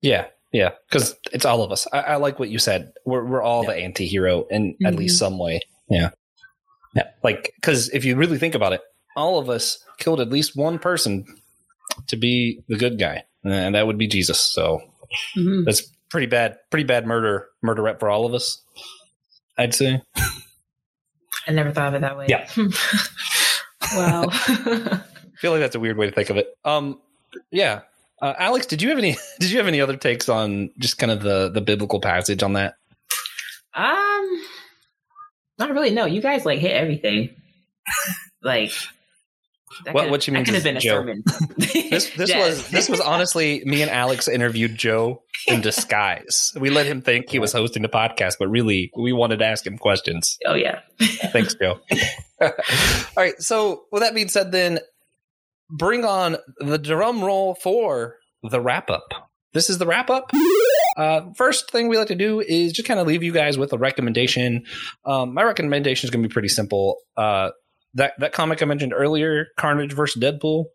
yeah 0.00 0.26
yeah 0.52 0.70
because 0.88 1.14
it's 1.32 1.44
all 1.44 1.62
of 1.62 1.72
us 1.72 1.86
I, 1.92 2.00
I, 2.00 2.16
like 2.16 2.38
what 2.38 2.48
you 2.48 2.58
said 2.58 2.92
we're, 3.04 3.24
we're 3.24 3.42
all 3.42 3.64
yeah. 3.64 3.70
the 3.70 3.76
anti-hero 3.76 4.46
in 4.50 4.72
mm-hmm. 4.72 4.86
at 4.86 4.94
least 4.94 5.18
some 5.18 5.38
way 5.38 5.60
yeah 5.90 6.10
yeah 6.94 7.08
like 7.22 7.52
because 7.56 7.88
if 7.90 8.04
you 8.04 8.16
really 8.16 8.38
think 8.38 8.54
about 8.54 8.72
it 8.72 8.80
all 9.16 9.38
of 9.38 9.50
us 9.50 9.84
killed 9.98 10.20
at 10.20 10.30
least 10.30 10.56
one 10.56 10.78
person 10.78 11.24
to 12.08 12.16
be 12.16 12.62
the 12.68 12.76
good 12.76 12.98
guy 12.98 13.24
and 13.44 13.74
that 13.74 13.86
would 13.86 13.98
be 13.98 14.06
jesus 14.06 14.38
so 14.38 14.80
mm-hmm. 15.36 15.64
that's 15.64 15.91
pretty 16.12 16.26
bad, 16.26 16.58
pretty 16.70 16.84
bad 16.84 17.06
murder 17.06 17.48
murder 17.62 17.82
rep 17.82 17.98
for 17.98 18.08
all 18.10 18.26
of 18.26 18.34
us. 18.34 18.62
I'd 19.58 19.74
say. 19.74 20.02
I 21.48 21.52
never 21.52 21.72
thought 21.72 21.88
of 21.88 21.94
it 21.94 22.02
that 22.02 22.16
way. 22.16 22.26
Yeah. 22.28 22.46
wow. 23.94 24.26
I 24.30 25.02
feel 25.38 25.50
like 25.50 25.60
that's 25.60 25.74
a 25.74 25.80
weird 25.80 25.96
way 25.96 26.06
to 26.06 26.12
think 26.12 26.30
of 26.30 26.36
it. 26.36 26.54
Um, 26.64 27.00
yeah. 27.50 27.80
Uh, 28.20 28.34
Alex, 28.38 28.66
did 28.66 28.82
you 28.82 28.90
have 28.90 28.98
any? 28.98 29.16
Did 29.40 29.50
you 29.50 29.58
have 29.58 29.66
any 29.66 29.80
other 29.80 29.96
takes 29.96 30.28
on 30.28 30.70
just 30.78 30.96
kind 30.98 31.10
of 31.10 31.22
the 31.22 31.50
the 31.50 31.60
biblical 31.60 31.98
passage 31.98 32.44
on 32.44 32.52
that? 32.52 32.74
Um, 33.74 34.42
not 35.58 35.70
really. 35.70 35.90
No, 35.90 36.04
you 36.04 36.20
guys 36.22 36.44
like 36.44 36.60
hit 36.60 36.70
everything. 36.70 37.34
like 38.42 38.70
what, 39.90 40.10
what 40.10 40.26
you 40.26 40.32
mean 40.32 40.44
could 40.44 40.54
have 40.54 40.64
been 40.64 40.76
a 40.76 40.80
Joe. 40.80 41.00
sermon. 41.00 41.22
this 41.56 42.10
this 42.16 42.32
was 42.34 42.68
this 42.68 42.88
was 42.88 43.00
honestly 43.00 43.62
me 43.64 43.82
and 43.82 43.90
Alex 43.90 44.28
interviewed 44.28 44.76
Joe 44.76 45.22
in 45.46 45.60
disguise. 45.62 46.52
We 46.58 46.70
let 46.70 46.86
him 46.86 47.02
think 47.02 47.28
he 47.30 47.38
was 47.38 47.52
hosting 47.52 47.82
the 47.82 47.88
podcast, 47.88 48.36
but 48.38 48.48
really 48.48 48.90
we 48.96 49.12
wanted 49.12 49.38
to 49.38 49.46
ask 49.46 49.66
him 49.66 49.78
questions. 49.78 50.38
Oh 50.46 50.54
yeah. 50.54 50.80
Thanks, 51.32 51.54
Joe. 51.54 51.80
All 52.40 52.50
right. 53.16 53.40
So 53.40 53.84
with 53.90 54.02
that 54.02 54.14
being 54.14 54.28
said, 54.28 54.52
then 54.52 54.80
bring 55.70 56.04
on 56.04 56.36
the 56.58 56.78
drum 56.78 57.22
roll 57.24 57.54
for 57.54 58.16
the 58.42 58.60
wrap 58.60 58.90
up. 58.90 59.30
This 59.52 59.68
is 59.68 59.78
the 59.78 59.86
wrap 59.86 60.08
up. 60.10 60.30
Uh, 60.96 61.30
first 61.36 61.70
thing 61.70 61.88
we 61.88 61.96
like 61.96 62.08
to 62.08 62.14
do 62.14 62.40
is 62.40 62.72
just 62.72 62.86
kind 62.86 63.00
of 63.00 63.06
leave 63.06 63.22
you 63.22 63.32
guys 63.32 63.56
with 63.58 63.72
a 63.72 63.78
recommendation. 63.78 64.64
Um, 65.04 65.34
my 65.34 65.42
recommendation 65.42 66.06
is 66.06 66.10
going 66.10 66.22
to 66.22 66.28
be 66.28 66.32
pretty 66.32 66.48
simple. 66.48 66.96
Uh, 67.16 67.50
that 67.94 68.14
that 68.18 68.32
comic 68.32 68.62
I 68.62 68.66
mentioned 68.66 68.92
earlier, 68.94 69.48
Carnage 69.56 69.92
versus 69.92 70.22
Deadpool, 70.22 70.66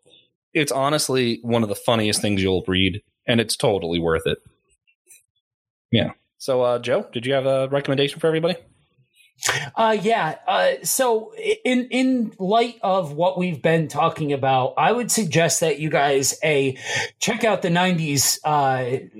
it's 0.54 0.72
honestly 0.72 1.40
one 1.42 1.62
of 1.62 1.68
the 1.68 1.74
funniest 1.74 2.20
things 2.20 2.42
you'll 2.42 2.64
read, 2.66 3.02
and 3.26 3.40
it's 3.40 3.56
totally 3.56 3.98
worth 3.98 4.26
it. 4.26 4.38
Yeah. 5.90 6.12
So, 6.38 6.62
uh, 6.62 6.78
Joe, 6.78 7.06
did 7.12 7.26
you 7.26 7.34
have 7.34 7.46
a 7.46 7.68
recommendation 7.68 8.20
for 8.20 8.26
everybody? 8.26 8.56
Uh, 9.76 9.96
yeah. 10.00 10.36
Uh, 10.46 10.72
so, 10.82 11.32
in 11.64 11.88
in 11.90 12.32
light 12.38 12.76
of 12.82 13.12
what 13.12 13.38
we've 13.38 13.62
been 13.62 13.88
talking 13.88 14.32
about, 14.32 14.74
I 14.76 14.92
would 14.92 15.10
suggest 15.10 15.60
that 15.60 15.78
you 15.78 15.90
guys 15.90 16.38
a 16.42 16.76
check 17.20 17.44
out 17.44 17.62
the 17.62 17.68
'90s 17.68 18.38
uh, 18.44 18.48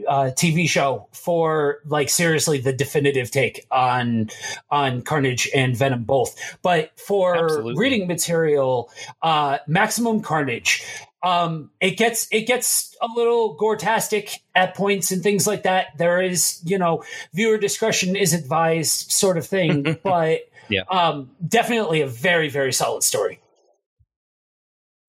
uh, 0.09 0.31
TV 0.33 0.69
show 0.69 1.09
for 1.13 1.81
like 1.87 2.09
seriously 2.09 2.59
the 2.59 2.73
definitive 2.73 3.31
take 3.31 3.67
on 3.71 4.31
on 4.71 5.03
Carnage 5.03 5.49
and 5.55 5.77
Venom 5.77 6.05
both. 6.05 6.59
But 6.63 6.99
for 6.99 7.45
Absolutely. 7.45 7.75
reading 7.77 8.09
material, 8.09 8.91
uh, 9.23 9.59
Maximum 9.67 10.21
Carnage 10.21 10.85
um, 11.23 11.71
it 11.81 11.97
gets 11.97 12.29
it 12.31 12.47
gets 12.47 12.97
a 13.01 13.09
little 13.15 13.55
gore-tastic 13.55 14.41
at 14.55 14.75
points 14.75 15.11
and 15.11 15.23
things 15.23 15.47
like 15.47 15.65
that. 15.65 15.89
There 15.99 16.21
is, 16.23 16.61
you 16.65 16.79
know, 16.79 17.03
viewer 17.35 17.59
discretion 17.59 18.15
is 18.15 18.35
advised, 18.35 19.11
sort 19.11 19.37
of 19.37 19.47
thing. 19.47 19.99
but 20.03 20.43
yeah, 20.69 20.83
um, 20.91 21.31
definitely 21.47 22.03
a 22.03 22.07
very 22.07 22.49
very 22.49 22.73
solid 22.73 23.03
story. 23.03 23.41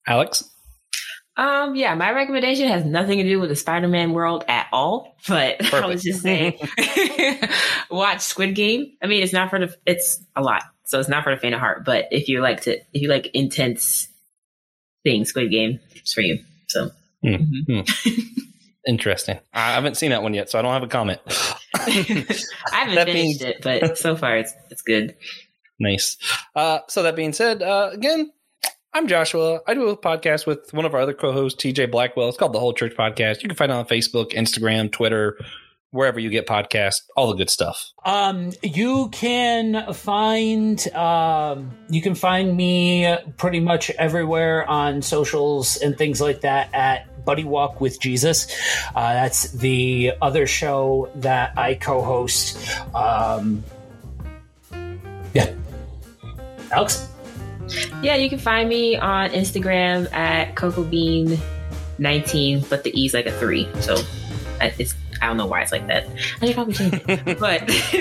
Alex. 0.07 0.43
Um, 1.37 1.75
yeah, 1.75 1.95
my 1.95 2.11
recommendation 2.11 2.67
has 2.67 2.83
nothing 2.83 3.19
to 3.19 3.23
do 3.23 3.39
with 3.39 3.49
the 3.49 3.55
Spider-Man 3.55 4.11
world 4.11 4.43
at 4.49 4.67
all, 4.73 5.15
but 5.25 5.59
Perfect. 5.59 5.73
I 5.83 5.85
was 5.85 6.03
just 6.03 6.21
saying, 6.21 6.59
watch 7.89 8.19
Squid 8.19 8.55
Game. 8.55 8.91
I 9.01 9.07
mean, 9.07 9.23
it's 9.23 9.31
not 9.31 9.49
for 9.49 9.57
the, 9.57 9.73
it's 9.85 10.21
a 10.35 10.41
lot, 10.41 10.63
so 10.83 10.99
it's 10.99 11.07
not 11.07 11.23
for 11.23 11.33
the 11.33 11.39
faint 11.39 11.53
of 11.55 11.61
heart. 11.61 11.85
But 11.85 12.07
if 12.11 12.27
you 12.27 12.41
like 12.41 12.61
to, 12.63 12.77
if 12.93 13.01
you 13.01 13.07
like 13.07 13.27
intense 13.33 14.09
things, 15.03 15.29
Squid 15.29 15.51
Game, 15.51 15.79
it's 15.95 16.13
for 16.13 16.21
you. 16.21 16.39
So. 16.67 16.91
Mm-hmm. 17.23 17.81
Interesting. 18.87 19.39
I 19.53 19.73
haven't 19.73 19.97
seen 19.97 20.11
that 20.11 20.23
one 20.23 20.33
yet, 20.33 20.49
so 20.49 20.57
I 20.57 20.61
don't 20.61 20.71
have 20.71 20.83
a 20.83 20.87
comment. 20.87 21.19
I 21.75 21.89
haven't 22.71 22.95
that 22.95 23.07
finished 23.07 23.13
means- 23.13 23.41
it, 23.41 23.61
but 23.61 23.97
so 23.97 24.15
far 24.15 24.37
it's 24.37 24.53
it's 24.71 24.81
good. 24.81 25.15
Nice. 25.79 26.17
Uh, 26.55 26.79
so 26.87 27.03
that 27.03 27.15
being 27.15 27.33
said, 27.33 27.61
uh, 27.61 27.89
again, 27.93 28.31
I'm 28.93 29.07
Joshua. 29.07 29.59
I 29.67 29.73
do 29.73 29.89
a 29.89 29.97
podcast 29.97 30.47
with 30.47 30.73
one 30.73 30.85
of 30.85 30.93
our 30.95 31.01
other 31.01 31.13
co-hosts, 31.13 31.61
TJ 31.63 31.91
Blackwell. 31.91 32.27
It's 32.29 32.37
called 32.37 32.53
the 32.53 32.59
Whole 32.59 32.73
Church 32.73 32.93
Podcast. 32.97 33.43
You 33.43 33.49
can 33.49 33.55
find 33.55 33.71
it 33.71 33.75
on 33.75 33.85
Facebook, 33.85 34.31
Instagram, 34.31 34.91
Twitter, 34.91 35.37
wherever 35.91 36.19
you 36.19 36.29
get 36.29 36.45
podcasts, 36.45 37.01
all 37.15 37.29
the 37.29 37.35
good 37.35 37.49
stuff. 37.49 37.91
Um, 38.05 38.51
you 38.61 39.09
can 39.09 39.93
find 39.93 40.87
um, 40.93 41.71
you 41.89 42.01
can 42.01 42.15
find 42.15 42.55
me 42.55 43.17
pretty 43.37 43.59
much 43.59 43.89
everywhere 43.91 44.65
on 44.69 45.01
socials 45.01 45.77
and 45.77 45.97
things 45.97 46.21
like 46.21 46.41
that 46.41 46.69
at 46.73 47.25
Buddy 47.25 47.43
Walk 47.43 47.81
with 47.81 47.99
Jesus. 47.99 48.47
Uh, 48.95 49.13
that's 49.13 49.51
the 49.51 50.13
other 50.21 50.45
show 50.47 51.11
that 51.15 51.57
I 51.57 51.73
co-host. 51.75 52.57
Um, 52.93 53.63
yeah, 55.33 55.53
Alex. 56.71 57.07
Yeah, 58.01 58.15
you 58.15 58.29
can 58.29 58.39
find 58.39 58.67
me 58.67 58.95
on 58.95 59.29
Instagram 59.29 60.11
at 60.11 60.55
CocoBean19, 60.55 62.67
but 62.67 62.83
the 62.83 62.99
E's 62.99 63.13
like 63.13 63.27
a 63.27 63.31
three. 63.31 63.69
So 63.79 63.95
it's 64.59 64.95
I 65.21 65.27
don't 65.27 65.37
know 65.37 65.45
why 65.45 65.61
it's 65.61 65.71
like 65.71 65.87
that. 65.87 66.07
I 66.41 66.45
should 66.45 66.55
probably 66.55 66.73
change 66.73 66.93
it. 67.07 67.39
but 67.39 67.67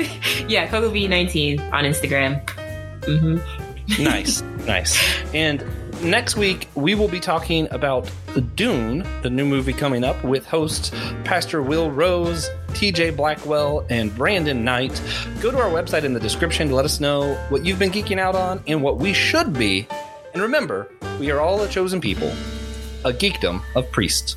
yeah, 0.49 0.69
CocoBean19 0.69 1.73
on 1.73 1.85
Instagram. 1.85 2.45
Mm-hmm. 3.01 4.03
nice, 4.03 4.43
nice. 4.67 4.99
And 5.35 5.65
next 6.03 6.37
week 6.37 6.69
we 6.75 6.95
will 6.95 7.09
be 7.09 7.21
talking 7.21 7.69
about 7.71 8.11
the 8.35 8.41
Dune, 8.41 9.07
the 9.23 9.31
new 9.31 9.45
movie 9.45 9.73
coming 9.73 10.05
up, 10.05 10.23
with 10.23 10.47
hosts 10.47 10.91
Pastor 11.25 11.63
Will 11.63 11.91
Rose, 11.91 12.49
TJ 12.69 13.17
Blackwell, 13.17 13.87
and 13.91 14.15
Brandon 14.15 14.65
Knight. 14.65 15.01
Go 15.41 15.51
to 15.51 15.59
our 15.59 15.71
website 15.71 16.05
in 16.05 16.13
the 16.13 16.21
description 16.21 16.69
to 16.69 16.75
let 16.75 16.85
us 16.85 17.01
know 17.01 17.35
what 17.49 17.65
you've 17.65 17.79
been 17.79 17.91
geeking 17.91 18.19
out 18.19 18.35
on 18.35 18.63
and 18.67 18.83
what 18.83 18.99
we 18.99 19.13
should 19.13 19.53
be. 19.53 19.89
And 20.35 20.43
remember, 20.43 20.91
we 21.19 21.31
are 21.31 21.41
all 21.41 21.63
a 21.63 21.69
chosen 21.69 22.01
people, 22.01 22.29
a 23.05 23.13
geekdom 23.13 23.63
of 23.75 23.91
priests. 23.91 24.37